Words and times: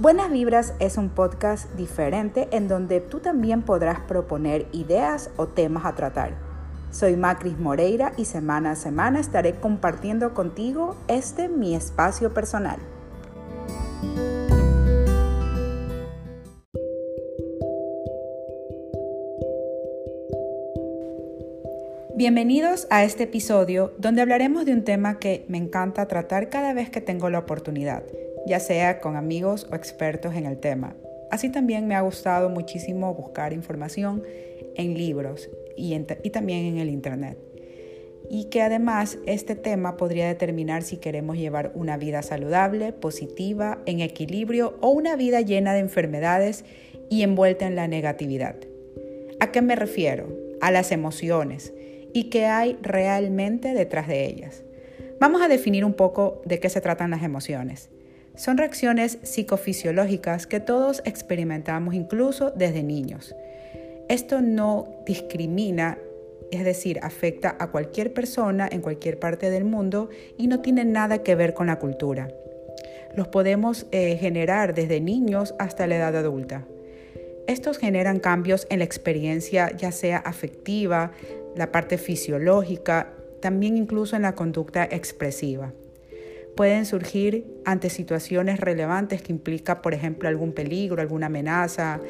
Buenas 0.00 0.30
Vibras 0.30 0.72
es 0.78 0.96
un 0.96 1.10
podcast 1.10 1.70
diferente 1.74 2.48
en 2.52 2.68
donde 2.68 3.02
tú 3.02 3.20
también 3.20 3.60
podrás 3.60 4.00
proponer 4.00 4.66
ideas 4.72 5.28
o 5.36 5.46
temas 5.46 5.84
a 5.84 5.94
tratar. 5.94 6.38
Soy 6.90 7.16
Macris 7.16 7.58
Moreira 7.58 8.14
y 8.16 8.24
semana 8.24 8.70
a 8.70 8.76
semana 8.76 9.20
estaré 9.20 9.56
compartiendo 9.56 10.32
contigo 10.32 10.96
este 11.06 11.50
mi 11.50 11.74
espacio 11.74 12.32
personal. 12.32 12.78
Bienvenidos 22.16 22.86
a 22.88 23.04
este 23.04 23.24
episodio 23.24 23.92
donde 23.98 24.22
hablaremos 24.22 24.64
de 24.64 24.72
un 24.72 24.84
tema 24.84 25.18
que 25.18 25.44
me 25.48 25.58
encanta 25.58 26.06
tratar 26.06 26.48
cada 26.48 26.72
vez 26.72 26.88
que 26.88 27.00
tengo 27.00 27.28
la 27.28 27.38
oportunidad, 27.38 28.02
ya 28.50 28.58
sea 28.58 28.98
con 28.98 29.14
amigos 29.14 29.68
o 29.70 29.76
expertos 29.76 30.34
en 30.34 30.44
el 30.44 30.58
tema. 30.58 30.96
Así 31.30 31.50
también 31.50 31.86
me 31.86 31.94
ha 31.94 32.00
gustado 32.00 32.50
muchísimo 32.50 33.14
buscar 33.14 33.52
información 33.52 34.24
en 34.74 34.94
libros 34.94 35.48
y, 35.76 35.96
también 36.30 36.66
en 36.66 36.78
el 36.78 36.90
Internet. 36.90 37.38
Y 38.28 38.46
que 38.46 38.62
además 38.62 39.18
este 39.26 39.54
tema 39.54 39.96
podría 39.96 40.26
determinar 40.26 40.82
si 40.82 40.96
queremos 40.96 41.36
llevar 41.36 41.70
una 41.76 41.96
vida 41.96 42.22
saludable, 42.22 42.92
positiva, 42.92 43.78
en 43.86 44.00
equilibrio 44.00 44.76
o 44.80 44.88
una 44.90 45.14
vida 45.14 45.40
llena 45.42 45.72
de 45.72 45.78
enfermedades 45.78 46.64
y 47.08 47.22
envuelta 47.22 47.68
en 47.68 47.76
la 47.76 47.86
negatividad. 47.86 48.56
¿A 49.38 49.52
qué 49.52 49.62
me 49.62 49.76
refiero? 49.76 50.26
A 50.60 50.72
las 50.72 50.90
emociones 50.90 51.72
y 52.12 52.30
qué 52.30 52.46
hay 52.46 52.76
realmente 52.82 53.74
detrás 53.74 54.08
de 54.08 54.26
ellas. 54.26 54.64
Vamos 55.20 55.40
a 55.40 55.46
definir 55.46 55.84
un 55.84 55.94
poco 55.94 56.42
de 56.44 56.58
qué 56.58 56.68
se 56.68 56.80
tratan 56.80 57.10
las 57.10 57.22
emociones. 57.22 57.90
Son 58.36 58.56
reacciones 58.56 59.18
psicofisiológicas 59.22 60.46
que 60.46 60.60
todos 60.60 61.02
experimentamos 61.04 61.94
incluso 61.94 62.50
desde 62.50 62.82
niños. 62.82 63.34
Esto 64.08 64.40
no 64.40 64.88
discrimina, 65.06 65.98
es 66.50 66.64
decir, 66.64 66.98
afecta 67.02 67.56
a 67.58 67.70
cualquier 67.70 68.12
persona 68.12 68.68
en 68.70 68.80
cualquier 68.80 69.18
parte 69.18 69.50
del 69.50 69.64
mundo 69.64 70.08
y 70.36 70.46
no 70.46 70.60
tiene 70.60 70.84
nada 70.84 71.22
que 71.22 71.34
ver 71.34 71.54
con 71.54 71.68
la 71.68 71.78
cultura. 71.78 72.28
Los 73.14 73.28
podemos 73.28 73.86
eh, 73.90 74.16
generar 74.16 74.74
desde 74.74 75.00
niños 75.00 75.54
hasta 75.58 75.86
la 75.86 75.96
edad 75.96 76.16
adulta. 76.16 76.66
Estos 77.46 77.78
generan 77.78 78.20
cambios 78.20 78.66
en 78.70 78.78
la 78.78 78.84
experiencia, 78.84 79.70
ya 79.76 79.90
sea 79.90 80.18
afectiva, 80.18 81.12
la 81.56 81.72
parte 81.72 81.98
fisiológica, 81.98 83.12
también 83.40 83.76
incluso 83.76 84.14
en 84.16 84.22
la 84.22 84.34
conducta 84.34 84.84
expresiva. 84.84 85.72
Pueden 86.56 86.84
surgir 86.84 87.46
ante 87.64 87.90
situaciones 87.90 88.60
relevantes 88.60 89.22
que 89.22 89.32
implica, 89.32 89.82
por 89.82 89.94
ejemplo, 89.94 90.28
algún 90.28 90.52
peligro, 90.52 91.00
alguna 91.00 91.26
amenaza, 91.26 92.00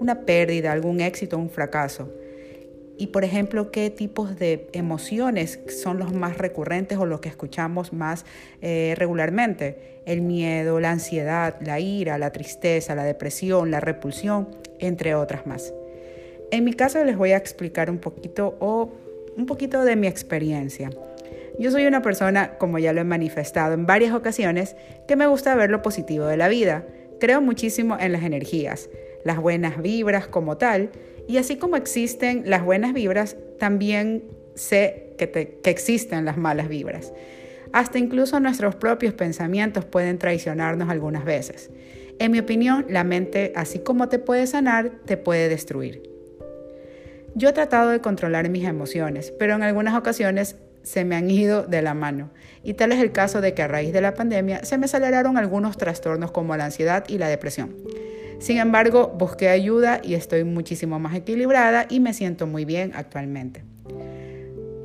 una 0.00 0.22
pérdida, 0.22 0.72
algún 0.72 1.00
éxito, 1.00 1.38
un 1.38 1.50
fracaso. 1.50 2.10
Y, 2.96 3.08
por 3.08 3.24
ejemplo, 3.24 3.72
qué 3.72 3.90
tipos 3.90 4.38
de 4.38 4.68
emociones 4.72 5.58
son 5.82 5.98
los 5.98 6.12
más 6.12 6.38
recurrentes 6.38 6.98
o 6.98 7.06
los 7.06 7.20
que 7.20 7.28
escuchamos 7.28 7.92
más 7.92 8.24
eh, 8.62 8.94
regularmente. 8.96 10.00
El 10.06 10.20
miedo, 10.20 10.78
la 10.78 10.92
ansiedad, 10.92 11.56
la 11.60 11.80
ira, 11.80 12.18
la 12.18 12.30
tristeza, 12.30 12.94
la 12.94 13.04
depresión, 13.04 13.70
la 13.70 13.80
repulsión, 13.80 14.48
entre 14.78 15.14
otras 15.14 15.46
más. 15.46 15.72
En 16.52 16.62
mi 16.62 16.72
caso 16.72 17.02
les 17.02 17.16
voy 17.16 17.32
a 17.32 17.36
explicar 17.36 17.90
un 17.90 17.98
poquito 17.98 18.56
o 18.60 18.92
un 19.36 19.46
poquito 19.46 19.84
de 19.84 19.96
mi 19.96 20.06
experiencia. 20.06 20.90
Yo 21.58 21.70
soy 21.70 21.86
una 21.86 22.02
persona, 22.02 22.58
como 22.58 22.78
ya 22.78 22.92
lo 22.92 23.00
he 23.00 23.04
manifestado 23.04 23.74
en 23.74 23.86
varias 23.86 24.12
ocasiones, 24.12 24.76
que 25.06 25.16
me 25.16 25.26
gusta 25.26 25.54
ver 25.54 25.70
lo 25.70 25.82
positivo 25.82 26.26
de 26.26 26.36
la 26.36 26.48
vida. 26.48 26.84
Creo 27.20 27.40
muchísimo 27.40 27.96
en 27.98 28.12
las 28.12 28.24
energías, 28.24 28.90
las 29.24 29.38
buenas 29.38 29.80
vibras 29.80 30.26
como 30.26 30.56
tal, 30.56 30.90
y 31.28 31.36
así 31.36 31.56
como 31.56 31.76
existen 31.76 32.42
las 32.46 32.64
buenas 32.64 32.92
vibras, 32.92 33.36
también 33.58 34.24
sé 34.54 35.14
que, 35.16 35.30
que 35.30 35.70
existen 35.70 36.24
las 36.24 36.36
malas 36.36 36.68
vibras. 36.68 37.12
Hasta 37.72 37.98
incluso 37.98 38.40
nuestros 38.40 38.74
propios 38.74 39.14
pensamientos 39.14 39.84
pueden 39.84 40.18
traicionarnos 40.18 40.90
algunas 40.90 41.24
veces. 41.24 41.70
En 42.18 42.32
mi 42.32 42.38
opinión, 42.38 42.86
la 42.88 43.04
mente, 43.04 43.52
así 43.56 43.78
como 43.78 44.08
te 44.08 44.18
puede 44.18 44.46
sanar, 44.46 44.92
te 45.04 45.16
puede 45.16 45.48
destruir. 45.48 46.14
Yo 47.34 47.48
he 47.48 47.52
tratado 47.52 47.90
de 47.90 48.00
controlar 48.00 48.48
mis 48.48 48.64
emociones, 48.64 49.32
pero 49.36 49.54
en 49.54 49.62
algunas 49.64 49.96
ocasiones 49.96 50.56
se 50.84 51.04
me 51.04 51.16
han 51.16 51.28
ido 51.30 51.64
de 51.64 51.82
la 51.82 51.94
mano. 51.94 52.30
Y 52.62 52.74
tal 52.74 52.92
es 52.92 53.00
el 53.00 53.10
caso 53.10 53.40
de 53.40 53.54
que 53.54 53.62
a 53.62 53.68
raíz 53.68 53.92
de 53.92 54.00
la 54.00 54.14
pandemia 54.14 54.64
se 54.64 54.78
me 54.78 54.84
aceleraron 54.84 55.36
algunos 55.36 55.76
trastornos 55.76 56.30
como 56.30 56.56
la 56.56 56.66
ansiedad 56.66 57.04
y 57.08 57.18
la 57.18 57.28
depresión. 57.28 57.74
Sin 58.38 58.58
embargo, 58.58 59.08
busqué 59.18 59.48
ayuda 59.48 60.00
y 60.02 60.14
estoy 60.14 60.44
muchísimo 60.44 60.98
más 60.98 61.14
equilibrada 61.16 61.86
y 61.88 62.00
me 62.00 62.12
siento 62.12 62.46
muy 62.46 62.64
bien 62.64 62.92
actualmente. 62.94 63.64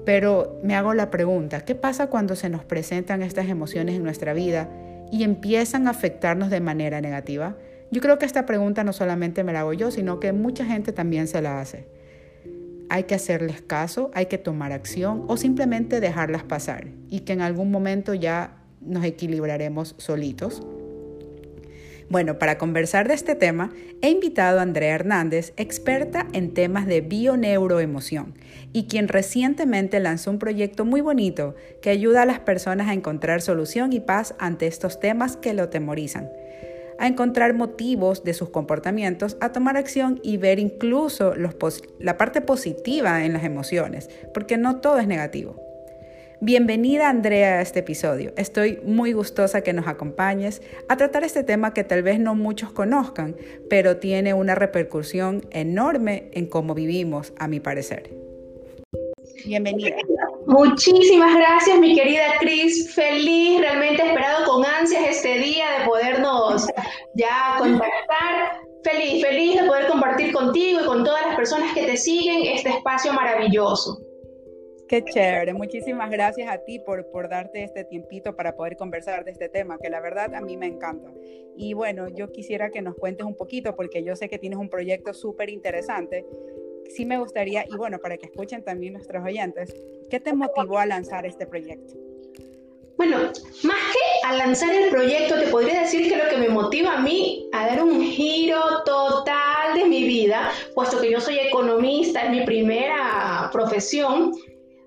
Pero 0.06 0.60
me 0.64 0.76
hago 0.76 0.94
la 0.94 1.12
pregunta, 1.12 1.62
¿qué 1.66 1.76
pasa 1.76 2.08
cuando 2.08 2.36
se 2.36 2.50
nos 2.50 2.64
presentan 2.64 3.22
estas 3.22 3.50
emociones 3.50 3.96
en 3.96 4.04
nuestra 4.04 4.34
vida 4.34 4.70
y 5.12 5.24
empiezan 5.24 5.88
a 5.88 5.92
afectarnos 5.92 6.50
de 6.50 6.62
manera 6.62 7.02
negativa? 7.02 7.58
Yo 7.92 8.02
creo 8.02 8.18
que 8.18 8.26
esta 8.26 8.46
pregunta 8.46 8.84
no 8.84 8.94
solamente 8.94 9.44
me 9.44 9.52
la 9.52 9.62
hago 9.62 9.74
yo, 9.74 9.92
sino 9.92 10.20
que 10.20 10.32
mucha 10.32 10.64
gente 10.64 10.94
también 10.94 11.28
se 11.28 11.42
la 11.42 11.60
hace 11.60 11.99
hay 12.90 13.04
que 13.04 13.16
hacerles 13.16 13.62
caso, 13.62 14.12
hay 14.14 14.26
que 14.26 14.38
tomar 14.38 14.72
acción 14.72 15.24
o 15.28 15.38
simplemente 15.38 16.00
dejarlas 16.00 16.44
pasar 16.44 16.88
y 17.10 17.22
que 17.22 17.34
en 17.34 17.42
algún 17.42 17.72
momento 17.72 18.14
ya 18.14 18.58
nos 18.82 19.06
equilibraremos 19.06 19.96
solitos. 19.98 20.64
Bueno, 22.10 22.40
para 22.40 22.58
conversar 22.58 23.08
de 23.08 23.14
este 23.14 23.36
tema, 23.36 23.72
he 24.02 24.10
invitado 24.10 24.58
a 24.58 24.64
Andrea 24.64 24.96
Hernández, 24.96 25.54
experta 25.58 26.28
en 26.34 26.56
temas 26.56 26.88
de 26.88 27.02
bioneuroemoción 27.02 28.34
y 28.74 28.88
quien 28.88 29.08
recientemente 29.08 30.00
lanzó 30.00 30.32
un 30.32 30.40
proyecto 30.40 30.86
muy 30.86 31.02
bonito 31.02 31.56
que 31.84 31.92
ayuda 31.92 32.24
a 32.24 32.26
las 32.26 32.40
personas 32.40 32.88
a 32.88 32.94
encontrar 32.94 33.42
solución 33.42 33.94
y 33.94 34.00
paz 34.00 34.34
ante 34.40 34.66
estos 34.66 35.00
temas 35.00 35.38
que 35.38 35.54
lo 35.54 35.70
temorizan 35.70 36.30
a 37.00 37.08
encontrar 37.08 37.54
motivos 37.54 38.24
de 38.24 38.34
sus 38.34 38.50
comportamientos, 38.50 39.38
a 39.42 39.52
tomar 39.52 39.78
acción 39.78 40.20
y 40.22 40.38
ver 40.38 40.60
incluso 40.60 41.34
la 41.36 42.18
parte 42.18 42.42
positiva 42.42 43.26
en 43.26 43.34
las 43.34 43.44
emociones, 43.44 44.10
porque 44.34 44.58
no 44.58 44.82
todo 44.82 45.00
es 45.00 45.08
negativo. 45.08 45.56
Bienvenida 46.42 47.10
Andrea 47.10 47.60
a 47.60 47.62
este 47.62 47.80
episodio. 47.80 48.32
Estoy 48.38 48.80
muy 48.86 49.12
gustosa 49.12 49.62
que 49.62 49.74
nos 49.74 49.88
acompañes 49.88 50.62
a 50.88 50.96
tratar 50.96 51.26
este 51.26 51.44
tema 51.44 51.74
que 51.74 51.84
tal 51.84 52.02
vez 52.02 52.18
no 52.18 52.34
muchos 52.34 52.72
conozcan, 52.72 53.36
pero 53.70 53.98
tiene 53.98 54.34
una 54.34 54.56
repercusión 54.56 55.46
enorme 55.52 56.30
en 56.32 56.46
cómo 56.46 56.76
vivimos, 56.76 57.34
a 57.38 57.50
mi 57.50 57.60
parecer. 57.60 58.10
Bienvenida. 59.46 59.98
Muchísimas 60.50 61.36
gracias, 61.36 61.78
mi 61.78 61.94
querida 61.94 62.24
Cris. 62.40 62.96
Feliz, 62.96 63.62
realmente 63.62 64.02
esperado 64.02 64.48
con 64.48 64.66
ansias 64.66 65.04
este 65.08 65.38
día 65.38 65.66
de 65.78 65.86
podernos 65.86 66.66
ya 67.14 67.56
contactar. 67.60 68.60
Feliz, 68.84 69.24
feliz 69.24 69.62
de 69.62 69.68
poder 69.68 69.86
compartir 69.86 70.34
contigo 70.34 70.80
y 70.82 70.86
con 70.88 71.04
todas 71.04 71.24
las 71.28 71.36
personas 71.36 71.72
que 71.76 71.86
te 71.86 71.96
siguen 71.96 72.48
este 72.48 72.70
espacio 72.70 73.14
maravilloso. 73.14 74.02
Qué 74.88 75.04
chévere, 75.04 75.54
muchísimas 75.54 76.10
gracias 76.10 76.50
a 76.50 76.58
ti 76.58 76.80
por, 76.80 77.06
por 77.12 77.30
darte 77.30 77.64
este 77.64 77.84
tiempito 77.84 78.36
para 78.36 78.56
poder 78.56 78.76
conversar 78.76 79.26
de 79.26 79.30
este 79.30 79.50
tema, 79.50 79.78
que 79.78 79.92
la 79.92 80.02
verdad 80.02 80.34
a 80.34 80.42
mí 80.42 80.58
me 80.58 80.66
encanta. 80.66 81.12
Y 81.58 81.76
bueno, 81.76 82.08
yo 82.08 82.32
quisiera 82.32 82.72
que 82.72 82.82
nos 82.82 82.96
cuentes 82.96 83.24
un 83.28 83.36
poquito, 83.36 83.76
porque 83.76 84.04
yo 84.04 84.16
sé 84.16 84.30
que 84.30 84.40
tienes 84.40 84.58
un 84.58 84.70
proyecto 84.70 85.14
súper 85.14 85.52
interesante 85.52 86.26
sí 86.90 87.06
me 87.06 87.18
gustaría, 87.20 87.66
y 87.68 87.76
bueno, 87.76 88.00
para 88.00 88.18
que 88.18 88.28
escuchen 88.28 88.64
también 88.64 88.94
nuestros 88.94 89.24
oyentes, 89.24 89.74
¿qué 90.10 90.20
te 90.20 90.34
motivó 90.34 90.80
a 90.80 90.86
lanzar 90.86 91.26
este 91.26 91.46
proyecto? 91.46 91.94
Bueno, 92.98 93.18
más 93.64 93.78
que 93.94 94.28
a 94.28 94.34
lanzar 94.34 94.74
el 94.74 94.90
proyecto, 94.90 95.40
te 95.40 95.48
podría 95.48 95.82
decir 95.82 96.10
que 96.10 96.18
lo 96.18 96.28
que 96.28 96.36
me 96.36 96.50
motiva 96.50 96.98
a 96.98 97.02
mí 97.02 97.50
a 97.54 97.68
dar 97.68 97.82
un 97.82 98.02
giro 98.02 98.62
total 98.84 99.74
de 99.74 99.86
mi 99.86 100.04
vida, 100.04 100.52
puesto 100.76 101.00
que 101.00 101.10
yo 101.10 101.22
soy 101.22 101.40
economista, 101.40 102.26
es 102.26 102.32
mi 102.32 102.42
primera 102.42 103.50
profesión, 103.54 104.34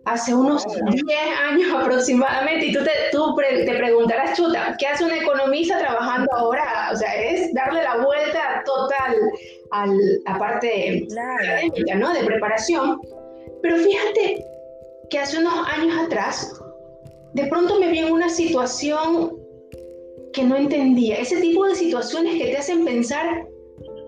hace 0.04 0.34
unos 0.34 0.62
10 0.66 1.04
años 1.42 1.72
aproximadamente, 1.80 2.66
y 2.66 2.72
tú, 2.74 2.84
te, 2.84 2.90
tú 3.12 3.34
te 3.34 3.74
preguntarás, 3.74 4.36
chuta, 4.36 4.76
¿qué 4.78 4.88
hace 4.88 5.04
un 5.04 5.12
economista 5.12 5.78
trabajando 5.78 6.30
ahora? 6.36 6.90
O 6.92 6.96
sea, 6.96 7.14
es 7.14 7.54
darle 7.54 7.82
la 7.82 7.96
vuelta 7.96 8.62
total 8.66 9.14
a 9.72 9.86
la 9.86 10.38
parte 10.38 11.06
académica, 11.40 11.94
¿no? 11.96 12.12
De 12.12 12.24
preparación. 12.24 13.00
Pero 13.62 13.76
fíjate 13.76 14.44
que 15.10 15.18
hace 15.18 15.38
unos 15.38 15.54
años 15.68 15.96
atrás, 16.06 16.52
de 17.34 17.46
pronto 17.46 17.78
me 17.78 17.90
vi 17.90 17.98
en 17.98 18.12
una 18.12 18.28
situación 18.28 19.38
que 20.32 20.44
no 20.44 20.56
entendía. 20.56 21.16
Ese 21.16 21.40
tipo 21.40 21.66
de 21.66 21.74
situaciones 21.74 22.40
que 22.40 22.50
te 22.50 22.56
hacen 22.56 22.84
pensar, 22.84 23.46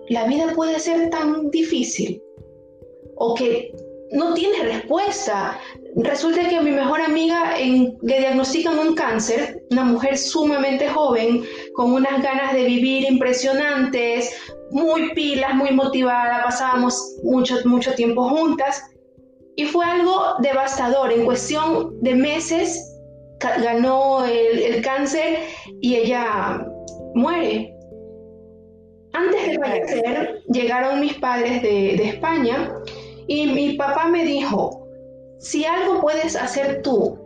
la 0.09 0.25
vida 0.27 0.53
puede 0.55 0.79
ser 0.79 1.09
tan 1.09 1.49
difícil. 1.51 2.21
O 3.15 3.33
que 3.33 3.73
no 4.11 4.33
tienes 4.33 4.63
respuesta. 4.63 5.59
Resulta 5.97 6.49
que 6.49 6.57
a 6.57 6.61
mi 6.61 6.71
mejor 6.71 6.99
amiga 6.99 7.53
le 7.57 8.19
diagnostican 8.19 8.77
un 8.77 8.95
cáncer, 8.95 9.63
una 9.71 9.85
mujer 9.85 10.17
sumamente 10.17 10.89
joven, 10.89 11.43
con 11.73 11.93
unas 11.93 12.21
ganas 12.21 12.53
de 12.53 12.65
vivir 12.65 13.09
impresionantes, 13.09 14.29
muy 14.71 15.13
pilas, 15.13 15.53
muy 15.53 15.71
motivada, 15.71 16.43
pasábamos 16.43 17.15
mucho, 17.23 17.55
mucho 17.63 17.93
tiempo 17.93 18.27
juntas 18.27 18.83
y 19.55 19.63
fue 19.63 19.85
algo 19.85 20.35
devastador. 20.39 21.13
En 21.13 21.23
cuestión 21.23 21.97
de 22.01 22.13
meses 22.13 22.93
ganó 23.39 24.25
el, 24.25 24.81
cáncer 24.81 25.39
y 25.79 25.95
ella 25.95 26.61
muere. 27.13 27.73
Antes 29.13 29.47
de 29.47 29.59
fallecer, 29.59 30.43
llegaron 30.51 30.99
mis 30.99 31.13
padres 31.13 31.61
de, 31.61 31.95
de 31.95 32.09
España 32.09 32.69
y 33.27 33.47
mi 33.47 33.77
papá 33.77 34.07
me 34.07 34.25
dijo, 34.25 34.84
si 35.39 35.65
algo 35.65 36.01
puedes 36.01 36.35
hacer 36.35 36.81
tú 36.81 37.19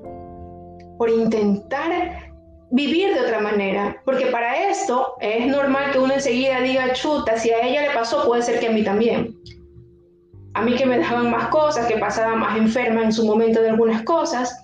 por 0.97 1.09
intentar 1.09 2.29
vivir 2.71 3.13
de 3.13 3.21
otra 3.21 3.39
manera, 3.39 4.01
porque 4.05 4.27
para 4.27 4.69
esto 4.69 5.15
es 5.21 5.47
normal 5.47 5.91
que 5.91 5.99
uno 5.99 6.13
enseguida 6.13 6.61
diga, 6.61 6.93
chuta, 6.93 7.37
si 7.37 7.51
a 7.51 7.65
ella 7.65 7.81
le 7.81 7.91
pasó, 7.91 8.25
puede 8.25 8.41
ser 8.41 8.59
que 8.59 8.67
a 8.67 8.71
mí 8.71 8.83
también. 8.83 9.35
A 10.53 10.61
mí 10.61 10.75
que 10.75 10.85
me 10.85 10.99
daban 10.99 11.31
más 11.31 11.47
cosas, 11.47 11.87
que 11.87 11.97
pasaba 11.97 12.35
más 12.35 12.57
enferma 12.57 13.03
en 13.03 13.13
su 13.13 13.25
momento 13.25 13.61
de 13.61 13.69
algunas 13.69 14.03
cosas. 14.03 14.55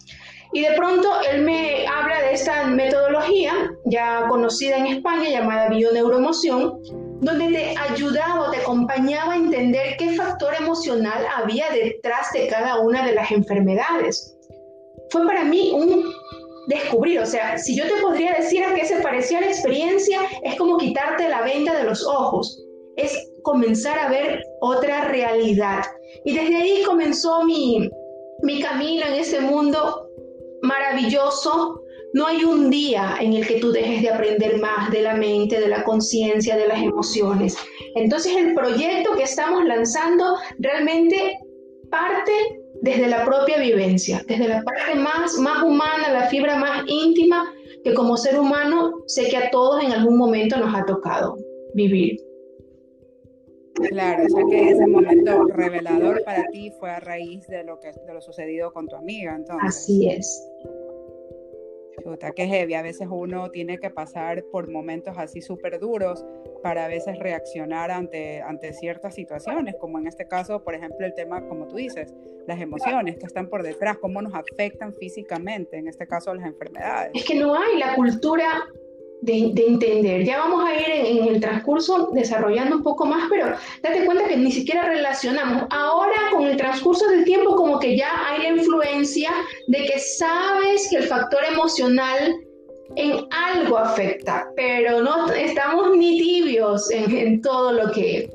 Y 0.51 0.61
de 0.61 0.73
pronto 0.73 1.09
él 1.31 1.41
me 1.41 1.87
habla 1.87 2.21
de 2.21 2.33
esta 2.33 2.65
metodología 2.65 3.53
ya 3.85 4.27
conocida 4.27 4.77
en 4.77 4.87
España 4.87 5.29
llamada 5.29 5.69
bioneuroemoción, 5.69 6.79
donde 7.21 7.47
te 7.47 7.75
ayudaba 7.77 8.47
o 8.47 8.51
te 8.51 8.57
acompañaba 8.57 9.33
a 9.33 9.37
entender 9.37 9.95
qué 9.97 10.15
factor 10.15 10.53
emocional 10.59 11.25
había 11.35 11.69
detrás 11.69 12.31
de 12.33 12.47
cada 12.47 12.79
una 12.79 13.05
de 13.05 13.13
las 13.13 13.31
enfermedades. 13.31 14.37
Fue 15.09 15.25
para 15.25 15.43
mí 15.43 15.71
un 15.73 16.11
descubrir, 16.67 17.19
o 17.19 17.25
sea, 17.25 17.57
si 17.57 17.75
yo 17.75 17.85
te 17.85 18.01
podría 18.01 18.33
decir 18.33 18.63
a 18.63 18.73
qué 18.73 18.85
se 18.85 19.01
parecía 19.01 19.41
la 19.41 19.47
experiencia, 19.47 20.19
es 20.43 20.55
como 20.55 20.77
quitarte 20.77 21.29
la 21.29 21.41
venda 21.41 21.73
de 21.75 21.83
los 21.83 22.05
ojos, 22.05 22.61
es 22.97 23.15
comenzar 23.43 23.99
a 23.99 24.09
ver 24.09 24.43
otra 24.61 25.05
realidad. 25.05 25.83
Y 26.23 26.33
desde 26.33 26.55
ahí 26.55 26.83
comenzó 26.83 27.43
mi, 27.43 27.89
mi 28.41 28.59
camino 28.61 29.05
en 29.05 29.13
ese 29.13 29.41
mundo 29.41 30.09
maravilloso. 30.61 31.81
No 32.15 32.27
hay 32.27 32.45
un 32.45 32.69
día 32.69 33.17
en 33.19 33.33
el 33.33 33.45
que 33.45 33.59
tú 33.59 33.73
dejes 33.73 34.01
de 34.01 34.09
aprender 34.09 34.57
más 34.61 34.89
de 34.89 35.01
la 35.01 35.15
mente, 35.15 35.59
de 35.59 35.67
la 35.67 35.83
conciencia, 35.83 36.55
de 36.55 36.65
las 36.65 36.81
emociones. 36.81 37.57
Entonces 37.93 38.33
el 38.37 38.55
proyecto 38.55 39.17
que 39.17 39.23
estamos 39.23 39.65
lanzando 39.65 40.37
realmente 40.57 41.37
parte 41.91 42.31
desde 42.81 43.09
la 43.09 43.25
propia 43.25 43.57
vivencia, 43.59 44.23
desde 44.29 44.47
la 44.47 44.63
parte 44.63 44.95
más, 44.95 45.37
más 45.39 45.61
humana, 45.61 46.13
la 46.13 46.29
fibra 46.29 46.55
más 46.55 46.83
íntima, 46.87 47.53
que 47.83 47.93
como 47.93 48.15
ser 48.15 48.39
humano 48.39 48.93
sé 49.07 49.27
que 49.27 49.35
a 49.35 49.51
todos 49.51 49.83
en 49.83 49.91
algún 49.91 50.17
momento 50.17 50.55
nos 50.55 50.73
ha 50.73 50.85
tocado 50.85 51.35
vivir. 51.73 52.17
Claro, 53.89 54.23
o 54.23 54.29
sea 54.29 54.43
que 54.49 54.69
ese 54.69 54.87
momento 54.87 55.43
revelador 55.47 56.23
para 56.23 56.45
ti 56.45 56.71
fue 56.79 56.91
a 56.91 57.01
raíz 57.01 57.45
de 57.47 57.65
lo 57.65 57.77
que 57.81 57.91
de 57.91 58.13
lo 58.13 58.21
sucedido 58.21 58.71
con 58.71 58.87
tu 58.87 58.95
amiga, 58.95 59.35
entonces. 59.35 59.67
Así 59.67 60.07
es. 60.07 60.41
Chuta, 62.03 62.31
que 62.31 62.47
heavy. 62.47 62.73
A 62.73 62.81
veces 62.81 63.07
uno 63.09 63.49
tiene 63.51 63.77
que 63.77 63.89
pasar 63.89 64.43
por 64.51 64.69
momentos 64.69 65.15
así 65.17 65.41
súper 65.41 65.79
duros 65.79 66.25
para 66.63 66.85
a 66.85 66.87
veces 66.87 67.19
reaccionar 67.19 67.91
ante, 67.91 68.41
ante 68.41 68.73
ciertas 68.73 69.15
situaciones, 69.15 69.75
como 69.79 69.99
en 69.99 70.07
este 70.07 70.27
caso, 70.27 70.63
por 70.63 70.75
ejemplo, 70.75 71.05
el 71.05 71.13
tema, 71.13 71.47
como 71.47 71.67
tú 71.67 71.75
dices, 71.75 72.13
las 72.47 72.59
emociones 72.59 73.17
que 73.17 73.25
están 73.25 73.49
por 73.49 73.63
detrás, 73.63 73.97
cómo 73.97 74.21
nos 74.21 74.33
afectan 74.33 74.93
físicamente, 74.93 75.77
en 75.77 75.87
este 75.87 76.07
caso 76.07 76.33
las 76.33 76.45
enfermedades. 76.45 77.11
Es 77.13 77.25
que 77.25 77.35
no 77.35 77.55
hay 77.55 77.79
la 77.79 77.95
cultura 77.95 78.47
de, 79.21 79.53
entender. 79.67 80.23
Ya 80.23 80.39
vamos 80.39 80.63
a 80.67 80.73
ir 80.75 80.85
en, 80.87 81.27
el 81.27 81.39
transcurso 81.39 82.09
desarrollando 82.13 82.77
un 82.77 82.83
poco 82.83 83.05
más, 83.05 83.27
pero 83.29 83.47
date 83.81 84.05
cuenta 84.05 84.27
que 84.27 84.37
ni 84.37 84.51
siquiera 84.51 84.85
relacionamos. 84.85 85.63
Ahora 85.71 86.15
con 86.31 86.45
el 86.45 86.57
transcurso 86.57 87.07
del 87.07 87.25
tiempo 87.25 87.55
como 87.55 87.79
que 87.79 87.97
ya 87.97 88.09
hay 88.27 88.43
la 88.43 88.49
influencia 88.49 89.31
de 89.67 89.85
que 89.85 89.99
sabes 89.99 90.87
que 90.89 90.97
el 90.97 91.03
factor 91.03 91.39
emocional 91.51 92.35
en 92.95 93.25
algo 93.31 93.77
afecta, 93.77 94.47
pero 94.55 95.01
no 95.01 95.31
estamos 95.31 95.97
ni 95.97 96.17
tibios 96.19 96.89
en, 96.91 97.41
todo 97.41 97.71
lo 97.71 97.91
que, 97.91 98.29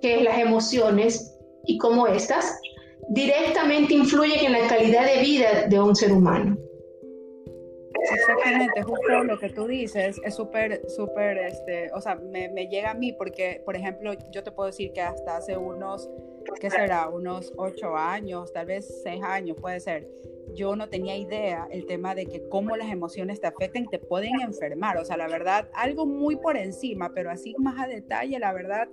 que 0.00 0.16
es 0.16 0.22
las 0.22 0.38
emociones 0.38 1.34
y 1.66 1.78
cómo 1.78 2.06
estas 2.06 2.58
directamente 3.10 3.94
influyen 3.94 4.46
en 4.46 4.52
la 4.52 4.66
calidad 4.68 5.06
de 5.06 5.22
vida 5.22 5.66
de 5.68 5.80
un 5.80 5.94
ser 5.94 6.12
humano. 6.12 6.56
Exactamente, 8.10 8.82
justo 8.82 9.24
lo 9.24 9.38
que 9.38 9.48
tú 9.50 9.66
dices 9.66 10.20
es 10.24 10.34
súper, 10.34 10.88
súper, 10.88 11.38
este, 11.38 11.90
o 11.92 12.00
sea, 12.00 12.16
me, 12.16 12.48
llega 12.68 12.90
a 12.90 12.94
mí 12.94 13.12
porque, 13.12 13.62
por 13.64 13.76
ejemplo, 13.76 14.12
yo 14.30 14.42
te 14.42 14.50
puedo 14.50 14.68
decir 14.68 14.92
que 14.92 15.00
hasta 15.00 15.36
hace 15.36 15.56
unos, 15.56 16.10
¿qué 16.60 16.70
será? 16.70 17.08
Unos 17.08 17.52
ocho 17.56 17.96
años, 17.96 18.52
tal 18.52 18.66
vez 18.66 19.02
seis 19.02 19.22
años, 19.22 19.56
puede 19.60 19.80
ser. 19.80 20.08
Yo 20.54 20.76
no 20.76 20.88
tenía 20.88 21.16
idea 21.16 21.66
el 21.70 21.86
tema 21.86 22.14
de 22.14 22.26
que 22.26 22.46
cómo 22.48 22.76
las 22.76 22.90
emociones 22.90 23.40
te 23.40 23.46
afectan 23.46 23.86
te 23.86 23.98
pueden 23.98 24.40
enfermar. 24.40 24.98
O 24.98 25.04
sea, 25.04 25.16
la 25.16 25.28
verdad, 25.28 25.68
algo 25.72 26.04
muy 26.04 26.36
por 26.36 26.56
encima, 26.56 27.12
pero 27.14 27.30
así 27.30 27.54
más 27.58 27.78
a 27.82 27.86
detalle, 27.86 28.38
la 28.38 28.52
verdad, 28.52 28.88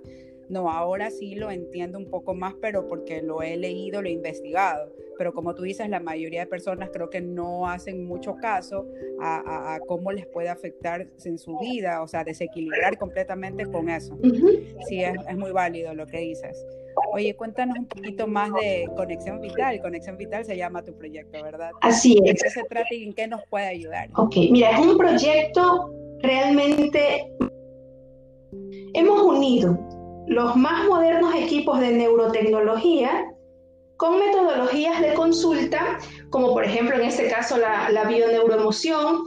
no, 0.48 0.70
ahora 0.70 1.10
sí 1.10 1.34
lo 1.34 1.50
entiendo 1.50 1.98
un 1.98 2.10
poco 2.10 2.34
más, 2.34 2.54
pero 2.60 2.88
porque 2.88 3.22
lo 3.22 3.42
he 3.42 3.56
leído, 3.56 4.02
lo 4.02 4.08
he 4.08 4.12
investigado. 4.12 4.92
Pero 5.20 5.34
como 5.34 5.54
tú 5.54 5.64
dices, 5.64 5.86
la 5.90 6.00
mayoría 6.00 6.40
de 6.40 6.46
personas 6.46 6.88
creo 6.90 7.10
que 7.10 7.20
no 7.20 7.68
hacen 7.68 8.06
mucho 8.06 8.36
caso 8.36 8.86
a, 9.20 9.78
cómo 9.86 10.12
les 10.12 10.26
puede 10.26 10.48
afectar 10.48 11.06
en 11.26 11.36
su 11.36 11.58
vida, 11.58 12.00
o 12.00 12.08
sea, 12.08 12.24
desequilibrar 12.24 12.96
completamente 12.96 13.66
con 13.66 13.90
eso. 13.90 14.16
Sí, 14.88 15.04
es, 15.04 15.14
es 15.28 15.36
muy 15.36 15.52
válido 15.52 15.92
lo 15.92 16.06
que 16.06 16.20
dices. 16.20 16.64
Oye, 17.12 17.36
cuéntanos 17.36 17.76
un 17.80 17.86
poquito 17.86 18.26
más 18.26 18.50
de 18.54 18.88
Conexión 18.96 19.42
Vital. 19.42 19.82
Conexión 19.82 20.16
Vital 20.16 20.42
se 20.46 20.56
llama 20.56 20.82
tu 20.82 20.94
proyecto, 20.94 21.42
¿verdad? 21.42 21.72
Así 21.82 22.16
es. 22.24 22.36
¿De 22.36 22.40
qué 22.42 22.48
se 22.48 22.64
trata 22.64 22.94
y 22.94 23.04
en 23.04 23.12
qué 23.12 23.28
nos 23.28 23.42
puede 23.50 23.66
ayudar? 23.66 24.08
Ok, 24.16 24.36
mira, 24.50 24.70
es 24.70 24.78
un 24.78 24.96
proyecto 24.96 25.92
realmente... 26.22 27.30
Hemos 28.94 29.20
unido 29.20 29.78
los 30.28 30.56
más 30.56 30.88
modernos 30.88 31.34
equipos 31.34 31.78
de 31.78 31.92
neurotecnología 31.92 33.26
con 34.00 34.18
metodologías 34.18 35.02
de 35.02 35.12
consulta, 35.12 35.98
como 36.30 36.54
por 36.54 36.64
ejemplo 36.64 36.96
en 36.96 37.02
este 37.02 37.28
caso 37.28 37.58
la, 37.58 37.90
la 37.90 38.04
bioneuroemoción, 38.04 39.24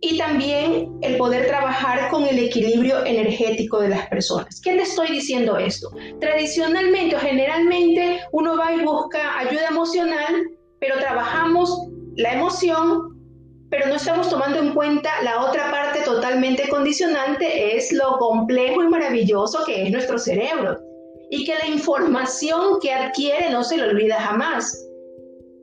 y 0.00 0.16
también 0.16 0.92
el 1.02 1.16
poder 1.16 1.48
trabajar 1.48 2.08
con 2.08 2.24
el 2.26 2.38
equilibrio 2.38 3.04
energético 3.04 3.80
de 3.80 3.88
las 3.88 4.08
personas. 4.08 4.60
¿Qué 4.60 4.74
te 4.74 4.82
estoy 4.82 5.10
diciendo 5.10 5.58
esto? 5.58 5.90
Tradicionalmente 6.20 7.16
o 7.16 7.18
generalmente 7.18 8.20
uno 8.30 8.56
va 8.56 8.72
y 8.72 8.84
busca 8.84 9.38
ayuda 9.38 9.68
emocional, 9.70 10.42
pero 10.78 10.98
trabajamos 10.98 11.88
la 12.16 12.34
emoción 12.34 13.08
pero 13.70 13.86
no 13.86 13.94
estamos 13.94 14.28
tomando 14.28 14.58
en 14.58 14.74
cuenta 14.74 15.10
la 15.22 15.46
otra 15.46 15.70
parte 15.70 16.02
totalmente 16.02 16.68
condicionante, 16.68 17.74
es 17.74 17.90
lo 17.90 18.18
complejo 18.18 18.82
y 18.82 18.88
maravilloso 18.88 19.64
que 19.64 19.84
es 19.84 19.90
nuestro 19.90 20.18
cerebro 20.18 20.78
y 21.32 21.46
que 21.46 21.54
la 21.54 21.66
información 21.66 22.78
que 22.82 22.92
adquiere 22.92 23.48
no 23.48 23.64
se 23.64 23.78
le 23.78 23.84
olvida 23.84 24.20
jamás. 24.20 24.86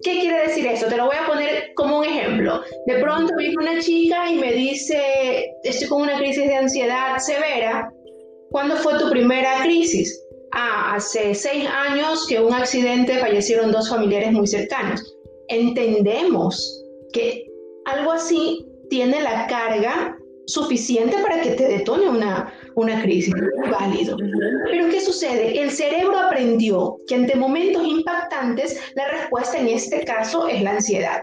¿Qué 0.01 0.19
quiere 0.19 0.47
decir 0.47 0.65
esto? 0.65 0.87
Te 0.87 0.97
lo 0.97 1.05
voy 1.05 1.15
a 1.15 1.27
poner 1.27 1.73
como 1.75 1.99
un 1.99 2.05
ejemplo. 2.05 2.63
De 2.87 2.95
pronto 2.95 3.35
viene 3.37 3.53
una 3.55 3.79
chica 3.79 4.31
y 4.31 4.39
me 4.39 4.51
dice, 4.53 5.47
estoy 5.63 5.87
con 5.87 6.01
una 6.01 6.17
crisis 6.17 6.47
de 6.47 6.55
ansiedad 6.55 7.19
severa. 7.19 7.93
¿Cuándo 8.49 8.77
fue 8.77 8.97
tu 8.97 9.11
primera 9.11 9.61
crisis? 9.61 10.19
Ah, 10.53 10.95
hace 10.95 11.35
seis 11.35 11.67
años 11.67 12.25
que 12.27 12.39
un 12.39 12.51
accidente 12.51 13.19
fallecieron 13.19 13.71
dos 13.71 13.89
familiares 13.89 14.31
muy 14.31 14.47
cercanos. 14.47 15.03
Entendemos 15.49 16.83
que 17.13 17.45
algo 17.85 18.13
así 18.13 18.65
tiene 18.89 19.21
la 19.21 19.45
carga 19.45 20.17
suficiente 20.49 21.17
para 21.21 21.41
que 21.41 21.51
te 21.51 21.67
detone 21.67 22.09
una, 22.09 22.53
una 22.75 23.01
crisis, 23.01 23.33
válido. 23.71 24.17
Pero 24.71 24.89
¿qué 24.89 24.99
sucede? 24.99 25.61
El 25.61 25.71
cerebro 25.71 26.17
aprendió 26.17 26.97
que 27.07 27.15
ante 27.15 27.35
momentos 27.35 27.85
impactantes 27.85 28.79
la 28.95 29.07
respuesta 29.09 29.57
en 29.57 29.67
este 29.67 30.03
caso 30.03 30.47
es 30.47 30.61
la 30.61 30.71
ansiedad. 30.71 31.21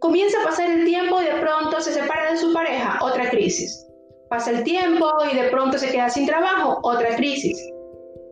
Comienza 0.00 0.40
a 0.40 0.44
pasar 0.44 0.70
el 0.70 0.84
tiempo 0.84 1.20
y 1.20 1.24
de 1.24 1.40
pronto 1.40 1.80
se 1.80 1.92
separa 1.92 2.32
de 2.32 2.38
su 2.38 2.52
pareja, 2.52 2.98
otra 3.02 3.30
crisis. 3.30 3.86
Pasa 4.28 4.50
el 4.50 4.64
tiempo 4.64 5.06
y 5.30 5.36
de 5.36 5.48
pronto 5.50 5.78
se 5.78 5.90
queda 5.90 6.08
sin 6.08 6.26
trabajo, 6.26 6.78
otra 6.82 7.14
crisis. 7.16 7.58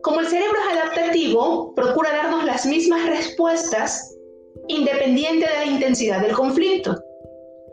Como 0.01 0.19
el 0.19 0.27
cerebro 0.27 0.57
es 0.59 0.77
adaptativo, 0.77 1.73
procura 1.73 2.11
darnos 2.11 2.45
las 2.45 2.65
mismas 2.65 3.05
respuestas 3.07 4.15
independiente 4.67 5.47
de 5.47 5.65
la 5.65 5.65
intensidad 5.65 6.21
del 6.21 6.33
conflicto. 6.33 6.95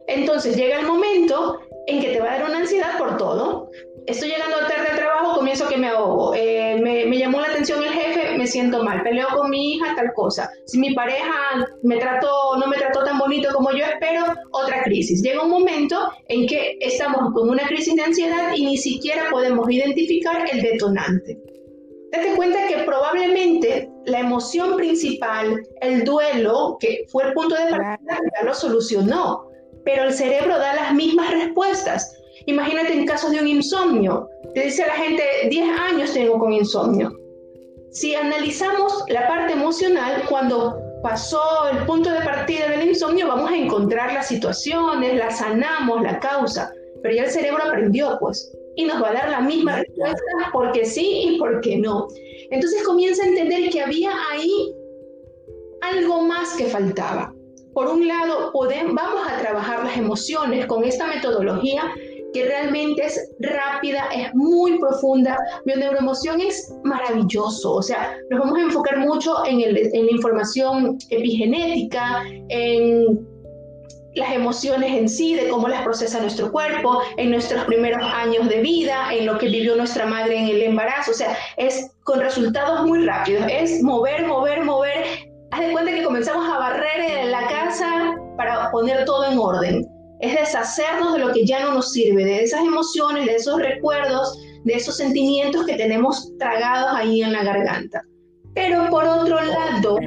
Entonces 0.07 0.57
llega 0.57 0.81
el 0.81 0.87
momento 0.87 1.61
en 1.87 2.01
que 2.01 2.11
te 2.11 2.21
va 2.21 2.33
a 2.33 2.39
dar 2.39 2.49
una 2.49 2.59
ansiedad 2.59 2.99
por 2.99 3.17
todo. 3.17 3.71
Estoy 4.07 4.31
llegando 4.31 4.59
tarde 4.59 4.89
al 4.91 4.97
trabajo, 4.97 5.37
comienzo 5.37 5.69
que 5.69 5.77
me 5.77 5.89
ahogo. 5.89 6.35
Eh, 6.35 6.77
me, 6.81 7.17
llamó 7.17 7.41
la 7.41 7.49
atención 7.49 7.83
el 7.85 7.91
jefe, 7.91 8.37
me 8.37 8.49
siento 8.49 8.83
mal, 8.83 9.03
peleo 9.03 9.29
con 9.29 9.49
mi 9.49 9.75
hija, 9.75 9.95
tal 9.95 10.13
cosa. 10.15 10.51
Si 10.67 10.79
mi 10.79 10.93
pareja 10.93 11.33
me 11.83 11.99
trató, 11.99 12.57
no 12.59 12.67
me 12.67 12.77
trató 12.77 13.05
tan 13.05 13.19
bonito 13.19 13.51
como 13.55 13.71
yo 13.71 13.85
espero, 13.85 14.25
otra 14.51 14.83
crisis. 14.83 15.23
Llega 15.23 15.43
un 15.43 15.51
momento 15.51 16.11
en 16.29 16.49
que 16.49 16.79
estamos 16.81 17.33
con 17.33 17.49
una 17.49 17.65
crisis 17.69 17.95
de 17.95 18.03
ansiedad 18.03 18.53
y 18.57 18.67
ni 18.67 18.77
siquiera 18.77 19.27
podemos 19.31 19.71
identificar 19.71 20.49
el 20.51 20.63
detonante. 20.63 21.39
Date 22.11 22.35
cuenta 22.35 22.67
que 22.67 22.83
probablemente 22.85 23.89
la 24.05 24.21
emoción 24.21 24.77
principal, 24.77 25.63
el 25.81 26.05
duelo, 26.05 26.77
que 26.81 27.05
fue 27.09 27.25
el 27.25 27.33
punto 27.33 27.55
de 27.55 27.71
partida, 27.71 28.19
ya 28.37 28.45
lo 28.45 28.53
solucionó, 28.53 29.52
pero 29.85 30.05
el 30.05 30.13
cerebro 30.13 30.59
da 30.59 30.75
las 30.75 30.95
mismas 30.95 31.31
respuestas. 31.31 32.17
Imagínate 32.47 32.93
en 32.93 33.07
casos 33.07 33.31
de 33.31 33.41
un 33.41 33.49
insomnio. 33.49 34.29
Te 34.55 34.65
dice 34.65 34.87
la 34.87 34.95
gente, 34.95 35.23
10 35.49 35.79
años 35.79 36.13
tengo 36.13 36.39
con 36.39 36.53
insomnio. 36.53 37.17
Si 37.91 38.15
analizamos 38.15 39.05
la 39.09 39.29
parte 39.29 39.53
emocional, 39.53 40.23
cuando 40.29 40.81
pasó 41.03 41.41
el 41.71 41.85
punto 41.85 42.11
de 42.11 42.21
partida 42.21 42.69
del 42.69 42.89
insomnio, 42.89 43.29
vamos 43.29 43.51
a 43.51 43.57
encontrar 43.57 44.13
las 44.15 44.29
situaciones, 44.29 45.17
las 45.17 45.39
sanamos, 45.39 46.03
la 46.03 46.19
causa, 46.19 46.73
pero 47.03 47.15
ya 47.15 47.25
el 47.25 47.31
cerebro 47.31 47.65
aprendió, 47.65 48.17
pues, 48.19 48.51
y 48.77 48.85
nos 48.85 49.03
va 49.03 49.11
a 49.11 49.15
dar 49.15 49.31
la 49.31 49.41
misma 49.41 49.77
respuesta 49.77 50.23
porque 50.53 50.85
sí 50.85 51.25
y 51.27 51.39
porque 51.39 51.77
no. 51.77 52.09
Entonces 52.51 52.83
comienza 52.85 53.25
a 53.25 53.29
entender 53.29 53.71
que 53.71 53.83
había 53.83 54.13
ahí 54.31 54.75
algo 55.83 56.23
más 56.23 56.55
que 56.57 56.67
faltaba. 56.67 57.35
Por 57.75 57.89
un 57.89 58.07
lado, 58.07 58.53
podemos, 58.53 58.95
vamos 58.95 59.27
a 59.29 59.39
trabajar 59.41 59.85
las 59.85 59.97
emociones 59.97 60.67
con 60.67 60.85
esta 60.85 61.07
metodología 61.07 61.83
que 62.33 62.45
realmente 62.45 63.05
es 63.05 63.31
rápida, 63.41 64.09
es 64.15 64.35
muy 64.35 64.79
profunda. 64.79 65.39
Bioneuroemoción 65.65 66.41
es 66.41 66.75
maravilloso, 66.83 67.75
o 67.75 67.83
sea, 67.83 68.17
nos 68.31 68.41
vamos 68.41 68.59
a 68.59 68.63
enfocar 68.63 68.99
mucho 68.99 69.45
en, 69.47 69.61
en 69.61 70.07
la 70.07 70.13
información 70.13 70.99
epigenética, 71.11 72.23
en 72.49 73.27
las 74.15 74.33
emociones 74.33 74.93
en 74.93 75.09
sí, 75.09 75.35
de 75.35 75.49
cómo 75.49 75.69
las 75.69 75.83
procesa 75.83 76.21
nuestro 76.21 76.53
cuerpo, 76.53 77.01
en 77.17 77.31
nuestros 77.31 77.65
primeros 77.65 78.03
años 78.03 78.49
de 78.49 78.61
vida, 78.61 79.13
en 79.13 79.27
lo 79.27 79.39
que 79.39 79.49
vivió 79.49 79.75
nuestra 79.75 80.07
madre 80.07 80.37
en 80.37 80.49
el 80.49 80.63
embarazo, 80.63 81.13
o 81.13 81.15
sea, 81.15 81.37
es 81.57 81.91
con 82.05 82.21
resultados 82.21 82.87
muy 82.87 83.07
rápidos, 83.07 83.45
es 83.51 83.83
mover, 83.83 84.27
mover, 84.27 84.65
mover. 84.65 85.32
Haz 85.53 85.61
de 85.61 85.73
cuenta 85.73 85.93
que 85.93 86.03
comenzamos 86.03 86.49
a 86.49 86.59
barrer 86.59 87.27
la 87.27 87.47
casa 87.47 88.17
para 88.39 88.71
poner 88.71 89.05
todo 89.05 89.31
en 89.31 89.39
orden 89.39 89.87
es 90.21 90.35
deshacernos 90.35 91.13
de 91.13 91.19
lo 91.19 91.33
que 91.35 91.45
ya 91.45 91.61
no 91.61 91.75
nos 91.75 91.93
sirve, 91.93 92.25
de 92.25 92.43
esas 92.43 92.63
emociones, 92.63 93.27
de 93.27 93.35
esos 93.35 93.61
recuerdos, 93.61 94.41
de 94.65 94.73
esos 94.73 94.97
sentimientos 94.97 95.67
que 95.67 95.77
tenemos 95.77 96.33
tragados 96.39 96.93
ahí 96.95 97.21
en 97.21 97.35
la 97.35 97.45
garganta. 97.45 98.03
Pero 98.55 98.89
por 98.89 99.05
otro 99.05 99.43
lado, 99.43 99.99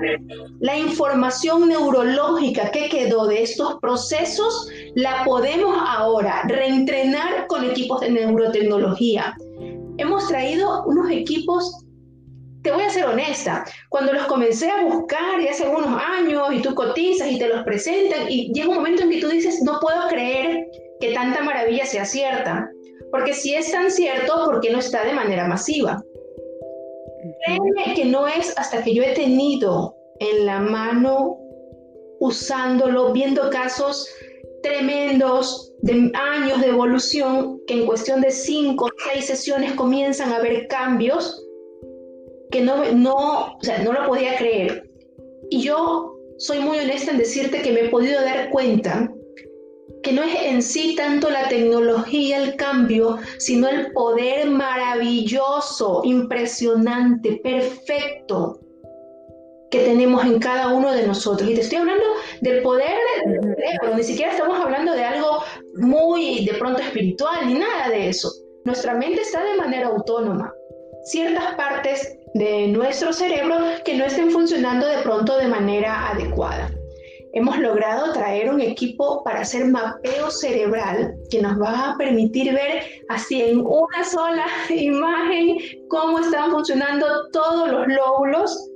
la 0.62 0.80
información 0.80 1.70
neurológica 1.70 2.72
que 2.72 2.90
quedó 2.90 3.28
de 3.28 3.44
estos 3.44 3.78
procesos 3.82 4.68
la 4.96 5.24
podemos 5.26 5.78
ahora 5.78 6.42
reentrenar 6.48 7.46
con 7.46 7.66
equipos 7.66 8.02
de 8.02 8.10
neurotecnología. 8.10 9.36
Hemos 9.98 10.28
traído 10.28 10.86
unos 10.86 11.12
equipos 11.12 11.85
te 12.66 12.72
voy 12.72 12.82
a 12.82 12.90
ser 12.90 13.06
honesta, 13.06 13.64
cuando 13.90 14.12
los 14.12 14.26
comencé 14.26 14.72
a 14.72 14.82
buscar 14.82 15.40
y 15.40 15.48
hace 15.48 15.68
unos 15.68 16.02
años 16.02 16.48
y 16.52 16.64
tú 16.64 16.74
cotizas 16.74 17.32
y 17.32 17.38
te 17.38 17.48
los 17.48 17.64
presentan 17.64 18.28
y 18.28 18.52
llega 18.54 18.70
un 18.70 18.76
momento 18.78 19.04
en 19.04 19.12
que 19.12 19.22
tú 19.22 19.28
dices, 19.28 19.62
no 19.62 19.80
puedo 19.80 20.08
creer 20.10 20.68
que 21.00 21.14
tanta 21.14 21.44
maravilla 21.44 21.86
sea 21.86 22.06
cierta, 22.06 22.68
porque 23.12 23.34
si 23.34 23.54
es 23.54 23.72
tan 23.72 23.92
cierto, 23.92 24.46
¿por 24.46 24.62
qué 24.62 24.72
no 24.72 24.80
está 24.80 25.06
de 25.06 25.14
manera 25.14 25.48
masiva? 25.48 26.04
Créeme 27.46 27.94
que 27.94 28.06
no 28.06 28.28
es 28.28 28.58
hasta 28.58 28.84
que 28.84 28.96
yo 28.96 29.04
he 29.04 29.14
tenido 29.14 29.96
en 30.20 30.48
la 30.48 30.60
mano 30.60 31.38
usándolo, 32.20 33.14
viendo 33.14 33.48
casos 33.52 34.10
tremendos 34.64 35.72
de 35.84 36.12
años 36.16 36.62
de 36.62 36.70
evolución 36.70 37.60
que 37.68 37.76
en 37.76 37.86
cuestión 37.86 38.22
de 38.22 38.32
cinco 38.32 38.86
o 38.86 38.90
seis 39.12 39.28
sesiones 39.28 39.74
comienzan 39.74 40.32
a 40.32 40.38
haber 40.38 40.66
cambios 40.68 41.45
que 42.56 42.62
no, 42.62 42.90
no, 42.94 43.58
o 43.58 43.58
sea, 43.60 43.80
no 43.80 43.92
lo 43.92 44.08
podía 44.08 44.38
creer. 44.38 44.90
Y 45.50 45.62
yo 45.62 46.16
soy 46.38 46.60
muy 46.60 46.80
honesta 46.80 47.12
en 47.12 47.18
decirte 47.18 47.62
que 47.62 47.74
me 47.74 47.82
he 47.82 47.90
podido 47.90 48.22
dar 48.22 48.50
cuenta 48.50 49.12
que 50.02 50.14
no 50.14 50.24
es 50.24 50.42
en 50.42 50.64
sí 50.64 50.96
tanto 50.96 51.30
la 51.30 51.50
tecnología 51.50 52.38
el 52.38 52.56
cambio, 52.56 53.18
sino 53.40 53.68
el 53.68 53.92
poder 53.92 54.50
maravilloso, 54.50 56.00
impresionante, 56.06 57.42
perfecto 57.44 58.62
que 59.70 59.80
tenemos 59.80 60.24
en 60.24 60.40
cada 60.40 60.70
uno 60.70 60.94
de 60.94 61.06
nosotros. 61.06 61.50
Y 61.50 61.56
te 61.56 61.62
estoy 61.62 61.80
hablando 61.80 62.06
del 62.40 62.62
poder 62.62 62.98
del 63.26 63.42
cerebro, 63.42 63.98
ni 63.98 64.04
siquiera 64.04 64.32
estamos 64.32 64.58
hablando 64.62 64.94
de 64.94 65.04
algo 65.04 65.44
muy 65.76 66.46
de 66.46 66.54
pronto 66.54 66.82
espiritual, 66.82 67.48
ni 67.48 67.56
nada 67.56 67.90
de 67.90 68.08
eso. 68.08 68.32
Nuestra 68.64 68.94
mente 68.94 69.20
está 69.24 69.44
de 69.44 69.58
manera 69.58 69.88
autónoma. 69.88 70.54
Ciertas 71.06 71.54
partes 71.54 72.18
de 72.34 72.68
nuestro 72.68 73.14
cerebro 73.14 73.58
que 73.86 73.94
no 73.96 74.06
estén 74.06 74.32
funcionando 74.32 74.88
de 74.88 75.04
pronto 75.04 75.38
de 75.38 75.48
manera 75.48 76.10
adecuada. 76.10 76.72
Hemos 77.34 77.60
logrado 77.60 78.12
traer 78.12 78.50
un 78.50 78.60
equipo 78.60 79.24
para 79.24 79.42
hacer 79.42 79.66
mapeo 79.66 80.32
cerebral 80.32 81.14
que 81.30 81.44
nos 81.44 81.62
va 81.62 81.92
a 81.92 81.98
permitir 81.98 82.52
ver 82.54 83.04
así 83.10 83.40
en 83.40 83.60
una 83.60 84.04
sola 84.04 84.48
imagen 84.70 85.58
cómo 85.90 86.18
están 86.18 86.50
funcionando 86.50 87.30
todos 87.32 87.70
los 87.70 87.88
lóbulos 87.88 88.72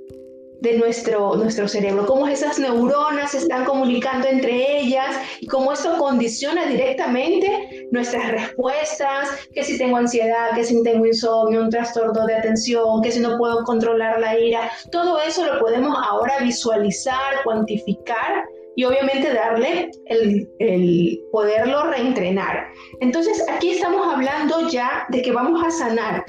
de 0.60 0.76
nuestro, 0.76 1.36
nuestro 1.36 1.66
cerebro, 1.68 2.06
cómo 2.06 2.28
esas 2.28 2.58
neuronas 2.58 3.32
se 3.32 3.38
están 3.38 3.64
comunicando 3.64 4.28
entre 4.28 4.80
ellas 4.80 5.16
y 5.40 5.46
cómo 5.46 5.72
esto 5.72 5.96
condiciona 5.98 6.66
directamente 6.66 7.88
nuestras 7.90 8.30
respuestas, 8.30 9.28
que 9.54 9.64
si 9.64 9.78
tengo 9.78 9.96
ansiedad, 9.96 10.50
que 10.54 10.64
si 10.64 10.82
tengo 10.82 11.06
insomnio, 11.06 11.62
un 11.62 11.70
trastorno 11.70 12.26
de 12.26 12.34
atención, 12.34 13.02
que 13.02 13.10
si 13.10 13.20
no 13.20 13.38
puedo 13.38 13.64
controlar 13.64 14.20
la 14.20 14.38
ira, 14.38 14.70
todo 14.92 15.20
eso 15.20 15.44
lo 15.46 15.58
podemos 15.58 15.96
ahora 16.06 16.38
visualizar, 16.40 17.42
cuantificar 17.44 18.44
y 18.76 18.84
obviamente 18.84 19.32
darle 19.32 19.90
el, 20.06 20.48
el 20.58 21.20
poderlo 21.32 21.84
reentrenar. 21.84 22.68
Entonces 23.00 23.44
aquí 23.48 23.72
estamos 23.72 24.06
hablando 24.12 24.68
ya 24.68 25.06
de 25.08 25.22
que 25.22 25.32
vamos 25.32 25.62
a 25.64 25.70
sanar 25.70 26.24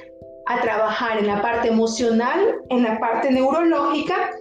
trabajar 0.59 1.19
en 1.19 1.27
la 1.27 1.41
parte 1.41 1.69
emocional, 1.69 2.39
en 2.69 2.83
la 2.83 2.99
parte 2.99 3.31
neurológica 3.31 4.31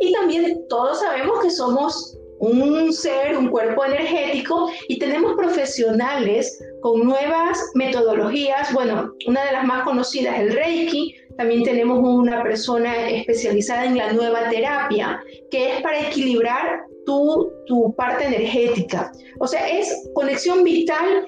y 0.00 0.12
también 0.12 0.66
todos 0.68 1.00
sabemos 1.00 1.40
que 1.40 1.50
somos 1.50 2.16
un 2.40 2.90
ser, 2.92 3.36
un 3.36 3.48
cuerpo 3.48 3.84
energético 3.84 4.70
y 4.88 4.98
tenemos 4.98 5.34
profesionales 5.36 6.58
con 6.80 7.04
nuevas 7.04 7.62
metodologías. 7.74 8.72
Bueno, 8.72 9.12
una 9.26 9.44
de 9.44 9.52
las 9.52 9.66
más 9.66 9.84
conocidas 9.84 10.36
es 10.36 10.40
el 10.40 10.52
Reiki. 10.54 11.14
También 11.36 11.62
tenemos 11.62 12.00
una 12.02 12.42
persona 12.42 13.10
especializada 13.10 13.84
en 13.84 13.98
la 13.98 14.12
nueva 14.12 14.48
terapia, 14.48 15.22
que 15.50 15.76
es 15.76 15.82
para 15.82 16.00
equilibrar 16.00 16.82
tu, 17.04 17.50
tu 17.66 17.94
parte 17.94 18.24
energética. 18.24 19.12
O 19.38 19.46
sea, 19.46 19.68
es 19.68 20.08
conexión 20.14 20.64
vital, 20.64 21.26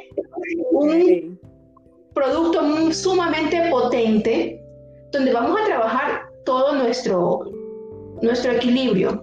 un 0.73 1.39
producto 2.15 2.93
sumamente 2.93 3.69
potente 3.71 4.63
donde 5.11 5.33
vamos 5.33 5.61
a 5.61 5.67
trabajar 5.67 6.23
todo 6.45 6.75
nuestro, 6.75 7.51
nuestro 8.23 8.53
equilibrio. 8.53 9.23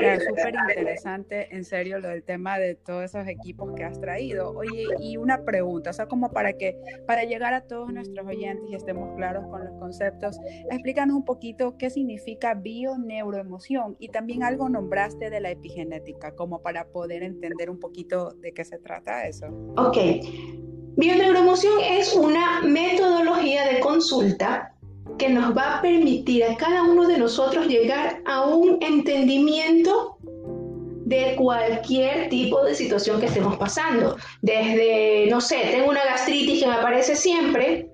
Es 0.00 0.24
súper 0.24 0.54
interesante, 0.54 1.54
en 1.54 1.64
serio, 1.64 1.98
lo 1.98 2.08
del 2.08 2.22
tema 2.22 2.58
de 2.58 2.74
todos 2.74 3.04
esos 3.04 3.26
equipos 3.26 3.74
que 3.74 3.84
has 3.84 4.00
traído. 4.00 4.52
Oye, 4.52 4.86
y 5.00 5.16
una 5.16 5.44
pregunta, 5.44 5.90
o 5.90 5.92
sea, 5.92 6.06
como 6.06 6.30
para 6.30 6.52
que, 6.54 6.78
para 7.06 7.24
llegar 7.24 7.54
a 7.54 7.62
todos 7.62 7.92
nuestros 7.92 8.26
oyentes 8.26 8.64
y 8.70 8.74
estemos 8.74 9.14
claros 9.16 9.46
con 9.48 9.64
los 9.64 9.74
conceptos, 9.78 10.38
explícanos 10.70 11.16
un 11.16 11.24
poquito 11.24 11.76
qué 11.76 11.90
significa 11.90 12.54
bio-neuroemoción 12.54 13.96
y 13.98 14.08
también 14.08 14.42
algo 14.42 14.68
nombraste 14.68 15.30
de 15.30 15.40
la 15.40 15.50
epigenética, 15.50 16.34
como 16.34 16.62
para 16.62 16.86
poder 16.86 17.22
entender 17.22 17.68
un 17.68 17.80
poquito 17.80 18.30
de 18.34 18.52
qué 18.52 18.64
se 18.64 18.78
trata 18.78 19.26
eso. 19.26 19.48
Ok, 19.76 19.98
Bioneuroemoción 21.48 21.80
es 21.80 22.14
una 22.14 22.60
metodología 22.60 23.64
de 23.66 23.80
consulta 23.80 24.74
que 25.16 25.30
nos 25.30 25.56
va 25.56 25.78
a 25.78 25.82
permitir 25.82 26.44
a 26.44 26.54
cada 26.56 26.82
uno 26.82 27.08
de 27.08 27.16
nosotros 27.16 27.66
llegar 27.66 28.20
a 28.26 28.42
un 28.42 28.76
entendimiento 28.82 30.18
de 31.06 31.34
cualquier 31.36 32.28
tipo 32.28 32.62
de 32.64 32.74
situación 32.74 33.18
que 33.18 33.26
estemos 33.26 33.56
pasando. 33.56 34.16
Desde, 34.42 35.26
no 35.30 35.40
sé, 35.40 35.56
tengo 35.70 35.88
una 35.88 36.04
gastritis 36.04 36.60
que 36.60 36.68
me 36.68 36.74
aparece 36.74 37.16
siempre, 37.16 37.88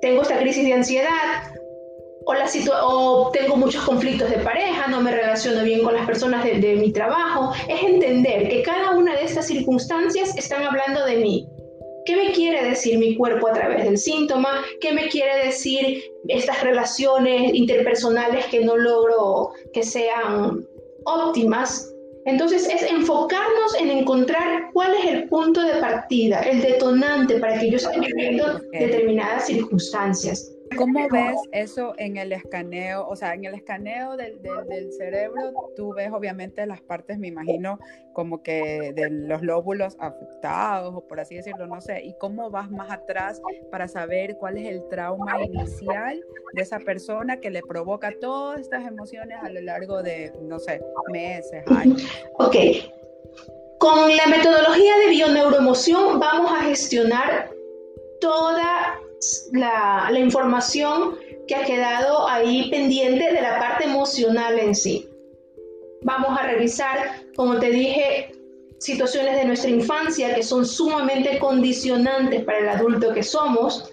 tengo 0.00 0.22
esta 0.22 0.38
crisis 0.38 0.64
de 0.64 0.74
ansiedad, 0.74 1.52
o 2.24 3.30
tengo 3.32 3.56
muchos 3.56 3.82
conflictos 3.84 4.30
de 4.30 4.38
pareja, 4.38 4.86
no 4.86 5.00
me 5.00 5.10
relaciono 5.10 5.64
bien 5.64 5.82
con 5.82 5.94
las 5.94 6.06
personas 6.06 6.44
de, 6.44 6.76
mi 6.76 6.92
trabajo, 6.92 7.52
es 7.68 7.82
entender 7.82 8.48
que 8.48 8.62
cada 8.62 8.92
una 8.92 9.16
de 9.16 9.24
estas 9.24 9.48
circunstancias 9.48 10.36
están 10.36 10.62
hablando 10.62 11.04
de 11.04 11.16
mí. 11.16 11.48
¿Qué 12.04 12.16
me 12.16 12.32
quiere 12.32 12.64
decir 12.64 12.98
mi 12.98 13.14
cuerpo 13.16 13.48
a 13.48 13.52
través 13.52 13.84
del 13.84 13.96
síntoma? 13.96 14.64
¿Qué 14.80 14.92
me 14.92 15.08
quiere 15.08 15.46
decir 15.46 16.02
estas 16.28 16.62
relaciones 16.62 17.54
interpersonales 17.54 18.46
que 18.46 18.64
no 18.64 18.76
logro 18.76 19.52
que 19.72 19.82
sean 19.82 20.66
óptimas? 21.04 21.92
Entonces 22.24 22.68
es 22.68 22.82
enfocarnos 22.82 23.74
en 23.80 23.90
encontrar 23.90 24.70
cuál 24.72 24.94
es 24.94 25.04
el 25.06 25.28
punto 25.28 25.60
de 25.60 25.80
partida, 25.80 26.40
el 26.42 26.62
detonante 26.62 27.38
para 27.38 27.58
que 27.58 27.70
yo 27.70 27.76
esté 27.76 27.98
viviendo 27.98 28.60
determinadas 28.72 29.46
circunstancias. 29.46 30.51
¿Cómo 30.76 31.08
ves 31.08 31.36
eso 31.52 31.94
en 31.98 32.16
el 32.16 32.32
escaneo? 32.32 33.06
O 33.08 33.16
sea, 33.16 33.34
en 33.34 33.44
el 33.44 33.54
escaneo 33.54 34.16
del, 34.16 34.40
del, 34.40 34.92
cerebro, 34.92 35.52
tú 35.76 35.94
ves 35.94 36.10
obviamente 36.12 36.66
las 36.66 36.80
partes, 36.80 37.18
me 37.18 37.28
imagino, 37.28 37.78
como 38.12 38.42
que 38.42 38.92
de 38.94 39.10
los 39.10 39.42
lóbulos 39.42 39.96
afectados, 39.98 40.94
o 40.94 41.06
por 41.06 41.20
así 41.20 41.36
decirlo, 41.36 41.66
no 41.66 41.80
sé. 41.80 42.02
¿Y 42.02 42.14
cómo 42.18 42.50
vas 42.50 42.70
más 42.70 42.90
atrás 42.90 43.40
para 43.70 43.88
saber 43.88 44.36
cuál 44.36 44.58
es 44.58 44.66
el 44.66 44.88
trauma 44.88 45.42
inicial 45.42 46.22
de 46.52 46.62
esa 46.62 46.78
persona 46.78 47.38
que 47.38 47.50
le 47.50 47.62
provoca 47.62 48.12
todas 48.20 48.60
estas 48.60 48.86
emociones 48.86 49.38
a 49.42 49.48
lo 49.48 49.60
largo 49.60 50.02
de, 50.02 50.32
no 50.42 50.58
sé, 50.58 50.80
meses, 51.12 51.64
años? 51.68 52.02
Ok. 52.34 52.56
Con 53.78 54.16
la 54.16 54.26
metodología 54.26 54.96
de 54.98 55.10
bioneuroemoción 55.10 56.20
vamos 56.20 56.52
a 56.52 56.62
gestionar 56.62 57.50
toda 58.20 59.00
la, 59.52 60.10
información 60.18 61.16
que 61.46 61.54
ha 61.54 61.64
quedado 61.64 62.28
ahí 62.28 62.70
pendiente 62.70 63.32
de 63.32 63.40
la 63.40 63.58
parte 63.58 63.84
emocional 63.84 64.58
en 64.58 64.74
sí. 64.74 65.08
Vamos 66.02 66.38
a 66.38 66.46
revisar, 66.46 66.96
como 67.36 67.58
te 67.58 67.70
dije, 67.70 68.32
situaciones 68.78 69.36
de 69.36 69.44
nuestra 69.44 69.70
infancia 69.70 70.34
que 70.34 70.42
son 70.42 70.66
sumamente 70.66 71.38
condicionantes 71.38 72.44
para 72.44 72.58
el 72.58 72.68
adulto 72.68 73.12
que 73.12 73.22
somos. 73.22 73.92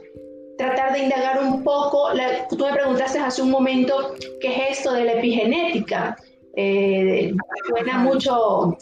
Tratar 0.57 0.93
de 0.93 1.00
indagar 1.00 1.41
un 1.41 1.63
poco, 1.63 2.09
tú 2.50 2.57
me 2.57 2.74
preguntaste 2.74 3.19
hace 3.19 3.41
un 3.41 3.51
momento 3.51 4.13
qué 4.41 4.48
es 4.48 4.79
esto 4.79 4.93
de 4.93 5.05
la 5.05 5.13
epigenética. 5.13 6.17
Eh, 6.55 7.33
suena 7.67 8.00
mucho 8.00 8.75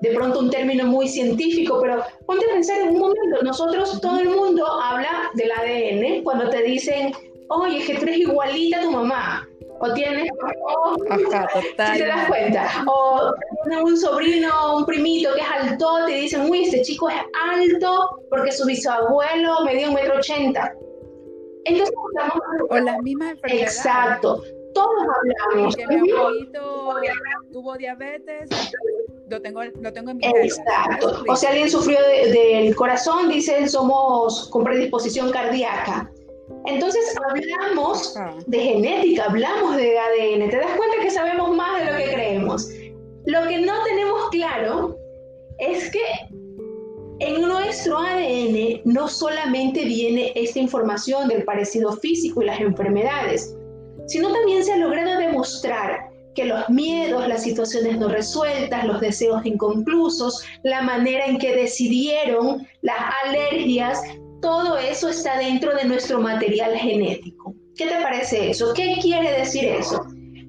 de 0.00 0.10
pronto 0.10 0.40
un 0.40 0.50
término 0.50 0.84
muy 0.84 1.08
científico, 1.08 1.78
pero 1.80 2.02
ponte 2.26 2.44
a 2.46 2.54
pensar 2.54 2.80
en 2.80 2.90
un 2.90 2.98
momento, 2.98 3.42
nosotros, 3.42 4.00
todo 4.00 4.18
el 4.20 4.28
mundo 4.28 4.66
habla 4.66 5.30
del 5.34 5.50
ADN 5.50 6.22
cuando 6.22 6.50
te 6.50 6.62
dicen, 6.62 7.12
oye, 7.48 7.78
es 7.78 7.86
que 7.86 7.94
tú 7.96 8.02
eres 8.02 8.18
igualita 8.18 8.80
a 8.80 8.82
tu 8.82 8.90
mamá, 8.90 9.48
o 9.80 9.92
tienes, 9.92 10.30
o, 10.32 10.94
Si 10.94 11.98
te 11.98 12.06
das 12.06 12.28
cuenta, 12.28 12.84
o 12.86 13.32
tienes 13.64 13.84
un 13.84 13.96
sobrino, 13.96 14.76
un 14.78 14.86
primito 14.86 15.30
que 15.34 15.40
es 15.40 15.46
alto, 15.46 16.06
te 16.06 16.12
dicen, 16.12 16.48
uy, 16.50 16.64
este 16.64 16.82
chico 16.82 17.08
es 17.08 17.16
alto 17.50 18.20
porque 18.30 18.52
su 18.52 18.66
bisabuelo 18.66 19.64
medía 19.64 19.88
un 19.88 19.94
metro 19.94 20.16
ochenta. 20.16 20.72
Entonces, 21.64 21.94
estamos... 22.12 22.42
O 22.68 22.76
las 22.78 22.98
mismas 23.02 23.32
enfermedades. 23.32 23.76
Exacto, 23.76 24.42
todos 24.74 25.06
hablamos. 25.16 25.76
Que 25.76 25.86
mi 25.86 26.10
abuelito 26.10 26.94
tuvo 27.52 27.76
diabetes, 27.76 28.50
lo 29.28 29.40
tengo, 29.40 29.62
lo 29.64 29.92
tengo 29.92 30.10
en 30.10 30.18
mi 30.18 30.26
Exacto. 30.26 31.24
O 31.28 31.36
si 31.36 31.46
alguien 31.46 31.70
sufrió 31.70 31.98
del 32.02 32.74
corazón, 32.76 33.28
dicen 33.28 33.68
somos 33.68 34.48
con 34.50 34.64
predisposición 34.64 35.30
cardíaca. 35.30 36.10
Entonces 36.66 37.14
hablamos 37.28 38.16
ah. 38.16 38.34
de 38.46 38.58
genética, 38.58 39.24
hablamos 39.24 39.76
de 39.76 39.98
ADN. 39.98 40.50
¿Te 40.50 40.56
das 40.56 40.76
cuenta 40.76 40.96
que 41.02 41.10
sabemos 41.10 41.56
más 41.56 41.84
de 41.84 41.92
lo 41.92 41.98
que 41.98 42.12
creemos? 42.12 42.68
Lo 43.26 43.46
que 43.48 43.58
no 43.58 43.82
tenemos 43.84 44.28
claro 44.30 44.96
es 45.58 45.90
que 45.90 46.00
en 47.20 47.42
nuestro 47.42 47.98
ADN 47.98 48.82
no 48.84 49.08
solamente 49.08 49.84
viene 49.84 50.32
esta 50.34 50.58
información 50.58 51.28
del 51.28 51.44
parecido 51.44 51.92
físico 51.96 52.42
y 52.42 52.46
las 52.46 52.60
enfermedades, 52.60 53.56
sino 54.06 54.32
también 54.32 54.64
se 54.64 54.72
ha 54.72 54.76
logrado 54.76 55.18
demostrar 55.18 56.13
que 56.34 56.44
los 56.44 56.68
miedos, 56.68 57.26
las 57.28 57.42
situaciones 57.42 57.98
no 57.98 58.08
resueltas, 58.08 58.84
los 58.84 59.00
deseos 59.00 59.44
inconclusos, 59.46 60.44
la 60.62 60.82
manera 60.82 61.26
en 61.26 61.38
que 61.38 61.54
decidieron, 61.54 62.66
las 62.82 62.98
alergias, 63.24 64.00
todo 64.40 64.76
eso 64.76 65.08
está 65.08 65.38
dentro 65.38 65.74
de 65.74 65.84
nuestro 65.84 66.20
material 66.20 66.76
genético. 66.76 67.54
¿Qué 67.76 67.86
te 67.86 68.02
parece 68.02 68.50
eso? 68.50 68.72
¿Qué 68.74 68.96
quiere 69.00 69.38
decir 69.38 69.64
eso? 69.64 70.04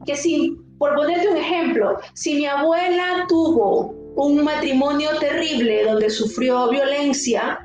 Que 0.06 0.16
si, 0.16 0.56
por 0.78 0.96
ponerte 0.96 1.28
un 1.30 1.38
ejemplo, 1.38 1.98
si 2.14 2.36
mi 2.36 2.46
abuela 2.46 3.26
tuvo 3.28 3.96
un 4.16 4.44
matrimonio 4.44 5.10
terrible 5.20 5.84
donde 5.84 6.10
sufrió 6.10 6.70
violencia, 6.70 7.60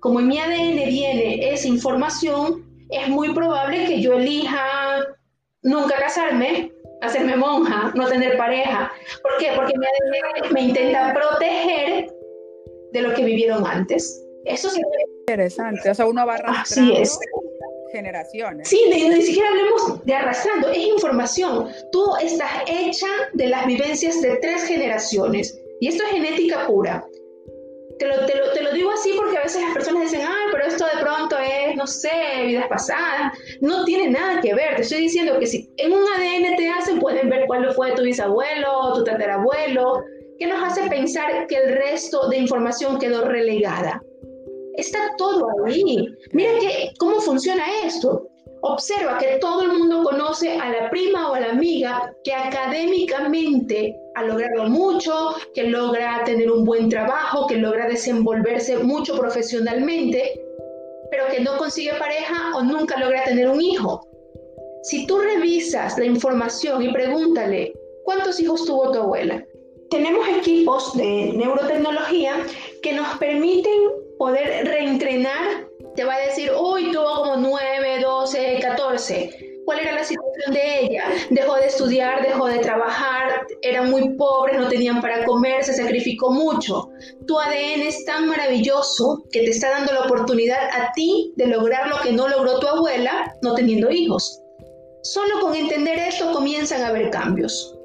como 0.00 0.20
en 0.20 0.28
mi 0.28 0.38
ADN 0.38 0.88
viene 0.88 1.52
esa 1.52 1.68
información, 1.68 2.64
es 2.90 3.08
muy 3.08 3.34
probable 3.34 3.86
que 3.86 4.00
yo 4.00 4.14
elija 4.14 5.04
nunca 5.62 5.96
casarme 5.96 6.72
hacerme 7.02 7.36
monja, 7.36 7.92
no 7.94 8.08
tener 8.08 8.36
pareja. 8.36 8.92
¿Por 9.22 9.36
qué? 9.38 9.52
Porque 9.54 9.72
me, 9.78 10.50
me 10.50 10.60
intenta 10.62 11.14
proteger 11.14 12.12
de 12.92 13.02
lo 13.02 13.14
que 13.14 13.24
vivieron 13.24 13.66
antes. 13.66 14.22
Eso 14.44 14.68
es 14.68 14.78
interesante. 15.26 15.90
O 15.90 15.94
sea, 15.94 16.06
uno 16.06 16.24
va 16.26 16.34
arrastrando 16.34 16.92
Así 16.92 17.02
es. 17.02 17.18
generaciones. 17.92 18.68
Sí, 18.68 18.80
ni, 18.90 19.08
ni, 19.08 19.22
siquiera 19.22 19.48
hablemos 19.48 20.04
de 20.04 20.14
arrastrando, 20.14 20.68
es 20.68 20.78
información. 20.78 21.68
Tú 21.92 22.14
estás 22.22 22.50
hecha 22.68 23.06
de 23.34 23.48
las 23.48 23.66
vivencias 23.66 24.22
de 24.22 24.36
tres 24.36 24.64
generaciones. 24.64 25.60
Y 25.80 25.88
esto 25.88 26.04
es 26.04 26.10
genética 26.10 26.66
pura. 26.66 27.06
Te 27.98 28.06
lo, 28.06 28.26
te, 28.26 28.36
lo, 28.36 28.52
te 28.52 28.62
lo, 28.62 28.72
digo 28.72 28.90
así 28.90 29.12
porque 29.16 29.38
a 29.38 29.42
veces 29.42 29.62
las 29.62 29.72
personas 29.72 30.02
dicen, 30.02 30.20
ay, 30.20 30.48
pero 30.52 30.66
esto 30.66 30.84
de 30.84 31.02
pronto 31.02 31.36
es, 31.38 31.76
no 31.76 31.86
sé, 31.86 32.10
vidas 32.44 32.66
pasadas. 32.68 33.32
No 33.60 33.84
tiene 33.84 34.10
nada 34.10 34.40
que 34.40 34.54
ver. 34.54 34.76
Te 34.76 34.82
estoy 34.82 35.02
diciendo 35.02 35.38
que 35.38 35.46
si 35.46 35.70
en 35.78 35.92
un 35.92 36.02
ADN 36.02 36.56
te 36.56 36.68
hacen, 36.68 36.98
pueden 36.98 37.30
ver 37.30 37.44
cuál 37.46 37.72
fue 37.74 37.92
tu 37.92 38.02
bisabuelo, 38.02 38.92
tu 38.94 39.04
tatarabuelo, 39.04 40.02
que 40.38 40.46
nos 40.46 40.62
hace 40.62 40.88
pensar 40.88 41.46
que 41.46 41.56
el 41.56 41.74
resto 41.74 42.28
de 42.28 42.36
información 42.36 42.98
quedó 42.98 43.24
relegada. 43.24 44.02
Está 44.74 44.98
todo 45.16 45.46
ahí. 45.64 46.06
Mira 46.32 46.50
que, 46.60 46.92
cómo 46.98 47.20
funciona 47.20 47.64
esto. 47.84 48.28
Observa 48.62 49.18
que 49.18 49.38
todo 49.40 49.62
el 49.62 49.72
mundo 49.72 50.02
conoce 50.02 50.58
a 50.58 50.70
la 50.70 50.90
prima 50.90 51.30
o 51.30 51.34
a 51.34 51.40
la 51.40 51.50
amiga 51.50 52.12
que 52.24 52.32
académicamente 52.32 53.96
ha 54.14 54.22
logrado 54.24 54.68
mucho, 54.68 55.34
que 55.54 55.64
logra 55.64 56.24
tener 56.24 56.50
un 56.50 56.64
buen 56.64 56.88
trabajo, 56.88 57.46
que 57.46 57.56
logra 57.56 57.86
desenvolverse 57.86 58.78
mucho 58.78 59.16
profesionalmente, 59.18 60.40
pero 61.10 61.26
que 61.30 61.40
no 61.40 61.56
consigue 61.58 61.94
pareja 61.94 62.56
o 62.56 62.62
nunca 62.62 62.98
logra 62.98 63.24
tener 63.24 63.48
un 63.48 63.60
hijo. 63.60 64.06
Si 64.82 65.06
tú 65.06 65.18
revisas 65.18 65.98
la 65.98 66.04
información 66.04 66.82
y 66.82 66.92
pregúntale, 66.92 67.74
¿cuántos 68.04 68.40
hijos 68.40 68.64
tuvo 68.64 68.92
tu 68.92 69.00
abuela? 69.00 69.44
Tenemos 69.90 70.26
equipos 70.28 70.96
de 70.96 71.32
neurotecnología 71.34 72.34
que 72.82 72.92
nos 72.92 73.18
permiten 73.18 73.72
poder 74.18 74.66
reentrenar. 74.66 75.66
Te 75.96 76.04
va 76.04 76.14
a 76.14 76.20
decir, 76.20 76.52
uy, 76.58 76.92
tuvo 76.92 77.22
como 77.22 77.36
9, 77.36 78.00
12, 78.00 78.58
14 78.60 79.56
cuál 79.66 79.80
era 79.80 79.92
la 79.92 80.04
situación 80.04 80.54
de 80.54 80.80
ella. 80.80 81.04
Dejó 81.28 81.56
de 81.56 81.66
estudiar, 81.66 82.22
dejó 82.22 82.46
de 82.46 82.60
trabajar, 82.60 83.46
eran 83.60 83.90
muy 83.90 84.10
pobres, 84.10 84.58
no 84.58 84.68
tenían 84.68 85.02
para 85.02 85.24
comer, 85.24 85.64
se 85.64 85.74
sacrificó 85.74 86.30
mucho. 86.30 86.88
Tu 87.26 87.38
ADN 87.38 87.82
es 87.82 88.04
tan 88.06 88.28
maravilloso 88.28 89.24
que 89.30 89.40
te 89.40 89.50
está 89.50 89.70
dando 89.70 89.92
la 89.92 90.02
oportunidad 90.02 90.70
a 90.72 90.92
ti 90.94 91.32
de 91.36 91.48
lograr 91.48 91.88
lo 91.88 92.00
que 92.00 92.12
no 92.12 92.28
logró 92.28 92.58
tu 92.60 92.68
abuela 92.68 93.36
no 93.42 93.54
teniendo 93.54 93.90
hijos. 93.90 94.40
Solo 95.02 95.40
con 95.40 95.54
entender 95.54 95.98
esto 95.98 96.32
comienzan 96.32 96.82
a 96.82 96.88
haber 96.88 97.10
cambios. 97.10 97.75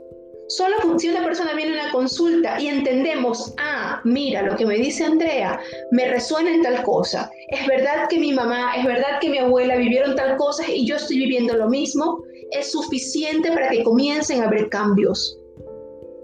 Solo 0.52 1.00
si 1.00 1.08
una 1.08 1.24
persona 1.24 1.54
viene 1.54 1.80
a 1.80 1.84
una 1.84 1.92
consulta 1.94 2.60
y 2.60 2.68
entendemos, 2.68 3.54
ah, 3.58 4.02
mira, 4.04 4.42
lo 4.42 4.58
que 4.58 4.66
me 4.66 4.76
dice 4.76 5.06
Andrea, 5.06 5.58
me 5.92 6.10
resuena 6.10 6.54
en 6.54 6.62
tal 6.62 6.84
cosa. 6.84 7.32
Es 7.48 7.66
verdad 7.68 8.10
que 8.10 8.20
mi 8.20 8.34
mamá, 8.34 8.74
es 8.76 8.84
verdad 8.84 9.20
que 9.22 9.30
mi 9.30 9.38
abuela 9.38 9.78
vivieron 9.78 10.14
tal 10.18 10.36
cosa 10.36 10.70
y 10.70 10.86
yo 10.86 10.98
estoy 10.98 11.20
viviendo 11.20 11.56
lo 11.56 11.70
mismo. 11.70 12.22
Es 12.52 12.74
suficiente 12.74 13.50
para 13.54 13.70
que 13.70 13.82
comiencen 13.82 14.44
a 14.44 14.48
haber 14.48 14.68
cambios. 14.68 15.38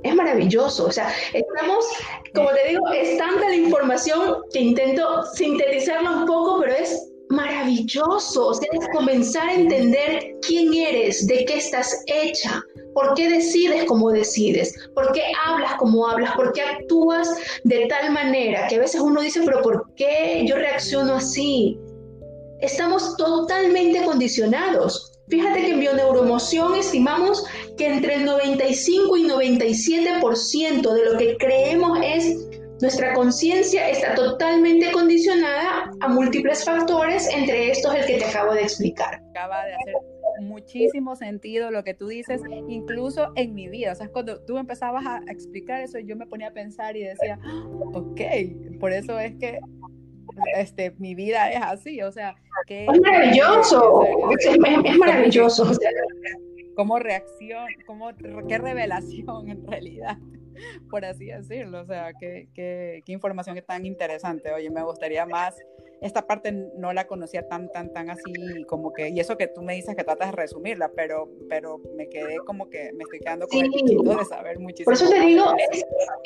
Es 0.04 0.14
maravilloso. 0.14 0.88
O 0.88 0.92
sea, 0.92 1.10
estamos, 1.34 1.86
como 2.36 2.50
te 2.50 2.68
digo, 2.68 2.86
es 2.90 3.18
tanta 3.18 3.48
la 3.48 3.56
información 3.56 4.42
que 4.52 4.60
intento 4.60 5.24
sintetizarla 5.36 6.12
un 6.12 6.26
poco, 6.26 6.60
pero 6.60 6.74
es 6.74 7.07
maravilloso. 7.30 8.48
O 8.48 8.54
sea, 8.54 8.68
comenzar 8.94 9.50
a 9.50 9.54
entender 9.54 10.36
quién 10.46 10.74
eres, 10.74 11.28
de 11.28 11.46
qué 11.46 11.58
estás 11.58 12.04
hecha, 12.08 12.64
¿Por 12.98 13.14
qué 13.14 13.30
decides 13.30 13.84
como 13.84 14.12
decides? 14.12 14.74
¿Por 14.96 15.12
qué 15.12 15.22
hablas 15.46 15.76
como 15.76 16.08
hablas? 16.08 16.32
¿Por 16.36 16.52
qué 16.52 16.64
actúas 16.64 17.30
de 17.64 17.86
tal 17.86 18.12
manera? 18.12 18.68
Que 18.68 18.78
a 18.78 18.80
veces 18.80 19.00
uno 19.00 19.22
dice, 19.22 19.42
pero 19.46 19.62
¿por 19.62 19.94
qué 19.94 20.44
yo 20.48 20.56
reacciono 20.56 21.18
así? 21.18 21.80
Estamos 22.60 23.16
totalmente 23.18 24.04
condicionados. 24.04 25.12
Fíjate 25.28 25.62
que 25.62 25.74
en 25.74 25.80
bioneuroemoción 25.82 26.74
estimamos 26.74 27.46
que 27.78 27.86
entre 27.86 28.16
el 28.16 28.26
95 28.26 29.16
y 29.16 29.28
97% 29.28 30.92
de 30.92 31.06
lo 31.06 31.18
que 31.20 31.38
creemos 31.38 32.00
es 32.02 32.48
Nuestra 32.82 33.14
conciencia 33.14 33.90
está 33.90 34.14
totalmente 34.14 34.92
condicionada 34.92 35.92
a 36.00 36.08
múltiples 36.08 36.64
factores, 36.64 37.28
entre 37.34 37.72
estos 37.72 37.96
el 37.96 38.06
que 38.06 38.18
te 38.18 38.26
acabo 38.26 38.54
de 38.54 38.62
explicar. 38.62 39.22
Acaba 39.32 39.66
de 39.66 39.74
hacer 39.74 39.96
muchísimo 40.42 41.16
sentido 41.16 41.72
lo 41.72 41.84
que 41.84 41.96
tú 41.96 42.08
dices, 42.08 42.42
incluso 42.68 43.32
en 43.36 43.56
mi 43.56 43.68
vida. 43.68 43.94
O 43.94 43.96
sea, 43.96 44.10
cuando 44.10 44.42
tú 44.42 44.58
empezabas 44.58 45.06
a 45.06 45.22
explicar 45.32 45.82
eso, 45.82 45.98
yo 46.00 46.16
me 46.16 46.28
ponía 46.28 46.50
a 46.50 46.54
pensar 46.54 46.96
y 46.96 47.04
decía, 47.04 47.40
ok, 47.94 48.22
por 48.80 48.92
eso 48.92 49.20
es 49.20 49.36
que 49.38 49.60
este, 50.56 50.92
mi 51.00 51.16
vida 51.16 51.52
es 51.52 51.62
así, 51.62 52.02
o 52.02 52.12
sea, 52.12 52.36
que... 52.68 52.86
Es 52.86 53.02
maravilloso, 53.02 54.04
es, 54.40 54.98
maravilloso. 55.00 55.72
Como 56.76 57.00
reacción, 57.00 57.66
como, 57.88 58.10
qué 58.48 58.60
revelación 58.60 59.50
en 59.50 59.66
realidad 59.66 60.18
por 60.90 61.06
así 61.06 61.26
decirlo. 61.28 61.82
O 61.82 61.86
sea, 61.86 62.12
qué, 62.20 62.48
qué, 62.54 63.02
qué 63.06 63.12
información 63.12 63.58
tan 63.66 63.86
interesante. 63.86 64.52
Oye, 64.52 64.70
me 64.70 64.84
gustaría 64.84 65.26
más 65.26 65.56
esta 66.02 66.28
parte 66.28 66.52
no 66.52 66.94
la 66.94 67.08
conocía 67.08 67.48
tan, 67.48 67.70
tan, 67.72 67.92
tan 67.92 68.10
así 68.10 68.34
como 68.68 68.94
que, 68.94 69.10
y 69.10 69.20
eso 69.20 69.38
que 69.38 69.48
tú 69.48 69.62
me 69.62 69.74
dices 69.74 69.96
que 69.96 70.04
tratas 70.04 70.32
de 70.32 70.38
resumirla, 70.38 70.92
pero, 70.96 71.30
pero 71.50 71.80
me 71.96 72.08
quedé 72.08 72.38
como 72.46 72.70
que 72.70 72.92
me 72.94 73.04
estoy 73.04 73.20
quedando 73.20 73.48
con 73.48 73.60
el 73.60 73.72
de 73.72 74.26
saber 74.26 74.60
muchísimo. 74.60 74.86
Por 74.86 74.94
eso 74.94 75.10
te 75.10 75.20
digo, 75.22 75.46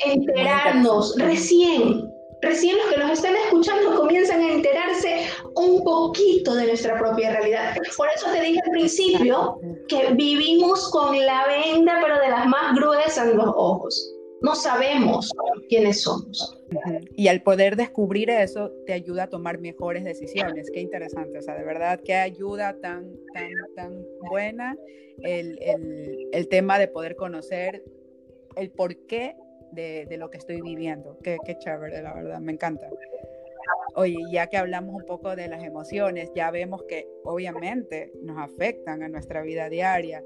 enterarnos 0.04 1.16
recién. 1.18 2.10
Recién 2.42 2.76
los 2.76 2.86
que 2.86 2.98
nos 2.98 3.12
están 3.12 3.36
escuchando 3.36 3.94
comienzan 3.94 4.40
a 4.40 4.52
enterarse 4.52 5.26
un 5.54 5.84
poquito 5.84 6.56
de 6.56 6.66
nuestra 6.66 6.98
propia 6.98 7.30
realidad. 7.30 7.76
Por 7.96 8.08
eso 8.16 8.32
te 8.32 8.40
dije 8.40 8.60
al 8.64 8.70
principio 8.72 9.60
que 9.86 10.12
vivimos 10.14 10.90
con 10.90 11.16
la 11.24 11.46
venda, 11.46 12.00
pero 12.02 12.18
de 12.18 12.28
las 12.30 12.46
más 12.46 12.74
gruesas 12.74 13.28
en 13.28 13.36
los 13.36 13.46
ojos 13.46 14.12
no 14.42 14.54
sabemos 14.54 15.32
quiénes 15.68 16.02
somos. 16.02 16.58
Y 17.16 17.28
al 17.28 17.42
poder 17.42 17.76
descubrir 17.76 18.30
eso, 18.30 18.70
te 18.86 18.92
ayuda 18.92 19.24
a 19.24 19.26
tomar 19.28 19.58
mejores 19.58 20.04
decisiones. 20.04 20.70
Qué 20.72 20.80
interesante, 20.80 21.38
o 21.38 21.42
sea, 21.42 21.56
de 21.56 21.64
verdad, 21.64 22.00
qué 22.04 22.14
ayuda 22.14 22.76
tan, 22.80 23.12
tan, 23.32 23.50
tan 23.76 24.04
buena 24.28 24.76
el, 25.22 25.58
el, 26.32 26.48
tema 26.48 26.78
de 26.78 26.88
poder 26.88 27.16
conocer 27.16 27.84
el 28.56 28.70
porqué 28.70 29.36
de, 29.70 30.06
de 30.06 30.16
lo 30.16 30.30
que 30.30 30.38
estoy 30.38 30.60
viviendo. 30.60 31.18
Qué, 31.22 31.38
qué 31.44 31.56
chévere, 31.58 32.02
la 32.02 32.14
verdad, 32.14 32.40
me 32.40 32.52
encanta. 32.52 32.88
Oye, 33.94 34.16
ya 34.30 34.46
que 34.46 34.56
hablamos 34.56 34.94
un 34.94 35.06
poco 35.06 35.36
de 35.36 35.48
las 35.48 35.62
emociones, 35.62 36.30
ya 36.34 36.50
vemos 36.50 36.82
que 36.84 37.06
obviamente 37.24 38.12
nos 38.22 38.38
afectan 38.38 39.02
a 39.02 39.08
nuestra 39.08 39.42
vida 39.42 39.68
diaria 39.68 40.22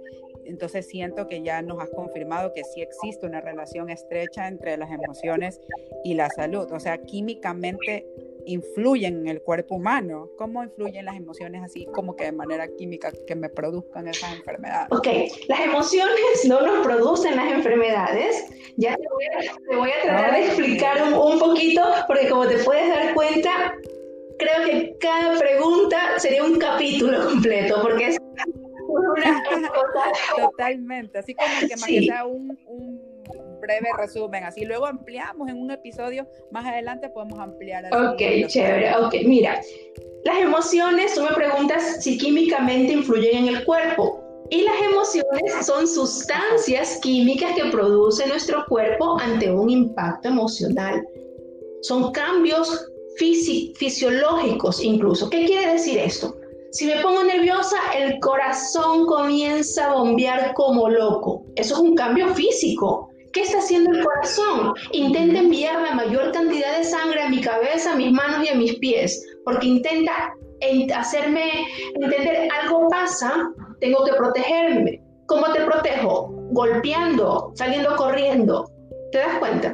entonces 0.46 0.86
siento 0.86 1.26
que 1.26 1.42
ya 1.42 1.62
nos 1.62 1.82
has 1.82 1.90
confirmado 1.90 2.52
que 2.52 2.64
sí 2.64 2.82
existe 2.82 3.26
una 3.26 3.40
relación 3.40 3.90
estrecha 3.90 4.48
entre 4.48 4.76
las 4.76 4.90
emociones 4.90 5.60
y 6.04 6.14
la 6.14 6.30
salud. 6.30 6.70
O 6.72 6.80
sea, 6.80 6.98
químicamente 6.98 8.06
influyen 8.46 9.18
en 9.18 9.28
el 9.28 9.42
cuerpo 9.42 9.74
humano. 9.74 10.30
¿Cómo 10.38 10.62
influyen 10.62 11.04
las 11.04 11.16
emociones 11.16 11.62
así 11.62 11.86
como 11.86 12.16
que 12.16 12.24
de 12.24 12.32
manera 12.32 12.68
química 12.68 13.12
que 13.26 13.34
me 13.34 13.48
produzcan 13.48 14.08
esas 14.08 14.34
enfermedades? 14.34 14.88
Ok, 14.90 15.08
las 15.48 15.60
emociones 15.60 16.44
no 16.46 16.60
nos 16.62 16.84
producen 16.86 17.36
las 17.36 17.52
enfermedades. 17.52 18.46
Ya 18.76 18.96
te 18.96 19.76
voy 19.76 19.90
a, 19.90 20.02
tratar 20.02 20.32
de 20.32 20.46
explicar 20.46 21.02
un, 21.02 21.14
un 21.14 21.38
poquito 21.38 21.82
porque 22.06 22.28
como 22.28 22.46
te 22.46 22.58
puedes 22.58 22.88
dar 22.88 23.14
cuenta, 23.14 23.74
creo 24.38 24.64
que 24.64 24.96
cada 24.98 25.38
pregunta 25.38 26.18
sería 26.18 26.44
un 26.44 26.58
capítulo 26.58 27.24
completo 27.24 27.80
porque 27.82 28.08
es 28.08 28.18
Totalmente, 30.36 31.18
así 31.18 31.34
como 31.34 31.48
que 31.60 31.76
más 31.76 31.86
que 31.86 32.02
sea 32.02 32.24
un, 32.24 32.58
breve 33.60 33.88
resumen, 33.98 34.44
así 34.44 34.64
luego 34.64 34.86
ampliamos 34.86 35.48
en 35.48 35.60
un 35.60 35.70
episodio, 35.70 36.28
más 36.50 36.64
adelante 36.66 37.08
podemos 37.08 37.38
ampliar. 37.38 37.84
Ok, 37.92 38.48
chévere, 38.48 38.94
ok, 38.96 39.14
mira, 39.24 39.60
las 40.24 40.38
emociones, 40.38 41.14
tú 41.14 41.22
me 41.22 41.32
preguntas 41.32 42.02
si 42.02 42.18
químicamente 42.18 42.92
influyen 42.92 43.46
en 43.46 43.56
el 43.56 43.64
cuerpo. 43.64 44.22
Y 44.50 44.62
las 44.62 44.76
emociones 44.80 45.66
son 45.66 45.88
sustancias 45.88 46.98
químicas 47.02 47.52
que 47.56 47.64
produce 47.70 48.26
nuestro 48.28 48.64
cuerpo 48.68 49.18
ante 49.18 49.50
un 49.50 49.68
impacto 49.70 50.28
emocional. 50.28 51.04
Son 51.82 52.12
cambios 52.12 52.88
fisiológicos 53.16 54.82
incluso. 54.82 55.28
¿Qué 55.30 55.46
quiere 55.46 55.72
decir 55.72 55.98
esto? 55.98 56.36
Si 56.76 56.84
me 56.84 57.00
pongo 57.00 57.24
nerviosa, 57.24 57.78
el 57.96 58.20
corazón 58.20 59.06
comienza 59.06 59.86
a 59.86 59.94
bombear 59.94 60.52
como 60.52 60.90
loco. 60.90 61.42
Eso 61.54 61.72
es 61.72 61.80
un 61.80 61.94
cambio 61.94 62.34
físico. 62.34 63.08
¿Qué 63.32 63.40
está 63.40 63.60
haciendo 63.60 63.92
el 63.92 64.04
corazón? 64.04 64.74
Intenta 64.92 65.38
enviar 65.38 65.80
la 65.80 65.94
mayor 65.94 66.32
cantidad 66.32 66.76
de 66.76 66.84
sangre 66.84 67.22
a 67.22 67.30
mi 67.30 67.40
cabeza, 67.40 67.92
a 67.92 67.96
mis 67.96 68.12
manos 68.12 68.44
y 68.44 68.50
a 68.50 68.56
mis 68.56 68.74
pies, 68.74 69.26
porque 69.46 69.68
intenta 69.68 70.34
hacerme 70.94 71.66
entender 71.94 72.46
algo 72.60 72.90
pasa, 72.90 73.48
tengo 73.80 74.04
que 74.04 74.12
protegerme. 74.12 75.00
¿Cómo 75.28 75.50
te 75.54 75.62
protejo? 75.62 76.28
Golpeando, 76.50 77.52
saliendo 77.54 77.96
corriendo. 77.96 78.70
¿Te 79.12 79.18
das 79.20 79.38
cuenta? 79.38 79.72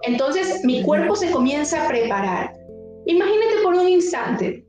Entonces 0.00 0.64
mi 0.64 0.82
cuerpo 0.82 1.14
se 1.14 1.30
comienza 1.30 1.84
a 1.84 1.88
preparar. 1.88 2.54
Imagínate 3.04 3.62
por 3.62 3.74
un 3.74 3.86
instante, 3.86 4.64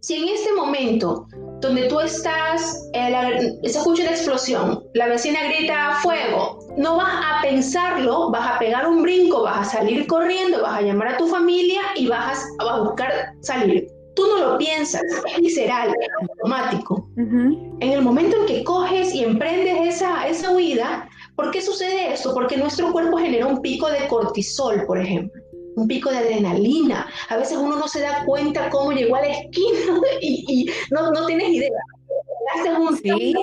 si 0.00 0.14
en 0.14 0.28
este 0.28 0.52
momento 0.54 1.26
donde 1.60 1.84
tú 1.88 2.00
estás, 2.00 2.88
eh, 2.94 3.58
se 3.64 3.78
escucha 3.78 4.02
una 4.02 4.12
explosión, 4.12 4.82
la 4.94 5.08
vecina 5.08 5.44
grita 5.44 5.98
fuego, 6.02 6.58
no 6.78 6.96
vas 6.96 7.12
a 7.12 7.42
pensarlo, 7.42 8.30
vas 8.30 8.56
a 8.56 8.58
pegar 8.58 8.86
un 8.86 9.02
brinco, 9.02 9.42
vas 9.42 9.68
a 9.68 9.78
salir 9.78 10.06
corriendo, 10.06 10.62
vas 10.62 10.78
a 10.78 10.82
llamar 10.82 11.08
a 11.08 11.16
tu 11.18 11.26
familia 11.26 11.80
y 11.96 12.06
vas 12.06 12.42
a, 12.60 12.80
buscar 12.80 13.12
salir. 13.40 13.86
Tú 14.16 14.22
no 14.26 14.52
lo 14.52 14.58
piensas, 14.58 15.02
es 15.26 15.40
visceral, 15.40 15.90
es 15.90 16.08
automático. 16.20 17.06
En 17.16 17.92
el 17.92 18.02
momento 18.02 18.36
en 18.40 18.46
que 18.46 18.64
coges 18.64 19.14
y 19.14 19.22
emprendes 19.22 19.96
esa, 19.96 20.26
esa 20.28 20.50
huida, 20.50 21.08
¿por 21.36 21.50
qué 21.50 21.60
sucede 21.60 22.12
esto? 22.12 22.32
Porque 22.32 22.56
nuestro 22.56 22.90
cuerpo 22.90 23.18
genera 23.18 23.46
un 23.46 23.60
pico 23.60 23.88
de 23.90 24.08
cortisol, 24.08 24.84
por 24.86 24.98
ejemplo 24.98 25.40
un 25.76 25.88
pico 25.88 26.10
de 26.10 26.18
adrenalina. 26.18 27.08
A 27.28 27.36
veces 27.36 27.56
uno 27.58 27.76
no 27.76 27.88
se 27.88 28.00
da 28.00 28.24
cuenta 28.24 28.68
cómo 28.70 28.92
llegó 28.92 29.16
a 29.16 29.22
la 29.22 29.32
esquina 29.32 30.00
y, 30.20 30.70
no, 30.90 31.10
no 31.10 31.26
tienes 31.26 31.48
idea. 31.48 31.70
Un 32.78 32.96
sí, 32.96 33.34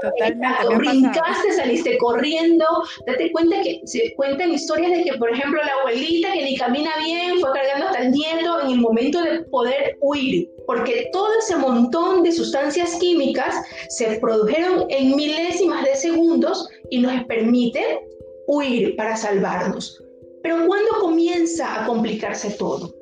totalmente. 0.00 0.76
Brincaste, 0.76 1.52
saliste 1.52 1.98
corriendo. 1.98 2.64
Date 3.06 3.30
cuenta 3.30 3.60
que 3.62 3.80
se 3.84 4.14
cuentan 4.14 4.52
historias 4.52 4.90
de 4.90 5.04
que, 5.04 5.18
por 5.18 5.30
ejemplo, 5.30 5.60
la 5.62 5.72
abuelita 5.80 6.32
que 6.32 6.44
ni 6.44 6.56
camina 6.56 6.90
bien 7.04 7.40
fue 7.40 7.50
cargando 7.52 7.88
hasta 7.88 8.04
el 8.04 8.12
nieto 8.12 8.62
en 8.62 8.70
el 8.70 8.80
momento 8.80 9.20
de 9.22 9.40
poder 9.42 9.98
huir, 10.00 10.48
porque 10.66 11.10
todo 11.12 11.28
ese 11.40 11.56
montón 11.56 12.22
de 12.22 12.32
sustancias 12.32 12.96
químicas 12.96 13.54
se 13.88 14.18
produjeron 14.18 14.86
en 14.88 15.14
milésimas 15.14 15.84
de 15.84 15.94
segundos 15.94 16.68
y 16.90 17.00
nos 17.00 17.24
permiten 17.24 17.98
huir 18.46 18.96
para 18.96 19.16
salvarnos. 19.16 20.02
Pero 20.42 20.66
¿cuándo 20.66 20.90
comienza 21.00 21.82
a 21.82 21.86
complicarse 21.86 22.50
todo? 22.52 22.92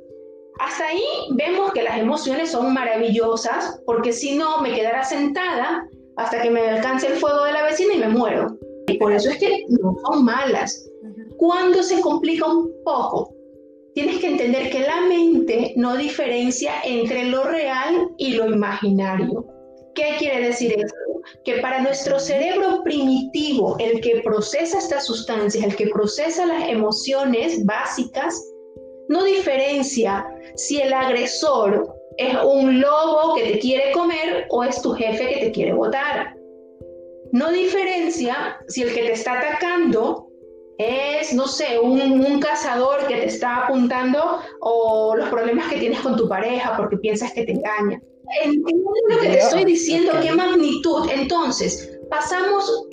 Hasta 0.58 0.88
ahí 0.88 1.02
vemos 1.30 1.72
que 1.72 1.82
las 1.82 1.98
emociones 1.98 2.50
son 2.50 2.74
maravillosas, 2.74 3.80
porque 3.86 4.12
si 4.12 4.36
no, 4.36 4.60
me 4.60 4.74
quedará 4.74 5.04
sentada 5.04 5.88
hasta 6.16 6.42
que 6.42 6.50
me 6.50 6.60
alcance 6.68 7.06
el 7.06 7.14
fuego 7.14 7.44
de 7.44 7.52
la 7.52 7.62
vecina 7.62 7.94
y 7.94 7.98
me 7.98 8.08
muero. 8.08 8.58
Y 8.88 8.98
por 8.98 9.12
eso 9.12 9.30
es 9.30 9.38
que 9.38 9.64
no 9.68 9.96
son 10.04 10.24
malas. 10.24 10.86
¿Cuándo 11.38 11.82
se 11.82 12.00
complica 12.02 12.46
un 12.46 12.70
poco? 12.84 13.34
Tienes 13.94 14.18
que 14.18 14.28
entender 14.28 14.70
que 14.70 14.80
la 14.80 15.00
mente 15.00 15.72
no 15.76 15.96
diferencia 15.96 16.72
entre 16.84 17.24
lo 17.24 17.44
real 17.44 18.10
y 18.18 18.34
lo 18.34 18.46
imaginario. 18.46 19.46
¿Qué 19.94 20.16
quiere 20.18 20.46
decir 20.48 20.74
esto? 20.76 20.94
Que 21.44 21.56
para 21.56 21.80
nuestro 21.80 22.18
cerebro 22.18 22.82
primitivo, 22.84 23.76
el 23.78 24.00
que 24.00 24.20
procesa 24.24 24.78
estas 24.78 25.06
sustancias, 25.06 25.64
el 25.64 25.76
que 25.76 25.88
procesa 25.88 26.46
las 26.46 26.68
emociones 26.68 27.64
básicas, 27.64 28.40
no 29.08 29.24
diferencia 29.24 30.26
si 30.54 30.80
el 30.80 30.92
agresor 30.92 31.94
es 32.16 32.36
un 32.44 32.80
lobo 32.80 33.34
que 33.34 33.44
te 33.44 33.58
quiere 33.58 33.92
comer 33.92 34.46
o 34.50 34.62
es 34.62 34.80
tu 34.82 34.92
jefe 34.92 35.26
que 35.26 35.40
te 35.46 35.52
quiere 35.52 35.72
votar. 35.72 36.36
No 37.32 37.50
diferencia 37.50 38.58
si 38.68 38.82
el 38.82 38.92
que 38.92 39.02
te 39.02 39.12
está 39.12 39.38
atacando 39.38 40.28
es, 40.78 41.32
no 41.32 41.46
sé, 41.46 41.78
un, 41.78 42.40
cazador 42.40 43.06
que 43.06 43.16
te 43.16 43.26
está 43.26 43.64
apuntando 43.64 44.40
o 44.60 45.14
los 45.14 45.28
problemas 45.28 45.70
que 45.70 45.78
tienes 45.78 46.00
con 46.00 46.16
tu 46.16 46.28
pareja 46.28 46.74
porque 46.76 46.96
piensas 46.96 47.32
que 47.32 47.44
te 47.44 47.52
engaña. 47.52 48.00
Entiendo 48.44 48.92
lo 49.08 49.18
que 49.18 49.28
te 49.28 49.38
estoy 49.38 49.64
diciendo, 49.64 50.12
qué 50.22 50.32
magnitud. 50.32 51.08
Entonces, 51.12 51.98
pasamos, 52.08 52.86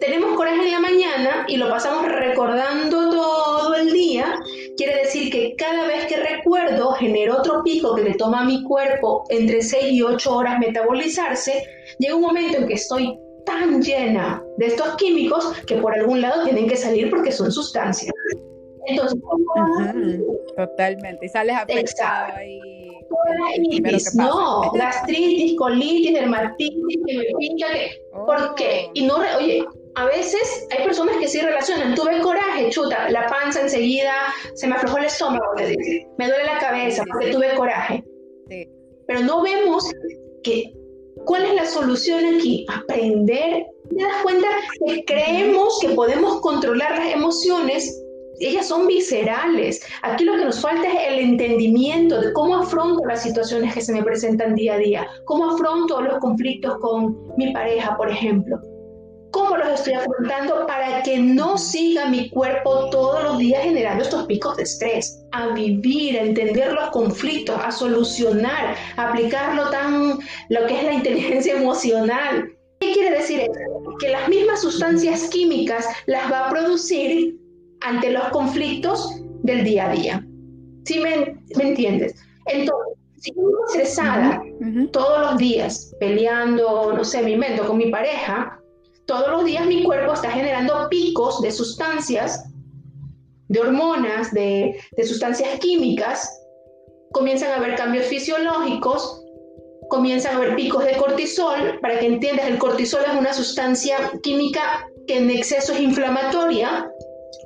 tenemos 0.00 0.34
coraje 0.36 0.64
en 0.64 0.72
la 0.72 0.80
mañana 0.80 1.44
y 1.48 1.56
lo 1.56 1.68
pasamos 1.68 2.06
recordando 2.06 3.10
todo 3.10 3.74
el 3.74 3.92
día. 3.92 4.40
Quiere 4.76 4.96
decir 5.02 5.30
que 5.30 5.54
cada 5.56 5.86
vez 5.86 6.06
que 6.06 6.16
recuerdo 6.16 6.92
genero 6.92 7.38
otro 7.38 7.62
pico 7.62 7.94
que 7.94 8.02
le 8.02 8.14
toma 8.14 8.40
a 8.40 8.44
mi 8.44 8.62
cuerpo 8.64 9.24
entre 9.28 9.62
6 9.62 9.92
y 9.92 10.02
8 10.02 10.34
horas 10.34 10.58
metabolizarse. 10.58 11.64
Llega 11.98 12.14
un 12.14 12.22
momento 12.22 12.58
en 12.58 12.66
que 12.66 12.74
estoy 12.74 13.18
tan 13.44 13.82
llena 13.82 14.42
de 14.58 14.66
estos 14.66 14.96
químicos 14.96 15.52
que 15.66 15.76
por 15.76 15.94
algún 15.94 16.20
lado 16.20 16.44
tienen 16.44 16.68
que 16.68 16.76
salir 16.76 17.10
porque 17.10 17.32
son 17.32 17.50
sustancias. 17.50 18.12
Entonces, 18.86 19.18
totalmente. 20.56 21.26
Y 21.26 21.28
sales 21.28 21.56
afectado 21.56 22.42
y 22.42 22.77
no, 24.14 24.70
gastritis, 24.72 25.56
colitis, 25.56 26.14
dermatitis, 26.14 26.98
que 27.06 27.18
me 27.18 27.24
pincha, 27.38 27.66
que... 27.72 28.02
¿Por 28.12 28.54
qué? 28.54 28.86
Oh. 28.88 28.90
Y 28.94 29.02
no, 29.02 29.16
oye, 29.38 29.64
a 29.94 30.04
veces 30.06 30.66
hay 30.70 30.84
personas 30.84 31.16
que 31.16 31.28
sí 31.28 31.40
relacionan, 31.40 31.94
tuve 31.94 32.20
coraje, 32.20 32.70
chuta, 32.70 33.10
la 33.10 33.26
panza 33.26 33.62
enseguida, 33.62 34.14
se 34.54 34.66
me 34.66 34.76
aflojó 34.76 34.98
el 34.98 35.04
estómago, 35.06 35.44
me 35.56 36.28
duele 36.28 36.44
la 36.44 36.58
cabeza 36.58 37.04
porque 37.10 37.32
tuve 37.32 37.54
coraje. 37.56 38.04
Pero 39.06 39.20
no 39.20 39.42
vemos 39.42 39.90
que, 40.42 40.72
¿cuál 41.24 41.46
es 41.46 41.54
la 41.54 41.66
solución 41.66 42.24
aquí? 42.36 42.66
Aprender. 42.68 43.66
¿Te 43.88 44.02
das 44.02 44.22
cuenta 44.22 44.48
que 44.86 45.04
creemos 45.04 45.78
que 45.80 45.88
podemos 45.90 46.40
controlar 46.42 46.98
las 46.98 47.14
emociones 47.14 48.02
ellas 48.40 48.68
son 48.68 48.86
viscerales. 48.86 49.80
Aquí 50.02 50.24
lo 50.24 50.36
que 50.36 50.44
nos 50.44 50.60
falta 50.60 50.88
es 50.88 51.12
el 51.12 51.18
entendimiento 51.20 52.20
de 52.20 52.32
cómo 52.32 52.56
afronto 52.56 53.04
las 53.06 53.22
situaciones 53.22 53.74
que 53.74 53.80
se 53.80 53.92
me 53.92 54.02
presentan 54.02 54.54
día 54.54 54.74
a 54.74 54.78
día, 54.78 55.06
cómo 55.24 55.50
afronto 55.50 56.00
los 56.00 56.18
conflictos 56.18 56.76
con 56.80 57.16
mi 57.36 57.52
pareja, 57.52 57.96
por 57.96 58.10
ejemplo. 58.10 58.60
¿Cómo 59.30 59.58
los 59.58 59.68
estoy 59.68 59.92
afrontando 59.92 60.66
para 60.66 61.02
que 61.02 61.18
no 61.18 61.58
siga 61.58 62.06
mi 62.06 62.30
cuerpo 62.30 62.88
todos 62.90 63.22
los 63.22 63.38
días 63.38 63.62
generando 63.62 64.02
estos 64.02 64.24
picos 64.26 64.56
de 64.56 64.62
estrés? 64.62 65.22
A 65.32 65.48
vivir, 65.48 66.18
a 66.18 66.22
entender 66.22 66.72
los 66.72 66.88
conflictos, 66.90 67.60
a 67.62 67.70
solucionar, 67.70 68.74
a 68.96 69.08
aplicarlo 69.10 69.68
tan 69.70 70.18
lo 70.48 70.66
que 70.66 70.78
es 70.78 70.84
la 70.84 70.94
inteligencia 70.94 71.56
emocional. 71.56 72.48
¿Qué 72.80 72.92
quiere 72.92 73.18
decir 73.18 73.40
eso? 73.40 73.50
Que 73.98 74.08
las 74.08 74.28
mismas 74.28 74.62
sustancias 74.62 75.28
químicas 75.28 75.86
las 76.06 76.32
va 76.32 76.46
a 76.46 76.50
producir 76.50 77.36
ante 77.80 78.10
los 78.10 78.28
conflictos 78.28 79.10
del 79.42 79.64
día 79.64 79.90
a 79.90 79.92
día. 79.94 80.26
¿Sí 80.84 81.00
me, 81.00 81.36
entiendes? 81.62 82.14
Entonces, 82.46 82.96
si 83.18 83.32
yo 83.34 83.42
estoy 83.42 83.82
estresada 83.82 84.42
todos 84.92 85.20
los 85.20 85.38
días 85.38 85.94
peleando, 86.00 86.92
no 86.94 87.04
sé, 87.04 87.22
me 87.22 87.32
invento 87.32 87.66
con 87.66 87.76
mi 87.76 87.90
pareja, 87.90 88.58
todos 89.06 89.28
los 89.28 89.44
días 89.44 89.66
mi 89.66 89.82
cuerpo 89.82 90.12
está 90.12 90.30
generando 90.30 90.88
picos 90.88 91.40
de 91.42 91.50
sustancias, 91.50 92.44
de 93.48 93.60
hormonas, 93.60 94.32
de, 94.32 94.78
de 94.96 95.04
sustancias 95.04 95.58
químicas, 95.60 96.30
comienzan 97.12 97.50
a 97.52 97.56
haber 97.56 97.74
cambios 97.74 98.06
fisiológicos, 98.06 99.24
comienzan 99.88 100.34
a 100.34 100.36
haber 100.36 100.56
picos 100.56 100.84
de 100.84 100.96
cortisol. 100.96 101.78
Para 101.80 101.98
que 101.98 102.06
entiendas, 102.06 102.46
el 102.46 102.58
cortisol 102.58 103.02
es 103.06 103.18
una 103.18 103.32
sustancia 103.32 103.96
química 104.22 104.86
que 105.06 105.18
en 105.18 105.30
exceso 105.30 105.72
es 105.72 105.80
inflamatoria 105.80 106.90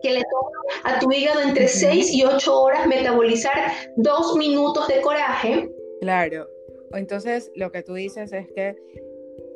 que 0.03 0.11
le 0.11 0.23
toma 0.31 0.97
a 0.97 0.99
tu 0.99 1.11
hígado 1.13 1.41
entre 1.41 1.69
6 1.69 2.13
y 2.13 2.25
8 2.25 2.61
horas 2.61 2.87
metabolizar 2.87 3.53
2 3.97 4.37
minutos 4.37 4.89
de 4.89 5.01
coraje. 5.01 5.71
Claro. 6.01 6.47
Entonces, 6.93 7.51
lo 7.55 7.73
que 7.73 7.83
tú 7.83 7.95
dices 7.95 8.33
es 8.33 8.49
que 8.53 8.77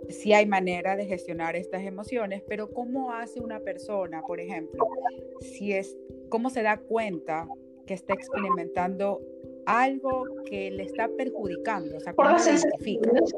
sí 0.09 0.33
hay 0.33 0.47
manera 0.47 0.97
de 0.97 1.07
gestionar 1.07 1.57
estas 1.57 1.83
emociones, 1.83 2.43
pero 2.49 2.71
¿cómo 2.71 3.13
hace 3.13 3.41
una 3.41 3.61
persona, 3.61 4.23
por 4.23 4.41
ejemplo, 4.41 4.87
si 5.41 5.73
es, 5.73 5.97
cómo 6.29 6.51
se 6.51 6.63
da 6.63 6.79
cuenta 6.79 7.49
que 7.87 7.95
está 7.95 8.15
experimentando 8.15 9.21
algo 9.67 10.25
que 10.49 10.71
le 10.71 10.85
está 10.85 11.09
perjudicando? 11.09 11.97
O 11.97 12.01
sea, 12.01 12.13
Por 12.15 12.27
las 12.27 12.45
sensaciones. 12.45 13.35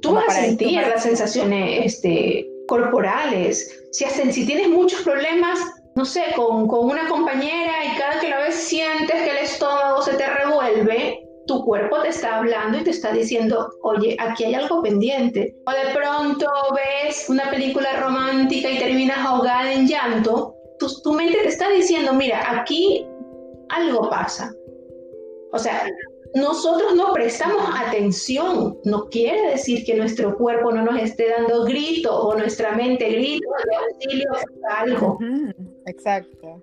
Tú 0.00 0.14
vas 0.14 0.28
a 0.28 0.42
sentir 0.42 0.74
las 0.74 1.02
sensaciones 1.02 1.86
este, 1.86 2.48
corporales. 2.68 3.84
Si, 3.90 4.04
si 4.04 4.46
tienes 4.46 4.68
muchos 4.68 5.02
problemas 5.02 5.58
no 5.98 6.04
sé, 6.04 6.26
con, 6.36 6.68
con 6.68 6.86
una 6.86 7.08
compañera 7.08 7.72
y 7.84 7.98
cada 7.98 8.20
que 8.20 8.28
la 8.28 8.38
ves 8.38 8.54
sientes 8.54 9.20
que 9.20 9.30
el 9.30 9.38
estómago 9.38 10.00
se 10.00 10.14
te 10.14 10.28
revuelve, 10.28 11.28
tu 11.48 11.64
cuerpo 11.64 12.00
te 12.02 12.10
está 12.10 12.36
hablando 12.36 12.78
y 12.78 12.84
te 12.84 12.90
está 12.90 13.10
diciendo, 13.10 13.68
oye, 13.82 14.16
aquí 14.20 14.44
hay 14.44 14.54
algo 14.54 14.80
pendiente. 14.80 15.56
O 15.66 15.72
de 15.72 15.92
pronto 15.92 16.46
ves 16.72 17.28
una 17.28 17.50
película 17.50 18.00
romántica 18.00 18.70
y 18.70 18.78
terminas 18.78 19.26
ahogada 19.26 19.72
en 19.72 19.88
llanto, 19.88 20.54
tu, 20.78 21.12
mente 21.12 21.36
te 21.42 21.48
está 21.48 21.68
diciendo, 21.68 22.12
mira, 22.12 22.48
aquí 22.48 23.04
algo 23.70 24.08
pasa. 24.08 24.52
O 25.52 25.58
sea, 25.58 25.84
nosotros 26.36 26.94
no 26.94 27.12
prestamos 27.12 27.60
atención. 27.74 28.78
No 28.84 29.06
quiere 29.06 29.50
decir 29.50 29.84
que 29.84 29.96
nuestro 29.96 30.36
cuerpo 30.36 30.70
no 30.70 30.82
nos 30.82 31.02
esté 31.02 31.28
dando 31.28 31.64
gritos 31.64 32.12
o 32.12 32.36
nuestra 32.36 32.70
mente 32.76 33.10
grita 33.10 33.48
de 33.68 33.76
auxilio 33.76 34.30
algo. 34.76 35.18
Exacto. 35.88 36.62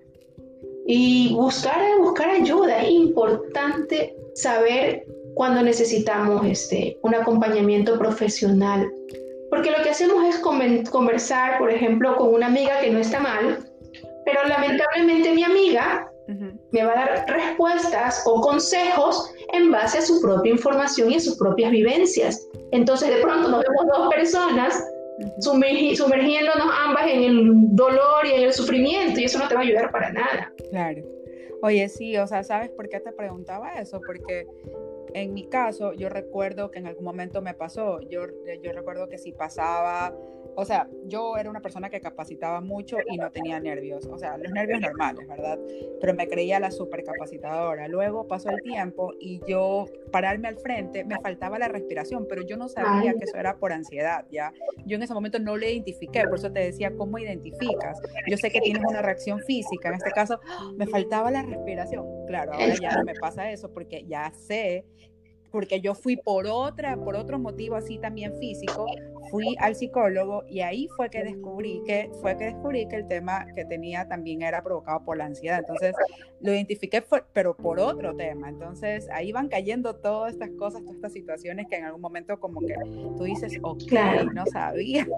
Y 0.86 1.34
buscar, 1.34 1.80
buscar 2.00 2.30
ayuda. 2.30 2.82
Es 2.82 2.90
importante 2.90 4.16
saber 4.34 5.04
cuando 5.34 5.62
necesitamos 5.62 6.46
este, 6.46 6.98
un 7.02 7.14
acompañamiento 7.14 7.98
profesional. 7.98 8.90
Porque 9.50 9.70
lo 9.70 9.82
que 9.82 9.90
hacemos 9.90 10.24
es 10.24 10.38
conversar, 10.38 11.58
por 11.58 11.70
ejemplo, 11.70 12.16
con 12.16 12.34
una 12.34 12.46
amiga 12.46 12.80
que 12.80 12.90
no 12.90 12.98
está 12.98 13.20
mal, 13.20 13.58
pero 14.24 14.44
lamentablemente 14.48 15.32
mi 15.32 15.44
amiga 15.44 16.10
me 16.72 16.84
va 16.84 16.92
a 16.92 16.96
dar 16.96 17.24
respuestas 17.28 18.22
o 18.26 18.40
consejos 18.40 19.30
en 19.52 19.70
base 19.70 19.98
a 19.98 20.02
su 20.02 20.20
propia 20.20 20.52
información 20.52 21.12
y 21.12 21.16
a 21.16 21.20
sus 21.20 21.36
propias 21.36 21.70
vivencias. 21.70 22.48
Entonces 22.72 23.10
de 23.10 23.22
pronto 23.22 23.48
nos 23.48 23.62
vemos 23.62 23.86
dos 23.96 24.12
personas 24.12 24.84
sumergiéndonos 25.40 26.68
ambas 26.84 27.06
en 27.08 27.22
el 27.22 27.50
dolor 27.74 28.26
y 28.26 28.32
en 28.32 28.42
el 28.42 28.52
sufrimiento 28.52 29.20
y 29.20 29.24
eso 29.24 29.38
no 29.38 29.48
te 29.48 29.54
va 29.54 29.60
a 29.60 29.64
ayudar 29.64 29.90
para 29.90 30.12
nada. 30.12 30.52
Claro. 30.70 31.02
Oye, 31.62 31.88
sí, 31.88 32.16
o 32.16 32.26
sea, 32.26 32.44
¿sabes 32.44 32.70
por 32.70 32.88
qué 32.88 33.00
te 33.00 33.12
preguntaba 33.12 33.74
eso? 33.80 34.00
Porque 34.06 34.46
en 35.16 35.32
mi 35.32 35.48
caso, 35.48 35.94
yo 35.94 36.08
recuerdo 36.08 36.70
que 36.70 36.78
en 36.78 36.86
algún 36.86 37.04
momento 37.04 37.40
me 37.40 37.54
pasó, 37.54 38.00
yo, 38.00 38.22
yo 38.62 38.72
recuerdo 38.72 39.08
que 39.08 39.18
si 39.18 39.32
pasaba 39.32 40.14
o 40.58 40.64
sea, 40.64 40.88
yo 41.04 41.36
era 41.36 41.50
una 41.50 41.60
persona 41.60 41.90
que 41.90 42.00
capacitaba 42.00 42.62
mucho 42.62 42.96
y 43.06 43.18
no 43.18 43.30
tenía 43.30 43.60
nervios, 43.60 44.06
o 44.06 44.18
sea, 44.18 44.38
los 44.38 44.50
nervios 44.50 44.80
normales, 44.80 45.28
¿verdad? 45.28 45.58
Pero 46.00 46.14
me 46.14 46.26
creía 46.28 46.58
la 46.58 46.70
supercapacitadora. 46.70 47.88
Luego 47.88 48.26
pasó 48.26 48.48
el 48.48 48.62
tiempo 48.62 49.12
y 49.20 49.42
yo 49.46 49.84
pararme 50.10 50.48
al 50.48 50.56
frente, 50.56 51.04
me 51.04 51.20
faltaba 51.20 51.58
la 51.58 51.68
respiración, 51.68 52.26
pero 52.26 52.40
yo 52.42 52.56
no 52.56 52.68
sabía 52.68 53.12
que 53.12 53.24
eso 53.24 53.36
era 53.36 53.58
por 53.58 53.72
ansiedad, 53.72 54.24
¿ya? 54.30 54.52
Yo 54.86 54.96
en 54.96 55.02
ese 55.02 55.12
momento 55.12 55.38
no 55.38 55.58
lo 55.58 55.66
identifiqué, 55.66 56.22
por 56.22 56.38
eso 56.38 56.50
te 56.50 56.60
decía, 56.60 56.90
¿cómo 56.96 57.18
identificas? 57.18 58.00
Yo 58.26 58.38
sé 58.38 58.50
que 58.50 58.62
tienes 58.62 58.82
una 58.88 59.02
reacción 59.02 59.40
física, 59.40 59.90
en 59.90 59.96
este 59.96 60.10
caso, 60.10 60.40
me 60.76 60.86
faltaba 60.86 61.30
la 61.30 61.42
respiración. 61.42 62.06
Claro, 62.26 62.54
ahora 62.54 62.74
ya 62.80 62.96
no 62.96 63.04
me 63.04 63.14
pasa 63.14 63.52
eso 63.52 63.70
porque 63.74 64.04
ya 64.08 64.32
sé 64.32 64.86
porque 65.56 65.80
yo 65.80 65.94
fui 65.94 66.18
por 66.18 66.46
otra, 66.46 66.98
por 66.98 67.16
otro 67.16 67.38
motivo 67.38 67.76
así 67.76 67.96
también 67.96 68.38
físico, 68.38 68.84
fui 69.30 69.56
al 69.58 69.74
psicólogo 69.74 70.44
y 70.46 70.60
ahí 70.60 70.86
fue 70.94 71.08
que 71.08 71.24
descubrí 71.24 71.80
que 71.86 72.10
fue 72.20 72.36
que 72.36 72.44
descubrí 72.44 72.86
que 72.88 72.96
el 72.96 73.08
tema 73.08 73.46
que 73.54 73.64
tenía 73.64 74.06
también 74.06 74.42
era 74.42 74.62
provocado 74.62 75.02
por 75.02 75.16
la 75.16 75.24
ansiedad. 75.24 75.60
Entonces 75.60 75.94
lo 76.42 76.52
identifiqué, 76.52 77.02
pero 77.32 77.56
por 77.56 77.80
otro 77.80 78.14
tema. 78.14 78.50
Entonces 78.50 79.08
ahí 79.10 79.32
van 79.32 79.48
cayendo 79.48 79.96
todas 79.96 80.34
estas 80.34 80.50
cosas, 80.58 80.82
todas 80.82 80.96
estas 80.96 81.14
situaciones 81.14 81.68
que 81.70 81.76
en 81.76 81.84
algún 81.84 82.02
momento 82.02 82.38
como 82.38 82.60
que 82.60 82.74
tú 83.16 83.24
dices, 83.24 83.58
ok, 83.62 83.92
no 84.34 84.44
sabía. 84.44 85.06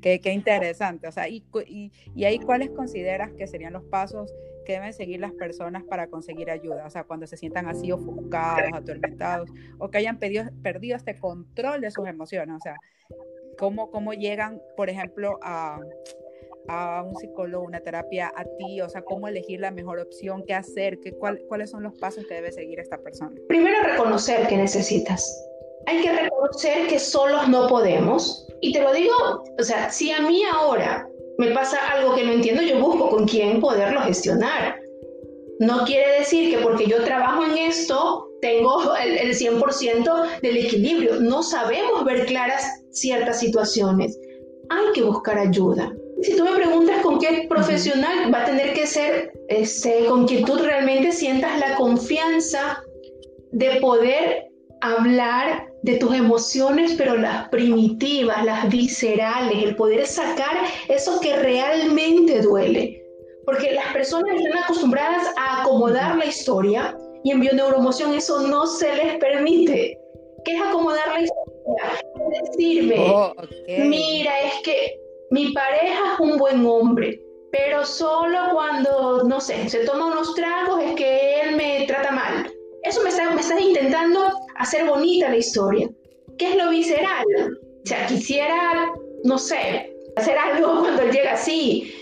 Qué, 0.00 0.20
qué, 0.20 0.32
interesante. 0.32 1.08
O 1.08 1.12
sea, 1.12 1.28
y, 1.28 1.44
y, 1.66 1.90
y, 2.14 2.24
ahí 2.24 2.38
cuáles 2.38 2.70
consideras 2.70 3.32
que 3.32 3.48
serían 3.48 3.72
los 3.72 3.82
pasos 3.84 4.32
que 4.62 4.74
deben 4.74 4.92
seguir 4.92 5.20
las 5.20 5.32
personas 5.32 5.84
para 5.84 6.08
conseguir 6.08 6.50
ayuda. 6.50 6.86
O 6.86 6.90
sea, 6.90 7.04
cuando 7.04 7.26
se 7.26 7.36
sientan 7.36 7.68
así 7.68 7.92
ofuscados, 7.92 8.70
atormentados, 8.72 9.50
o 9.78 9.90
que 9.90 9.98
hayan 9.98 10.18
perdido, 10.18 10.44
perdido 10.62 10.96
este 10.96 11.18
control 11.18 11.80
de 11.80 11.90
sus 11.90 12.06
emociones. 12.06 12.56
O 12.56 12.60
sea, 12.60 12.76
cómo, 13.58 13.90
cómo 13.90 14.12
llegan, 14.12 14.60
por 14.76 14.90
ejemplo, 14.90 15.38
a, 15.42 15.80
a 16.68 17.02
un 17.02 17.16
psicólogo, 17.16 17.64
una 17.64 17.80
terapia 17.80 18.32
a 18.34 18.44
ti, 18.58 18.80
o 18.80 18.88
sea, 18.88 19.02
cómo 19.02 19.28
elegir 19.28 19.60
la 19.60 19.70
mejor 19.70 19.98
opción, 19.98 20.44
qué 20.46 20.54
hacer, 20.54 20.98
qué, 21.00 21.12
cuáles 21.12 21.70
son 21.70 21.82
los 21.82 21.98
pasos 21.98 22.26
que 22.26 22.34
debe 22.34 22.52
seguir 22.52 22.80
esta 22.80 22.98
persona. 22.98 23.32
Primero, 23.48 23.82
reconocer 23.82 24.46
que 24.46 24.56
necesitas. 24.56 25.48
Hay 25.86 26.00
que 26.00 26.12
reconocer 26.12 26.86
que 26.86 26.98
solos 26.98 27.48
no 27.48 27.68
podemos. 27.68 28.48
Y 28.60 28.72
te 28.72 28.80
lo 28.80 28.92
digo, 28.92 29.44
o 29.58 29.62
sea, 29.62 29.90
si 29.90 30.12
a 30.12 30.20
mí 30.20 30.42
ahora 30.52 31.08
me 31.38 31.48
pasa 31.52 31.78
algo 31.92 32.14
que 32.14 32.24
no 32.24 32.32
entiendo, 32.32 32.62
yo 32.62 32.78
busco 32.78 33.10
con 33.10 33.26
quién 33.26 33.60
poderlo 33.60 34.00
gestionar. 34.02 34.80
No 35.60 35.84
quiere 35.84 36.18
decir 36.18 36.50
que 36.50 36.62
porque 36.62 36.86
yo 36.86 37.04
trabajo 37.04 37.44
en 37.44 37.56
esto 37.58 38.28
tengo 38.40 38.94
el, 38.96 39.16
el 39.18 39.34
100% 39.34 40.40
del 40.40 40.56
equilibrio. 40.56 41.20
No 41.20 41.42
sabemos 41.42 42.04
ver 42.04 42.26
claras 42.26 42.64
ciertas 42.90 43.40
situaciones. 43.40 44.18
Hay 44.70 44.92
que 44.94 45.02
buscar 45.02 45.38
ayuda. 45.38 45.92
Si 46.22 46.36
tú 46.36 46.44
me 46.44 46.52
preguntas 46.52 47.02
con 47.02 47.18
qué 47.18 47.46
profesional, 47.48 48.32
va 48.32 48.42
a 48.42 48.44
tener 48.44 48.74
que 48.74 48.86
ser 48.86 49.32
este, 49.48 50.06
con 50.06 50.26
quien 50.26 50.44
tú 50.44 50.56
realmente 50.56 51.12
sientas 51.12 51.58
la 51.58 51.74
confianza 51.76 52.82
de 53.50 53.80
poder 53.80 54.51
hablar 54.82 55.72
de 55.82 55.96
tus 55.96 56.14
emociones, 56.14 56.94
pero 56.98 57.16
las 57.16 57.48
primitivas, 57.48 58.44
las 58.44 58.68
viscerales, 58.68 59.62
el 59.62 59.76
poder 59.76 60.06
sacar 60.06 60.56
eso 60.88 61.20
que 61.20 61.36
realmente 61.36 62.42
duele. 62.42 62.98
porque 63.44 63.72
las 63.72 63.92
personas 63.92 64.36
están 64.36 64.62
acostumbradas 64.62 65.34
a 65.36 65.62
acomodar 65.62 66.16
la 66.16 66.26
historia 66.26 66.96
y 67.24 67.32
en 67.32 67.40
bioneuromoción 67.40 68.14
eso 68.14 68.46
no 68.46 68.66
se 68.66 68.94
les 68.94 69.16
permite. 69.16 69.98
¿Qué 70.44 70.54
es 70.54 70.62
acomodar 70.62 71.08
la 71.08 71.22
historia? 71.22 72.00
Es 72.32 72.50
decirme, 72.50 72.96
oh, 72.98 73.34
mira, 73.66 74.32
es 74.42 74.54
que 74.62 74.96
mi 75.30 75.52
pareja 75.52 76.14
es 76.14 76.20
un 76.20 76.36
buen 76.36 76.64
hombre, 76.66 77.20
pero 77.50 77.84
solo 77.84 78.38
cuando, 78.52 79.24
no 79.24 79.40
sé, 79.40 79.68
se 79.68 79.84
toma 79.86 80.06
unos 80.06 80.34
tragos 80.34 80.80
es 80.82 80.94
que 80.94 81.40
él 81.40 81.56
me 81.56 81.84
trata 81.86 82.12
mal. 82.12 82.48
Eso 82.84 83.02
me 83.02 83.10
está, 83.10 83.30
me 83.30 83.40
está 83.40 83.60
intentando 83.60 84.30
hacer 84.56 84.86
bonita 84.86 85.28
la 85.28 85.36
historia. 85.36 85.88
¿Qué 86.38 86.50
es 86.50 86.56
lo 86.56 86.70
visceral? 86.70 87.24
O 87.84 87.86
sea, 87.86 88.06
quisiera, 88.06 88.92
no 89.24 89.38
sé, 89.38 89.92
hacer 90.16 90.36
algo 90.38 90.80
cuando 90.80 91.02
él 91.02 91.12
llega 91.12 91.32
así. 91.34 91.92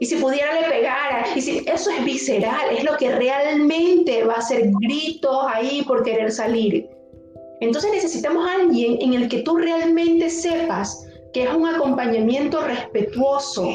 Y 0.00 0.06
si 0.06 0.16
pudiera 0.16 0.60
le 0.60 0.68
pegara. 0.68 1.26
Y 1.34 1.40
si, 1.40 1.64
eso 1.66 1.90
es 1.90 2.04
visceral, 2.04 2.76
es 2.76 2.84
lo 2.84 2.96
que 2.96 3.14
realmente 3.14 4.24
va 4.24 4.34
a 4.34 4.38
hacer 4.38 4.70
gritos 4.80 5.44
ahí 5.46 5.82
por 5.86 6.02
querer 6.02 6.30
salir. 6.30 6.88
Entonces 7.60 7.90
necesitamos 7.92 8.46
a 8.48 8.54
alguien 8.54 9.00
en 9.00 9.14
el 9.14 9.28
que 9.28 9.38
tú 9.42 9.56
realmente 9.56 10.28
sepas 10.28 11.06
que 11.32 11.44
es 11.44 11.50
un 11.50 11.66
acompañamiento 11.66 12.60
respetuoso, 12.60 13.70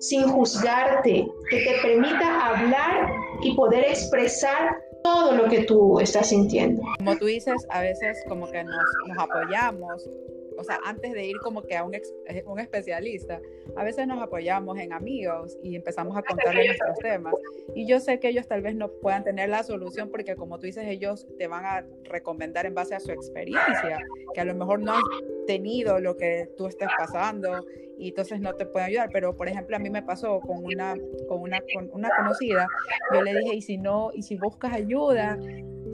sin 0.00 0.22
juzgarte, 0.28 1.26
que 1.50 1.56
te 1.58 1.74
permita 1.82 2.46
hablar 2.46 3.10
y 3.42 3.54
poder 3.54 3.84
expresar 3.84 4.76
todo 5.04 5.32
lo 5.36 5.48
que 5.50 5.64
tú 5.64 6.00
estás 6.00 6.30
sintiendo. 6.30 6.82
Como 6.98 7.16
tú 7.18 7.26
dices, 7.26 7.66
a 7.68 7.82
veces 7.82 8.24
como 8.26 8.50
que 8.50 8.64
nos, 8.64 8.84
nos 9.06 9.18
apoyamos 9.18 10.08
o 10.56 10.64
sea, 10.64 10.80
antes 10.84 11.12
de 11.12 11.26
ir 11.26 11.38
como 11.38 11.62
que 11.62 11.76
a 11.76 11.84
un, 11.84 11.94
eh, 11.94 12.02
un, 12.46 12.60
especialista, 12.60 13.40
a 13.76 13.84
veces 13.84 14.06
nos 14.06 14.22
apoyamos 14.22 14.78
en 14.78 14.92
amigos 14.92 15.58
y 15.62 15.76
empezamos 15.76 16.16
a 16.16 16.22
contarle 16.22 16.66
nuestros 16.66 16.98
temas. 16.98 17.34
Y 17.74 17.86
yo 17.86 18.00
sé 18.00 18.20
que 18.20 18.28
ellos 18.28 18.46
tal 18.46 18.62
vez 18.62 18.74
no 18.74 18.90
puedan 18.90 19.24
tener 19.24 19.48
la 19.48 19.62
solución 19.62 20.10
porque 20.10 20.36
como 20.36 20.58
tú 20.58 20.66
dices, 20.66 20.84
ellos 20.86 21.26
te 21.38 21.46
van 21.46 21.64
a 21.64 21.84
recomendar 22.04 22.66
en 22.66 22.74
base 22.74 22.94
a 22.94 23.00
su 23.00 23.10
experiencia, 23.10 23.98
que 24.32 24.40
a 24.40 24.44
lo 24.44 24.54
mejor 24.54 24.80
no 24.80 24.94
han 24.94 25.02
tenido 25.46 26.00
lo 26.00 26.16
que 26.16 26.50
tú 26.56 26.66
estás 26.66 26.90
pasando 26.96 27.64
y 27.98 28.08
entonces 28.08 28.40
no 28.40 28.54
te 28.54 28.66
pueden 28.66 28.88
ayudar. 28.88 29.10
Pero, 29.12 29.36
por 29.36 29.48
ejemplo, 29.48 29.76
a 29.76 29.78
mí 29.78 29.90
me 29.90 30.02
pasó 30.02 30.40
con 30.40 30.64
una, 30.64 30.94
con 31.28 31.40
una, 31.40 31.60
con 31.74 31.90
una 31.92 32.10
conocida, 32.16 32.66
yo 33.12 33.22
le 33.22 33.38
dije, 33.38 33.54
y 33.56 33.62
si 33.62 33.78
no, 33.78 34.10
y 34.14 34.22
si 34.22 34.36
buscas 34.36 34.72
ayuda, 34.72 35.38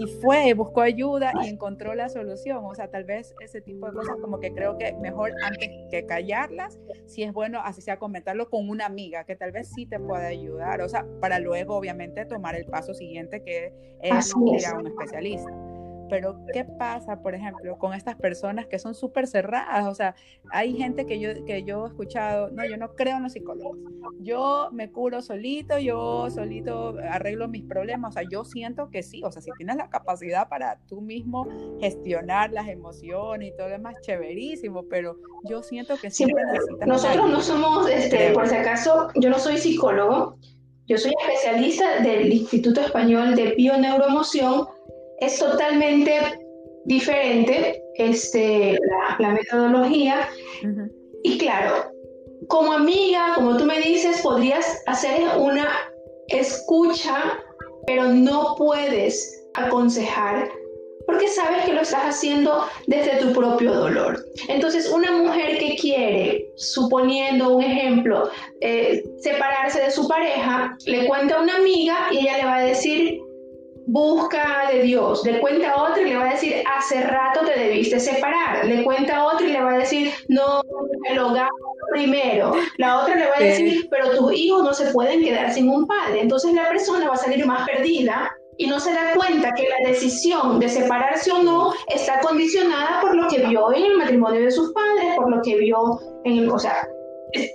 y 0.00 0.06
fue, 0.06 0.54
buscó 0.54 0.80
ayuda 0.80 1.32
y 1.42 1.48
encontró 1.48 1.94
la 1.94 2.08
solución. 2.08 2.64
O 2.64 2.74
sea, 2.74 2.88
tal 2.88 3.04
vez 3.04 3.34
ese 3.40 3.60
tipo 3.60 3.86
de 3.86 3.92
cosas 3.92 4.16
como 4.20 4.40
que 4.40 4.52
creo 4.52 4.78
que 4.78 4.94
mejor 4.94 5.32
antes 5.42 5.68
que 5.90 6.06
callarlas, 6.06 6.78
si 7.06 7.22
es 7.22 7.32
bueno, 7.32 7.60
así 7.62 7.82
sea 7.82 7.98
comentarlo 7.98 8.48
con 8.48 8.68
una 8.68 8.86
amiga 8.86 9.24
que 9.24 9.36
tal 9.36 9.52
vez 9.52 9.68
sí 9.68 9.84
te 9.84 10.00
pueda 10.00 10.26
ayudar. 10.26 10.80
O 10.80 10.88
sea, 10.88 11.06
para 11.20 11.38
luego 11.38 11.76
obviamente 11.76 12.24
tomar 12.24 12.54
el 12.54 12.64
paso 12.64 12.94
siguiente 12.94 13.42
que 13.42 13.74
es 14.00 14.34
ir 14.34 14.66
a 14.66 14.78
un 14.78 14.86
especialista. 14.86 15.69
Pero 16.10 16.44
¿qué 16.52 16.64
pasa, 16.64 17.22
por 17.22 17.34
ejemplo, 17.34 17.78
con 17.78 17.94
estas 17.94 18.16
personas 18.16 18.66
que 18.66 18.78
son 18.78 18.94
súper 18.94 19.26
cerradas? 19.26 19.86
O 19.86 19.94
sea, 19.94 20.14
hay 20.50 20.76
gente 20.76 21.06
que 21.06 21.20
yo, 21.20 21.30
que 21.46 21.62
yo 21.62 21.86
he 21.86 21.88
escuchado, 21.88 22.50
no, 22.50 22.66
yo 22.66 22.76
no 22.76 22.94
creo 22.94 23.16
en 23.16 23.22
los 23.22 23.32
psicólogos. 23.32 23.78
Yo 24.18 24.68
me 24.72 24.90
curo 24.90 25.22
solito, 25.22 25.78
yo 25.78 26.28
solito 26.30 26.96
arreglo 27.10 27.48
mis 27.48 27.64
problemas. 27.64 28.10
O 28.10 28.12
sea, 28.12 28.28
yo 28.30 28.44
siento 28.44 28.90
que 28.90 29.02
sí. 29.02 29.22
O 29.24 29.30
sea, 29.30 29.40
si 29.40 29.50
tienes 29.56 29.76
la 29.76 29.88
capacidad 29.88 30.48
para 30.48 30.78
tú 30.88 31.00
mismo 31.00 31.46
gestionar 31.80 32.50
las 32.52 32.68
emociones 32.68 33.48
y 33.48 33.56
todo 33.56 33.68
lo 33.68 33.72
demás, 33.72 33.94
chéverísimo. 34.02 34.84
Pero 34.88 35.16
yo 35.48 35.62
siento 35.62 35.96
que 35.96 36.10
siempre 36.10 36.44
necesitas... 36.44 36.88
Nosotros 36.88 37.30
no 37.30 37.40
somos, 37.40 37.88
este, 37.88 38.32
por 38.32 38.48
si 38.48 38.56
acaso, 38.56 39.08
yo 39.14 39.30
no 39.30 39.38
soy 39.38 39.56
psicólogo. 39.58 40.36
Yo 40.90 40.98
soy 40.98 41.12
especialista 41.20 42.00
del 42.00 42.32
Instituto 42.32 42.80
Español 42.80 43.36
de 43.36 43.54
Bioneuroemoción 43.54 44.66
es 45.20 45.38
totalmente 45.38 46.18
diferente 46.84 47.82
este, 47.96 48.78
la, 49.18 49.30
metodología. 49.30 50.28
Y 51.22 51.38
claro, 51.38 51.92
como 52.48 52.72
amiga, 52.72 53.34
como 53.34 53.56
tú 53.56 53.64
me 53.64 53.80
dices, 53.80 54.20
podrías 54.22 54.82
hacer 54.86 55.22
una 55.38 55.68
escucha, 56.28 57.38
pero 57.86 58.04
no 58.04 58.54
puedes 58.56 59.44
aconsejar 59.54 60.48
porque 61.10 61.28
sabes 61.28 61.64
que 61.64 61.72
lo 61.72 61.80
estás 61.80 62.04
haciendo 62.04 62.64
desde 62.86 63.16
tu 63.16 63.32
propio 63.32 63.74
dolor. 63.74 64.24
Entonces, 64.48 64.88
una 64.88 65.10
mujer 65.10 65.58
que 65.58 65.74
quiere, 65.74 66.52
suponiendo 66.56 67.56
un 67.56 67.64
ejemplo, 67.64 68.30
eh, 68.60 69.02
separarse 69.20 69.80
de 69.80 69.90
su 69.90 70.06
pareja, 70.06 70.76
le 70.86 71.06
cuenta 71.06 71.36
a 71.36 71.42
una 71.42 71.56
amiga 71.56 71.96
y 72.12 72.18
ella 72.18 72.38
le 72.38 72.44
va 72.44 72.56
a 72.56 72.64
decir, 72.64 73.20
busca 73.86 74.70
de 74.70 74.82
Dios. 74.82 75.24
Le 75.24 75.40
cuenta 75.40 75.72
a 75.72 75.82
otro 75.82 76.02
y 76.02 76.10
le 76.10 76.16
va 76.16 76.28
a 76.28 76.32
decir, 76.32 76.62
hace 76.76 77.02
rato 77.02 77.40
te 77.44 77.58
debiste 77.58 77.98
separar. 77.98 78.64
Le 78.64 78.84
cuenta 78.84 79.18
a 79.18 79.26
otro 79.26 79.46
y 79.46 79.52
le 79.52 79.60
va 79.60 79.74
a 79.74 79.78
decir, 79.78 80.12
no, 80.28 80.62
el 81.08 81.18
hogar 81.18 81.48
primero. 81.92 82.52
La 82.78 83.00
otra 83.00 83.16
le 83.16 83.26
va 83.26 83.36
a 83.36 83.42
decir, 83.42 83.88
pero 83.90 84.10
tus 84.16 84.32
hijos 84.32 84.62
no 84.62 84.72
se 84.72 84.92
pueden 84.92 85.22
quedar 85.22 85.52
sin 85.52 85.68
un 85.68 85.86
padre. 85.86 86.20
Entonces 86.20 86.52
la 86.52 86.68
persona 86.68 87.08
va 87.08 87.14
a 87.14 87.18
salir 87.18 87.44
más 87.46 87.68
perdida 87.68 88.30
y 88.56 88.66
no 88.66 88.78
se 88.78 88.92
da 88.92 89.14
cuenta 89.14 89.52
que 89.54 89.68
la 89.68 89.88
decisión 89.88 90.60
de 90.60 90.68
separarse 90.68 91.32
o 91.32 91.42
no 91.42 91.72
está 91.88 92.20
condicionada 92.20 93.00
por 93.00 93.14
lo 93.14 93.28
que 93.28 93.46
vio 93.46 93.72
en 93.72 93.84
el 93.84 93.96
matrimonio 93.96 94.42
de 94.42 94.50
sus 94.50 94.72
padres, 94.72 95.16
por 95.16 95.30
lo 95.30 95.42
que 95.42 95.56
vio 95.56 95.98
en 96.24 96.38
el... 96.38 96.50
O 96.50 96.58
sea, 96.58 96.86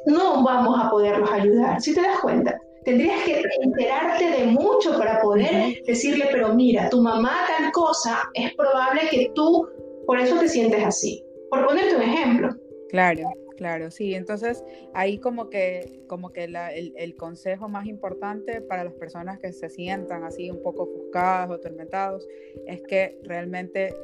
no 0.07 0.43
vamos 0.43 0.79
a 0.79 0.89
poderlos 0.89 1.31
ayudar, 1.31 1.79
si 1.79 1.93
te 1.93 2.01
das 2.01 2.19
cuenta. 2.19 2.57
Tendrías 2.85 3.23
que 3.23 3.41
enterarte 3.61 4.29
de 4.29 4.45
mucho 4.45 4.97
para 4.97 5.19
poder 5.19 5.81
decirle, 5.85 6.27
pero 6.31 6.53
mira, 6.53 6.89
tu 6.89 7.01
mamá 7.01 7.45
tal 7.47 7.71
cosa, 7.71 8.29
es 8.35 8.53
probable 8.53 9.01
que 9.09 9.31
tú 9.33 9.67
por 10.05 10.19
eso 10.19 10.39
te 10.39 10.47
sientes 10.47 10.83
así. 10.83 11.25
Por 11.49 11.65
ponerte 11.65 11.95
un 11.95 12.01
ejemplo. 12.03 12.49
Claro, 12.89 13.23
claro, 13.57 13.89
sí. 13.89 14.13
Entonces, 14.13 14.63
ahí 14.93 15.17
como 15.17 15.49
que, 15.49 16.03
como 16.07 16.31
que 16.31 16.43
el, 16.43 16.93
el, 16.95 17.15
consejo 17.15 17.67
más 17.67 17.87
importante 17.87 18.61
para 18.61 18.83
las 18.83 18.93
personas 18.93 19.39
que 19.39 19.51
se 19.51 19.69
sientan 19.69 20.23
así 20.23 20.51
un 20.51 20.61
poco 20.61 20.83
ofuscadas 20.83 21.49
o 21.49 21.53
atormentados 21.53 22.27
es 22.67 22.83
que 22.83 23.17
realmente 23.23 23.95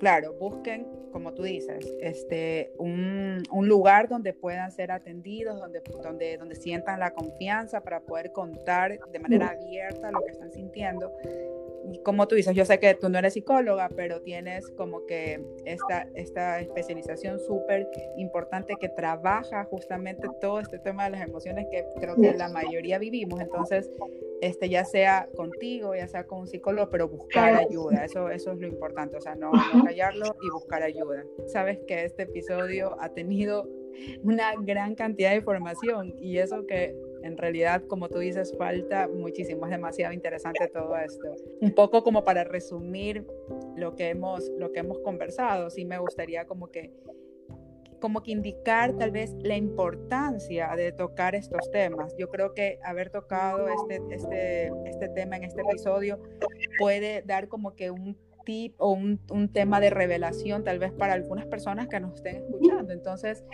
claro, 0.00 0.32
busquen, 0.32 0.86
como 1.12 1.32
tú 1.34 1.42
dices, 1.42 1.94
este, 2.00 2.72
un, 2.78 3.42
lugar 3.62 4.08
donde 4.08 4.32
puedan 4.32 4.72
ser 4.72 4.90
atendidos, 4.90 5.60
donde, 5.60 5.82
donde, 6.02 6.38
donde 6.38 6.56
sientan 6.56 6.98
la 6.98 7.12
confianza 7.12 7.82
para 7.82 8.00
poder 8.00 8.32
contar 8.32 8.98
de 8.98 9.18
manera 9.20 9.50
abierta 9.50 10.10
lo 10.10 10.20
que 10.24 10.32
están 10.32 10.50
sintiendo. 10.50 11.12
Como 12.04 12.28
tú 12.28 12.34
dices, 12.34 12.54
yo 12.54 12.64
sé 12.64 12.78
que 12.78 12.94
tú 12.94 13.08
no 13.08 13.18
eres 13.18 13.34
psicóloga, 13.34 13.88
pero 13.94 14.20
tienes 14.20 14.68
como 14.70 15.06
que 15.06 15.42
esta, 15.64 16.08
esta 16.14 16.60
especialización 16.60 17.38
súper 17.38 17.88
importante 18.16 18.74
que 18.78 18.88
trabaja 18.88 19.64
justamente 19.64 20.28
todo 20.40 20.60
este 20.60 20.78
tema 20.78 21.04
de 21.04 21.10
las 21.10 21.28
emociones 21.28 21.66
que 21.70 21.84
creo 22.00 22.16
que 22.16 22.34
la 22.34 22.48
mayoría 22.48 22.98
vivimos. 22.98 23.40
Entonces, 23.40 23.90
este, 24.40 24.68
ya 24.68 24.84
sea 24.84 25.28
contigo, 25.36 25.94
ya 25.94 26.08
sea 26.08 26.24
con 26.24 26.40
un 26.40 26.46
psicólogo, 26.46 26.90
pero 26.90 27.08
buscar 27.08 27.54
ayuda, 27.54 28.04
eso, 28.04 28.30
eso 28.30 28.52
es 28.52 28.58
lo 28.58 28.66
importante, 28.66 29.16
o 29.16 29.20
sea, 29.20 29.34
no, 29.34 29.50
callarlo 29.84 30.36
y 30.42 30.50
buscar 30.50 30.82
ayuda. 30.82 31.24
Sabes 31.46 31.78
que 31.86 32.04
este 32.04 32.22
episodio 32.22 32.96
ha 33.00 33.10
tenido 33.10 33.68
una 34.22 34.52
gran 34.60 34.94
cantidad 34.94 35.30
de 35.30 35.36
información 35.36 36.14
y 36.18 36.38
eso 36.38 36.66
que 36.66 36.96
en 37.22 37.36
realidad, 37.36 37.82
como 37.86 38.08
tú 38.08 38.18
dices, 38.18 38.54
falta 38.56 39.08
muchísimo, 39.08 39.66
es 39.66 39.70
demasiado 39.70 40.12
interesante 40.12 40.68
todo 40.68 40.96
esto. 40.96 41.34
Un 41.60 41.74
poco 41.74 42.02
como 42.02 42.24
para 42.24 42.44
resumir 42.44 43.26
lo 43.76 43.94
que 43.94 44.10
hemos, 44.10 44.50
lo 44.58 44.72
que 44.72 44.80
hemos 44.80 44.98
conversado, 45.00 45.70
sí 45.70 45.84
me 45.84 45.98
gustaría 45.98 46.46
como 46.46 46.70
que 46.70 46.92
como 48.00 48.22
que 48.22 48.32
indicar 48.32 48.96
tal 48.96 49.10
vez 49.10 49.34
la 49.42 49.56
importancia 49.56 50.74
de 50.74 50.90
tocar 50.90 51.34
estos 51.34 51.70
temas. 51.70 52.16
Yo 52.16 52.30
creo 52.30 52.54
que 52.54 52.78
haber 52.82 53.10
tocado 53.10 53.68
este, 53.68 54.00
este, 54.10 54.72
este 54.86 55.08
tema 55.10 55.36
en 55.36 55.44
este 55.44 55.60
episodio 55.60 56.18
puede 56.78 57.22
dar 57.22 57.48
como 57.48 57.76
que 57.76 57.90
un 57.90 58.16
tip 58.50 58.74
o 58.78 58.90
un, 58.90 59.20
un, 59.30 59.48
tema 59.48 59.78
de 59.78 59.90
revelación 59.90 60.64
tal 60.64 60.80
vez 60.80 60.92
para 60.92 61.12
algunas 61.12 61.46
personas 61.46 61.86
que 61.86 62.00
nos 62.00 62.16
estén 62.16 62.36
escuchando. 62.36 62.92
Entonces, 62.92 63.44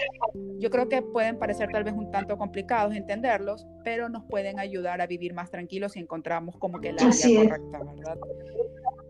yo 0.59 0.71
creo 0.71 0.89
que 0.89 1.03
pueden 1.03 1.39
parecer 1.39 1.69
tal 1.71 1.85
vez 1.85 1.93
un 1.93 2.11
tanto 2.11 2.39
complicados 2.39 2.95
entenderlos, 2.95 3.67
pero 3.85 4.09
nos 4.09 4.25
pueden 4.25 4.59
ayudar 4.59 5.03
a 5.03 5.07
vivir 5.07 5.35
más 5.35 5.51
tranquilos 5.51 5.93
si 5.93 6.01
encontramos 6.01 6.57
como 6.57 6.81
que 6.81 6.95
la 6.95 7.11
vía 7.11 7.45
correcta, 7.45 7.83
¿verdad? 7.85 8.19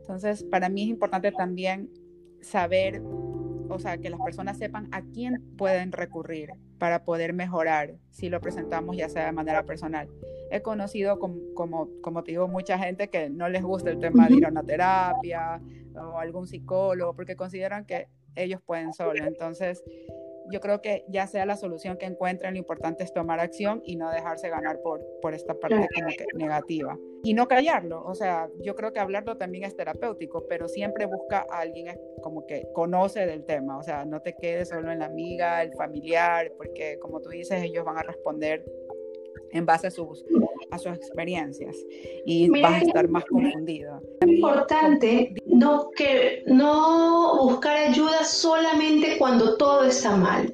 Entonces, 0.01 0.43
para 0.43 0.69
mí 0.69 0.83
es 0.83 0.89
importante 0.89 1.31
también 1.31 1.89
saber 2.41 3.01
o 3.69 3.79
sea, 3.79 3.99
que 3.99 4.11
las 4.11 4.21
personas 4.21 4.59
sepan 4.59 4.89
a 4.93 5.03
quién 5.03 5.43
pueden 5.57 5.93
recurrir 5.93 6.53
para 6.79 7.05
poder 7.05 7.33
mejorar 7.33 7.95
si 8.11 8.29
lo 8.29 8.41
presentamos 8.41 8.97
ya 8.97 9.09
sea 9.09 9.27
de 9.27 9.33
manera 9.33 9.65
personal. 9.65 10.09
He 10.51 10.63
conocido, 10.63 11.19
como, 11.19 11.37
como, 11.55 11.89
como 12.03 12.23
te 12.23 12.33
digo, 12.33 12.49
mucha 12.49 12.79
gente 12.79 13.09
que 13.09 13.31
no 13.31 13.49
les 13.49 13.63
gusta 13.63 13.91
el 13.91 13.99
tema 13.99 14.29
de 14.29 14.35
ir 14.35 14.47
a 14.47 14.51
una 14.51 14.63
terapia 14.63 15.61
o 15.95 16.19
algún 16.19 16.47
psicólogo 16.47 17.15
porque 17.15 17.37
consideran 17.37 17.85
que 17.85 18.09
ellos 18.37 18.61
pueden 18.65 18.93
solo. 18.93 19.25
Entonces, 19.25 19.83
yo 20.51 20.61
creo 20.61 20.81
que 20.81 21.05
ya 21.09 21.27
sea 21.27 21.47
la 21.47 21.57
solución 21.57 21.97
que 21.97 22.07
encuentren, 22.07 22.55
lo 22.55 22.59
importante 22.59 23.05
es 23.05 23.13
tomar 23.13 23.41
acción 23.41 23.83
y 23.85 23.97
no 23.97 24.11
dejarse 24.11 24.49
ganar 24.49 24.81
por, 24.83 25.01
por 25.21 25.35
esta 25.35 25.55
parte 25.55 25.89
como 25.95 26.09
que 26.09 26.27
negativa. 26.35 26.99
Y 27.23 27.35
no 27.35 27.49
callarlo, 27.49 28.05
o 28.05 28.15
sea, 28.15 28.49
yo 28.63 28.77
creo 28.77 28.93
que 28.93 29.01
hablarlo 29.01 29.37
también 29.37 29.65
es 29.65 29.75
terapéutico, 29.75 30.47
pero 30.49 30.69
siempre 30.69 31.07
busca 31.07 31.45
a 31.51 31.59
alguien 31.59 31.99
como 32.23 32.47
que 32.47 32.69
conoce 32.73 33.27
del 33.27 33.45
tema, 33.45 33.79
o 33.79 33.83
sea, 33.83 34.05
no 34.05 34.23
te 34.23 34.35
quedes 34.35 34.69
solo 34.69 34.93
en 34.93 35.01
la 35.01 35.07
amiga, 35.07 35.63
el 35.63 35.73
familiar, 35.73 36.53
porque 36.57 36.99
como 37.01 37.21
tú 37.21 37.31
dices, 37.31 37.63
ellos 37.63 37.85
van 37.85 37.99
a 37.99 38.03
responder 38.03 38.65
en 39.53 39.67
base 39.67 39.87
a 39.87 39.91
sus, 39.91 40.25
a 40.71 40.79
sus 40.79 40.93
experiencias 40.93 41.77
y 42.25 42.49
vas 42.61 42.83
a 42.83 42.85
estar 42.85 43.09
más 43.09 43.25
confundido. 43.25 44.01
Es 44.21 44.29
importante 44.29 45.35
no, 45.47 45.91
que, 45.97 46.43
no 46.47 47.39
buscar 47.43 47.77
ayuda 47.77 48.25
solamente 48.25 49.19
cuando 49.19 49.57
todo 49.57 49.85
está 49.85 50.17
mal. 50.17 50.53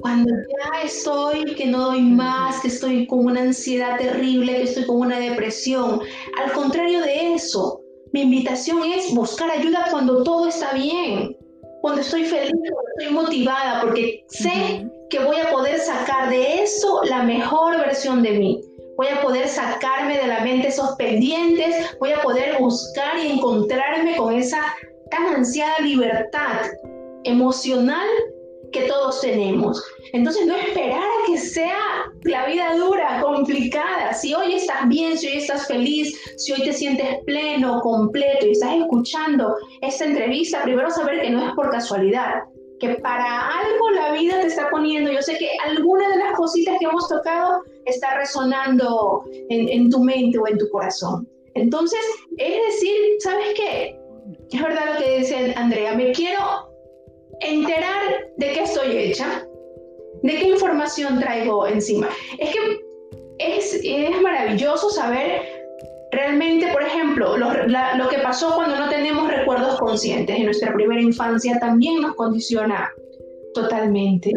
Cuando 0.00 0.30
ya 0.30 0.82
estoy, 0.82 1.54
que 1.54 1.66
no 1.66 1.86
doy 1.86 2.02
más, 2.02 2.60
que 2.60 2.68
estoy 2.68 3.06
con 3.06 3.24
una 3.24 3.42
ansiedad 3.42 3.98
terrible, 3.98 4.56
que 4.56 4.62
estoy 4.64 4.84
con 4.84 4.96
una 4.96 5.20
depresión. 5.20 6.00
Al 6.42 6.52
contrario 6.52 7.02
de 7.02 7.34
eso, 7.34 7.80
mi 8.12 8.22
invitación 8.22 8.82
es 8.84 9.14
buscar 9.14 9.50
ayuda 9.50 9.86
cuando 9.90 10.24
todo 10.24 10.48
está 10.48 10.72
bien, 10.72 11.36
cuando 11.82 12.00
estoy 12.00 12.24
feliz, 12.24 12.52
cuando 12.52 12.90
estoy 12.96 13.14
motivada, 13.14 13.80
porque 13.80 14.24
sé 14.28 14.90
que 15.12 15.22
voy 15.22 15.36
a 15.36 15.50
poder 15.50 15.78
sacar 15.78 16.30
de 16.30 16.62
eso 16.62 17.02
la 17.04 17.22
mejor 17.22 17.76
versión 17.76 18.22
de 18.22 18.30
mí. 18.30 18.60
Voy 18.96 19.08
a 19.08 19.20
poder 19.20 19.46
sacarme 19.46 20.16
de 20.16 20.26
la 20.26 20.40
mente 20.40 20.68
esos 20.68 20.96
pendientes, 20.96 21.94
voy 22.00 22.12
a 22.12 22.22
poder 22.22 22.58
buscar 22.58 23.18
y 23.18 23.32
encontrarme 23.32 24.16
con 24.16 24.34
esa 24.34 24.62
tan 25.10 25.26
ansiada 25.34 25.78
libertad 25.80 26.62
emocional 27.24 28.08
que 28.72 28.84
todos 28.84 29.20
tenemos. 29.20 29.84
Entonces 30.14 30.46
no 30.46 30.56
esperar 30.56 31.02
a 31.02 31.26
que 31.26 31.36
sea 31.36 31.76
la 32.24 32.46
vida 32.46 32.74
dura, 32.74 33.20
complicada. 33.20 34.14
Si 34.14 34.32
hoy 34.32 34.54
estás 34.54 34.88
bien, 34.88 35.18
si 35.18 35.26
hoy 35.26 35.36
estás 35.36 35.66
feliz, 35.66 36.18
si 36.38 36.52
hoy 36.52 36.62
te 36.62 36.72
sientes 36.72 37.18
pleno, 37.26 37.82
completo 37.82 38.46
y 38.46 38.52
estás 38.52 38.76
escuchando 38.76 39.56
esta 39.82 40.06
entrevista, 40.06 40.62
primero 40.62 40.90
saber 40.90 41.20
que 41.20 41.28
no 41.28 41.46
es 41.46 41.54
por 41.54 41.70
casualidad, 41.70 42.44
que 42.82 42.94
para 42.96 43.48
algo 43.60 43.90
la 43.92 44.10
vida 44.12 44.40
te 44.40 44.48
está 44.48 44.68
poniendo. 44.68 45.12
Yo 45.12 45.22
sé 45.22 45.38
que 45.38 45.48
alguna 45.64 46.08
de 46.08 46.16
las 46.16 46.34
cositas 46.34 46.76
que 46.80 46.86
hemos 46.86 47.08
tocado 47.08 47.62
está 47.86 48.18
resonando 48.18 49.24
en, 49.50 49.88
tu 49.88 50.02
mente 50.02 50.36
o 50.38 50.48
en 50.48 50.58
tu 50.58 50.68
corazón. 50.68 51.28
Entonces, 51.54 52.00
es 52.38 52.56
decir, 52.66 52.96
¿sabes 53.20 53.54
qué? 53.54 53.96
Es 54.50 54.60
verdad 54.60 54.94
lo 54.94 55.00
que 55.00 55.18
dice 55.18 55.54
Andrea, 55.56 55.94
me 55.94 56.10
quiero 56.10 56.40
enterar 57.40 58.02
de 58.36 58.52
qué 58.52 58.62
estoy 58.64 58.96
hecha, 58.96 59.46
de 60.24 60.32
qué 60.32 60.48
información 60.48 61.20
traigo 61.20 61.68
encima. 61.68 62.08
Es 62.38 62.52
que 62.52 62.80
es, 63.38 63.80
es 63.84 64.20
maravilloso 64.20 64.90
saber 64.90 65.62
Realmente, 66.12 66.66
por 66.74 66.82
ejemplo, 66.82 67.38
lo, 67.38 68.08
que 68.10 68.18
pasó 68.18 68.54
cuando 68.54 68.76
no 68.78 68.90
tenemos 68.90 69.31
recuerdos 69.62 69.80
conscientes 69.80 70.36
en 70.36 70.44
nuestra 70.44 70.74
primera 70.74 71.00
infancia 71.00 71.58
también 71.60 72.00
nos 72.00 72.14
condiciona 72.14 72.90
totalmente, 73.54 74.32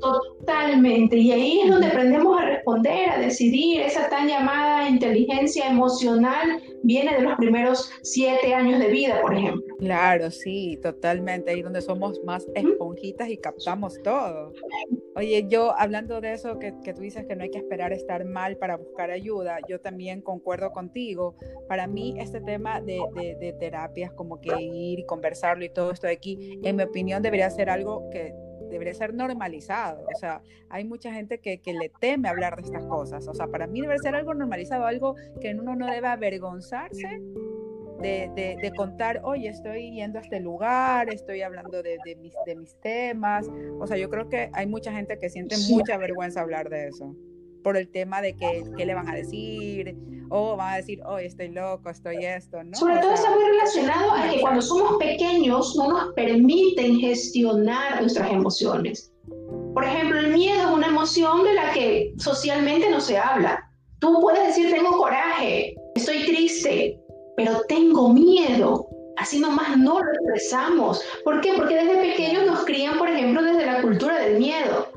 totalmente. 0.00 1.16
Y 1.16 1.32
ahí 1.32 1.60
es 1.60 1.70
donde 1.70 1.88
aprendemos 1.88 2.40
a 2.40 2.46
responder, 2.46 3.10
a 3.10 3.18
decidir. 3.18 3.80
Esa 3.82 4.08
tan 4.08 4.28
llamada 4.28 4.88
inteligencia 4.88 5.68
emocional 5.68 6.62
viene 6.82 7.14
de 7.14 7.22
los 7.22 7.34
primeros 7.36 7.90
siete 8.02 8.54
años 8.54 8.78
de 8.78 8.88
vida, 8.88 9.20
por 9.20 9.34
ejemplo. 9.34 9.69
Claro, 9.80 10.30
sí, 10.30 10.78
totalmente. 10.82 11.50
Ahí 11.50 11.62
donde 11.62 11.80
somos 11.80 12.22
más 12.22 12.46
esponjitas 12.54 13.28
y 13.30 13.38
captamos 13.38 14.00
todo. 14.02 14.52
Oye, 15.16 15.46
yo 15.48 15.74
hablando 15.76 16.20
de 16.20 16.34
eso 16.34 16.58
que, 16.58 16.72
tú 16.72 17.00
dices 17.00 17.24
que 17.26 17.34
no 17.34 17.44
hay 17.44 17.50
que 17.50 17.58
esperar 17.58 17.92
estar 17.92 18.26
mal 18.26 18.58
para 18.58 18.76
buscar 18.76 19.10
ayuda, 19.10 19.58
yo 19.66 19.80
también 19.80 20.20
concuerdo 20.20 20.70
contigo. 20.70 21.34
Para 21.66 21.86
mí 21.86 22.14
este 22.18 22.42
tema 22.42 22.82
de, 22.82 23.00
de 23.40 23.54
terapias, 23.54 24.12
como 24.12 24.38
que 24.38 24.52
ir 24.60 24.98
y 24.98 25.06
conversarlo 25.06 25.64
y 25.64 25.70
todo 25.70 25.92
esto 25.92 26.06
de 26.06 26.12
aquí, 26.12 26.60
en 26.62 26.76
mi 26.76 26.82
opinión 26.82 27.22
debería 27.22 27.48
ser 27.48 27.70
algo 27.70 28.10
que 28.10 28.34
debería 28.68 28.92
ser 28.92 29.14
normalizado. 29.14 30.04
O 30.14 30.18
sea, 30.18 30.42
hay 30.68 30.84
mucha 30.84 31.10
gente 31.10 31.40
que, 31.40 31.60
que, 31.60 31.72
le 31.72 31.90
teme 32.00 32.28
hablar 32.28 32.56
de 32.56 32.62
estas 32.62 32.84
cosas. 32.84 33.26
O 33.28 33.34
sea, 33.34 33.46
para 33.46 33.66
mí 33.66 33.80
debe 33.80 33.98
ser 33.98 34.14
algo 34.14 34.34
normalizado, 34.34 34.84
algo 34.84 35.16
que 35.40 35.54
uno 35.54 35.74
no 35.74 35.86
debe 35.86 36.06
avergonzarse 36.06 37.20
de, 38.00 38.72
contar, 38.76 39.20
oye, 39.24 39.48
estoy 39.48 39.92
yendo 39.92 40.18
a 40.18 40.22
este 40.22 40.40
lugar, 40.40 41.12
estoy 41.12 41.42
hablando 41.42 41.82
de, 41.82 41.98
mis, 42.20 42.34
de 42.46 42.56
mis 42.56 42.74
temas. 42.80 43.46
O 43.78 43.86
sea, 43.86 43.96
yo 43.96 44.08
creo 44.08 44.28
que 44.28 44.50
hay 44.52 44.66
mucha 44.66 44.92
gente 44.92 45.18
que 45.18 45.28
siente 45.28 45.56
mucha 45.70 45.96
vergüenza 45.96 46.40
hablar 46.40 46.68
de 46.68 46.88
eso 46.88 47.14
por 47.62 47.76
el 47.76 47.88
tema 47.88 48.22
de 48.22 48.34
que, 48.34 48.64
qué 48.76 48.86
le 48.86 48.94
van 48.94 49.08
a 49.08 49.14
decir, 49.14 49.96
o 50.30 50.56
van 50.56 50.74
a 50.74 50.76
decir, 50.76 51.00
oh, 51.06 51.18
estoy 51.18 51.48
loco, 51.48 51.90
estoy 51.90 52.24
esto, 52.24 52.62
¿no? 52.62 52.76
Sobre 52.76 52.98
todo 53.00 53.12
está 53.12 53.30
muy 53.30 53.44
relacionado 53.44 54.12
a 54.12 54.30
que 54.30 54.40
cuando 54.40 54.62
somos 54.62 54.96
pequeños 54.98 55.76
no 55.76 55.90
nos 55.90 56.14
permiten 56.14 57.00
gestionar 57.00 58.00
nuestras 58.00 58.30
emociones. 58.30 59.12
Por 59.74 59.84
ejemplo, 59.84 60.20
el 60.20 60.32
miedo 60.32 60.68
es 60.68 60.74
una 60.74 60.88
emoción 60.88 61.44
de 61.44 61.54
la 61.54 61.72
que 61.72 62.14
socialmente 62.18 62.90
no 62.90 63.00
se 63.00 63.18
habla. 63.18 63.68
Tú 63.98 64.18
puedes 64.20 64.48
decir, 64.48 64.70
tengo 64.70 64.96
coraje, 64.96 65.74
estoy 65.94 66.24
triste, 66.24 66.99
pero 67.40 67.62
tengo 67.68 68.12
miedo. 68.12 68.86
Así 69.16 69.40
nomás 69.40 69.76
no 69.78 69.98
lo 69.98 70.12
expresamos. 70.12 71.02
¿Por 71.24 71.40
qué? 71.40 71.52
Porque 71.56 71.74
desde 71.74 71.96
pequeños 71.96 72.46
nos 72.46 72.64
crían, 72.64 72.98
por 72.98 73.08
ejemplo, 73.08 73.42
desde 73.42 73.66
la 73.66 73.80
cultura 73.80 74.18
del 74.18 74.38
miedo. 74.38 74.88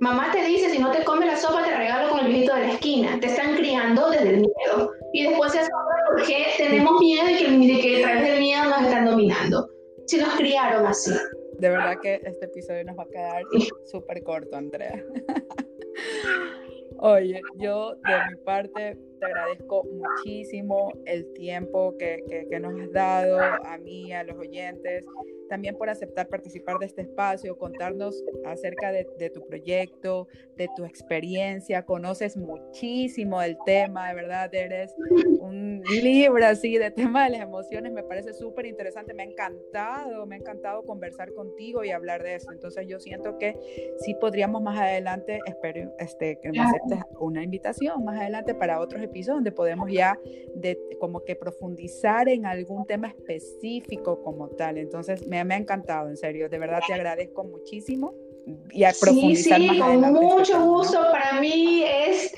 Mamá 0.00 0.30
te 0.32 0.44
dice, 0.44 0.70
si 0.70 0.78
no 0.78 0.90
te 0.92 1.04
comes 1.04 1.26
la 1.26 1.36
sopa, 1.36 1.64
te 1.64 1.76
regalo 1.76 2.10
con 2.10 2.20
el 2.20 2.28
viejito 2.28 2.54
de 2.54 2.60
la 2.60 2.72
esquina. 2.72 3.18
Te 3.20 3.26
están 3.26 3.56
criando 3.56 4.08
desde 4.10 4.30
el 4.30 4.36
miedo. 4.36 4.92
Y 5.12 5.26
después 5.26 5.52
se 5.52 5.58
asombra 5.58 5.96
porque 6.08 6.46
tenemos 6.58 7.00
miedo 7.00 7.28
y 7.28 7.36
que, 7.36 7.80
que 7.80 8.04
a 8.04 8.08
través 8.08 8.30
del 8.30 8.40
miedo 8.40 8.64
nos 8.64 8.82
están 8.82 9.04
dominando. 9.04 9.68
Si 10.06 10.18
nos 10.18 10.34
criaron 10.36 10.86
así. 10.86 11.12
De 11.58 11.68
verdad 11.68 11.96
que 12.00 12.20
este 12.24 12.46
episodio 12.46 12.84
nos 12.84 12.98
va 12.98 13.02
a 13.02 13.08
quedar 13.08 13.42
súper 13.84 14.22
corto, 14.22 14.56
Andrea. 14.56 15.04
Oye, 16.98 17.40
yo 17.56 17.94
de 17.94 18.30
mi 18.30 18.36
parte 18.44 18.98
te 19.20 19.26
agradezco 19.26 19.84
muchísimo 19.84 20.92
el 21.04 21.32
tiempo 21.34 21.96
que, 21.98 22.46
que, 22.48 22.58
nos 22.58 22.80
has 22.80 22.92
dado 22.92 23.38
a 23.38 23.78
mí, 23.78 24.12
a 24.12 24.24
los 24.24 24.36
oyentes, 24.36 25.04
también 25.48 25.76
por 25.76 25.90
aceptar 25.90 26.28
participar 26.28 26.78
de 26.78 26.86
este 26.86 27.02
espacio, 27.02 27.58
contarnos 27.58 28.24
acerca 28.44 28.92
de, 28.92 29.06
de, 29.18 29.30
tu 29.30 29.44
proyecto, 29.46 30.28
de 30.56 30.68
tu 30.76 30.84
experiencia, 30.84 31.84
conoces 31.84 32.36
muchísimo 32.36 33.42
el 33.42 33.58
tema, 33.66 34.08
de 34.08 34.14
verdad, 34.14 34.54
eres 34.54 34.94
un 35.40 35.82
libro 35.82 36.46
así 36.46 36.78
de 36.78 36.90
tema 36.90 37.24
de 37.24 37.30
las 37.30 37.40
emociones, 37.40 37.92
me 37.92 38.04
parece 38.04 38.32
súper 38.32 38.66
interesante, 38.66 39.12
me 39.12 39.24
ha 39.24 39.26
encantado, 39.26 40.24
me 40.24 40.36
ha 40.36 40.38
encantado 40.38 40.84
conversar 40.84 41.32
contigo 41.34 41.84
y 41.84 41.90
hablar 41.90 42.22
de 42.22 42.36
eso, 42.36 42.52
entonces 42.52 42.86
yo 42.86 43.00
siento 43.00 43.36
que 43.38 43.56
sí 43.98 44.14
podríamos 44.14 44.62
más 44.62 44.78
adelante, 44.78 45.40
espero 45.46 45.92
este, 45.98 46.38
que 46.40 46.52
me 46.52 46.60
aceptes 46.60 47.00
una 47.18 47.42
invitación 47.42 48.04
más 48.04 48.20
adelante 48.20 48.54
para 48.54 48.80
otros 48.80 49.02
episodio 49.10 49.36
donde 49.36 49.52
podemos 49.52 49.90
ya 49.90 50.18
de, 50.54 50.78
como 50.98 51.24
que 51.24 51.36
profundizar 51.36 52.28
en 52.28 52.46
algún 52.46 52.86
tema 52.86 53.08
específico 53.08 54.22
como 54.22 54.48
tal. 54.48 54.78
Entonces, 54.78 55.26
me, 55.26 55.44
me 55.44 55.54
ha 55.54 55.58
encantado, 55.58 56.08
en 56.08 56.16
serio, 56.16 56.48
de 56.48 56.58
verdad 56.58 56.80
te 56.86 56.94
agradezco 56.94 57.44
muchísimo 57.44 58.14
y 58.72 58.84
a 58.84 58.92
profundizar 58.98 59.60
sí, 59.60 59.68
sí, 59.68 59.78
con 59.78 60.12
mucho 60.12 60.64
gusto. 60.64 60.98
Para 61.10 61.40
mí 61.40 61.84
es 61.84 62.32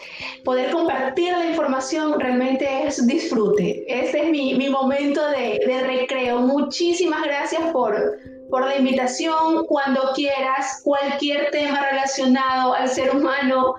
poder 0.45 0.71
compartir 0.71 1.33
la 1.33 1.47
información, 1.51 2.19
realmente 2.19 2.67
es 2.87 3.07
disfrute. 3.07 3.85
Este 3.87 4.25
es 4.25 4.31
mi, 4.31 4.55
mi 4.55 4.69
momento 4.69 5.27
de, 5.29 5.61
de, 5.67 5.83
recreo. 5.83 6.41
Muchísimas 6.41 7.23
gracias 7.23 7.63
por, 7.73 8.19
por 8.51 8.67
la 8.67 8.77
invitación. 8.77 9.67
Cuando 9.67 10.13
quieras, 10.15 10.81
cualquier 10.85 11.51
tema 11.51 11.89
relacionado 11.91 12.75
al 12.75 12.89
ser 12.89 13.15
humano, 13.15 13.75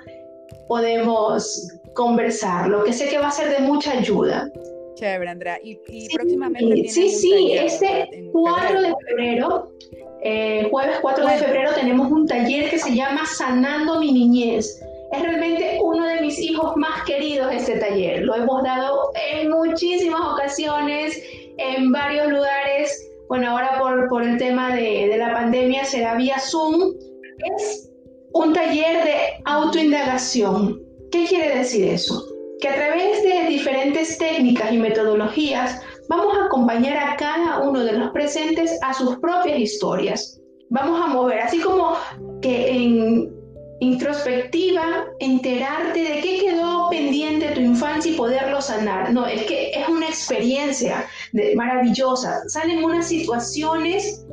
podemos 0.68 1.68
conversarlo, 1.94 2.84
que 2.84 2.94
sé 2.94 3.10
que 3.10 3.18
va 3.18 3.28
a 3.28 3.32
ser 3.32 3.50
de 3.50 3.60
mucha 3.60 3.92
ayuda. 3.92 4.50
Chévere, 4.96 5.30
Andrea. 5.30 5.60
Y, 5.64 5.78
próximamente. 6.14 6.88
Sí, 6.90 7.10
sí, 7.10 7.54
este 7.54 8.30
4 8.32 8.82
de 8.82 8.94
febrero, 9.08 9.72
eh, 10.22 10.68
jueves 10.70 10.98
4 11.02 11.28
de 11.28 11.38
febrero, 11.38 11.72
tenemos 11.74 12.12
un 12.12 12.28
taller 12.28 12.70
que 12.70 12.78
se 12.78 12.96
llama 12.96 13.26
Sanando 13.26 14.00
mi 14.00 14.12
niñez. 14.12 14.82
Es 15.12 15.22
realmente 15.22 15.78
uno 15.82 16.08
de 16.08 16.22
mis 16.22 16.40
hijos 16.40 16.76
más 16.76 17.04
queridos 17.06 17.52
este 17.52 17.78
taller. 17.78 18.24
Lo 18.24 18.36
hemos 18.36 18.64
dado 18.64 19.12
en 19.32 19.50
muchísimas 19.50 20.22
ocasiones, 20.34 21.22
en 21.58 21.92
varios 21.92 22.28
lugares. 22.32 23.12
Bueno, 23.28 23.52
ahora 23.52 23.78
por, 23.80 24.10
por 24.10 24.24
el 24.24 24.38
tema 24.38 24.76
de, 24.76 25.08
de 25.08 25.18
la 25.18 25.34
pandemia 25.34 25.86
será 25.86 26.16
vía 26.16 26.40
Zoom. 26.40 26.94
Es 27.58 27.93
un 28.34 28.54
taller 28.54 29.04
de 29.04 29.16
autoindagación 29.46 30.84
¿Qué 31.14 31.26
quiere 31.28 31.60
decir 31.60 31.88
eso? 31.90 32.26
Que 32.60 32.70
a 32.70 32.76
través 32.76 33.22
de 33.22 33.46
diferentes 33.48 34.18
técnicas 34.18 34.74
y 34.74 34.80
metodologías 34.80 35.80
vamos 36.10 36.36
a 36.36 36.46
acompañar 36.46 36.98
a 36.98 37.16
cada 37.18 37.60
uno 37.60 37.82
de 37.82 37.92
los 37.92 38.10
presentes 38.10 38.80
a 38.82 38.96
sus 38.96 39.18
propias 39.18 39.60
historias. 39.60 40.42
vamos 40.72 41.00
a 41.00 41.14
mover, 41.14 41.42
así 41.42 41.60
como 41.60 41.94
que 42.42 42.68
en 42.68 43.32
introspectiva, 43.80 45.06
enterarte 45.20 46.00
de 46.00 46.22
qué 46.22 46.40
quedó 46.40 46.90
pendiente 46.90 47.50
de 47.50 47.54
tu 47.54 47.62
infancia 47.62 48.12
y 48.12 48.16
poderlo 48.16 48.60
sanar. 48.60 49.14
No, 49.14 49.28
es 49.28 49.44
que 49.44 49.70
es 49.70 49.88
una 49.88 50.08
experiencia 50.08 51.08
maravillosa. 51.56 52.42
Salen 52.48 52.84
unas 52.84 53.08
situaciones 53.08 54.26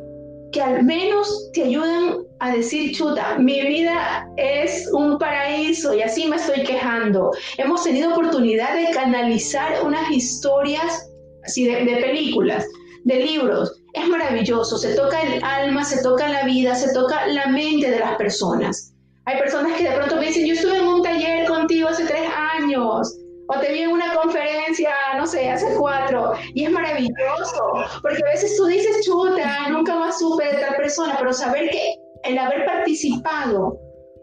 que 0.52 0.62
al 0.62 0.82
menos 0.82 1.50
te 1.52 1.64
ayudan 1.64 2.29
a 2.40 2.50
decir, 2.50 2.96
chuta, 2.96 3.36
mi 3.38 3.60
vida 3.60 4.26
es 4.36 4.88
un 4.92 5.18
paraíso 5.18 5.94
y 5.94 6.02
así 6.02 6.26
me 6.26 6.36
estoy 6.36 6.64
quejando. 6.64 7.30
Hemos 7.58 7.84
tenido 7.84 8.12
oportunidad 8.12 8.74
de 8.74 8.90
canalizar 8.92 9.84
unas 9.84 10.10
historias 10.10 11.06
así 11.44 11.66
de, 11.66 11.84
de 11.84 11.96
películas, 11.96 12.66
de 13.04 13.16
libros. 13.16 13.72
Es 13.92 14.08
maravilloso, 14.08 14.78
se 14.78 14.94
toca 14.94 15.20
el 15.22 15.42
alma, 15.44 15.84
se 15.84 16.02
toca 16.02 16.28
la 16.28 16.44
vida, 16.44 16.74
se 16.74 16.92
toca 16.94 17.26
la 17.26 17.46
mente 17.48 17.90
de 17.90 17.98
las 17.98 18.16
personas. 18.16 18.94
Hay 19.26 19.38
personas 19.38 19.76
que 19.76 19.88
de 19.88 19.94
pronto 19.94 20.16
me 20.16 20.26
dicen, 20.26 20.46
yo 20.46 20.54
estuve 20.54 20.78
en 20.78 20.86
un 20.86 21.02
taller 21.02 21.46
contigo 21.46 21.88
hace 21.88 22.06
tres 22.06 22.28
años, 22.58 23.16
o 23.48 23.58
te 23.58 23.72
vi 23.72 23.80
en 23.80 23.90
una 23.90 24.14
conferencia, 24.14 24.92
no 25.16 25.26
sé, 25.26 25.50
hace 25.50 25.74
cuatro, 25.76 26.32
y 26.54 26.64
es 26.64 26.70
maravilloso, 26.70 27.60
porque 28.00 28.22
a 28.22 28.32
veces 28.32 28.56
tú 28.56 28.66
dices, 28.66 29.04
chuta, 29.04 29.68
nunca 29.68 29.94
más 29.96 30.18
supe 30.18 30.44
de 30.46 30.60
tal 30.60 30.76
persona, 30.76 31.16
pero 31.18 31.32
saber 31.32 31.68
que 31.70 31.94
el 32.24 32.38
haber 32.38 32.64
participado 32.64 33.78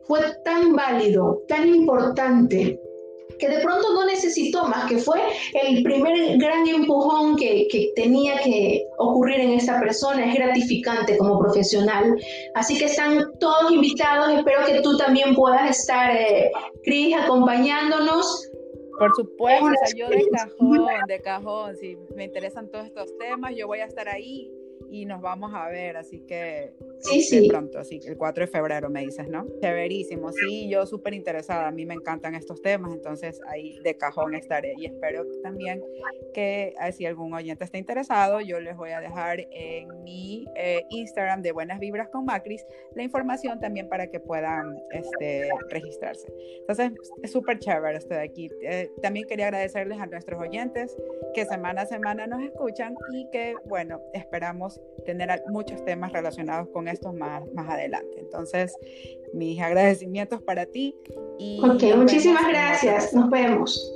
fue 0.08 0.20
tan 0.44 0.76
válido, 0.76 1.44
tan 1.48 1.68
importante, 1.68 2.80
que 3.40 3.50
de 3.50 3.60
pronto 3.60 3.94
no 3.94 4.06
necesitó 4.06 4.64
más, 4.64 4.90
que 4.90 4.98
fue 4.98 5.20
el 5.54 5.84
primer 5.84 6.38
gran 6.38 6.68
empujón 6.68 7.36
que, 7.36 7.68
que, 7.70 7.92
tenía 7.96 8.40
que 8.40 8.88
ocurrir 8.98 9.42
en 9.42 9.52
esta 9.52 9.80
persona, 9.80 10.26
es 10.26 10.36
gratificante 10.36 11.18
como 11.18 11.40
profesional. 11.40 12.16
Así 12.56 12.78
que 12.80 12.86
están 12.86 13.32
todos 13.40 13.72
invitados, 13.72 14.32
espero 14.32 14.66
que 14.66 14.82
tú 14.82 14.98
también 14.98 15.36
puedas 15.36 15.80
estar, 15.80 16.16
eh, 16.16 16.52
Cris, 16.84 17.16
acompañándonos. 17.16 18.50
Por 18.98 19.14
supuesto, 19.16 19.68
yo 19.96 20.10
de 20.10 20.26
cajón, 20.32 20.88
de 21.08 21.22
cajón, 21.22 21.76
si 21.76 21.96
me 22.16 22.24
interesan 22.24 22.68
todos 22.72 22.88
estos 22.88 23.16
temas, 23.20 23.54
yo 23.56 23.68
voy 23.68 23.80
a 23.80 23.86
estar 23.86 24.10
ahí 24.10 24.52
y 24.90 25.06
nos 25.06 25.22
vamos 25.22 25.52
a 25.54 25.68
ver, 25.70 25.98
así 25.98 26.22
que 26.22 26.74
sí, 27.00 27.22
sí. 27.22 27.42
de 27.42 27.48
pronto, 27.50 27.80
así 27.80 28.00
el 28.06 28.18
4 28.18 28.46
de 28.46 28.52
febrero 28.52 28.90
me 28.90 29.02
dices, 29.02 29.28
¿no? 29.28 29.46
Severísimo, 29.62 30.32
sí, 30.32 30.70
yo 30.70 30.86
súper 30.86 31.14
interesada, 31.14 31.68
a 31.68 31.72
mí 31.72 31.86
me 31.86 31.94
encantan 31.94 32.36
estos 32.36 32.62
temas, 32.62 32.94
entonces 32.94 33.42
ahí 33.48 33.80
de 33.84 33.98
cajón 33.98 34.36
estaré 34.36 34.74
y 34.78 34.86
espero 34.86 35.26
también 35.44 35.84
que 36.34 36.74
eh, 36.80 36.92
si 36.92 37.06
algún 37.06 37.34
oyente 37.34 37.64
está 37.64 37.78
interesado, 37.78 38.42
yo 38.42 38.60
les 38.60 38.76
voy 38.78 38.92
a 38.92 39.02
dejar 39.02 39.40
en 39.52 40.04
mi 40.04 40.46
eh, 40.56 40.84
Instagram 40.90 41.42
de 41.42 41.52
Buenas 41.52 41.80
Vibras 41.80 42.10
con 42.10 42.26
Macris 42.26 42.66
la 42.96 43.04
información 43.04 43.60
también 43.60 43.90
para 43.90 44.08
que 44.08 44.20
puedan 44.20 44.76
este, 44.92 45.50
registrarse. 45.70 46.28
Entonces, 46.60 46.92
es 47.22 47.32
súper 47.32 47.60
chévere 47.60 47.98
esto 47.98 48.14
de 48.14 48.22
aquí. 48.22 48.50
Eh, 48.64 48.90
también 49.02 49.28
quería 49.28 49.46
agradecerles 49.48 50.00
a 50.00 50.06
nuestros 50.06 50.42
oyentes 50.42 50.96
que 51.34 51.46
semana 51.46 51.82
a 51.82 51.86
semana 51.86 52.28
nos 52.28 52.42
escuchan 52.44 52.96
y 53.14 53.30
que, 53.32 53.56
bueno, 53.66 54.02
esperamos 54.14 54.67
tener 55.06 55.42
muchos 55.50 55.84
temas 55.86 56.12
relacionados 56.12 56.68
con 56.70 56.88
estos 56.88 57.14
más, 57.14 57.44
más 57.54 57.70
adelante. 57.70 58.20
Entonces, 58.20 58.76
mis 59.34 59.62
agradecimientos 59.62 60.42
para 60.42 60.66
ti. 60.66 60.96
Y 61.40 61.60
ok, 61.64 61.96
muchísimas 61.98 62.48
gracias. 62.48 63.14
Nos 63.14 63.30
vemos. 63.30 63.94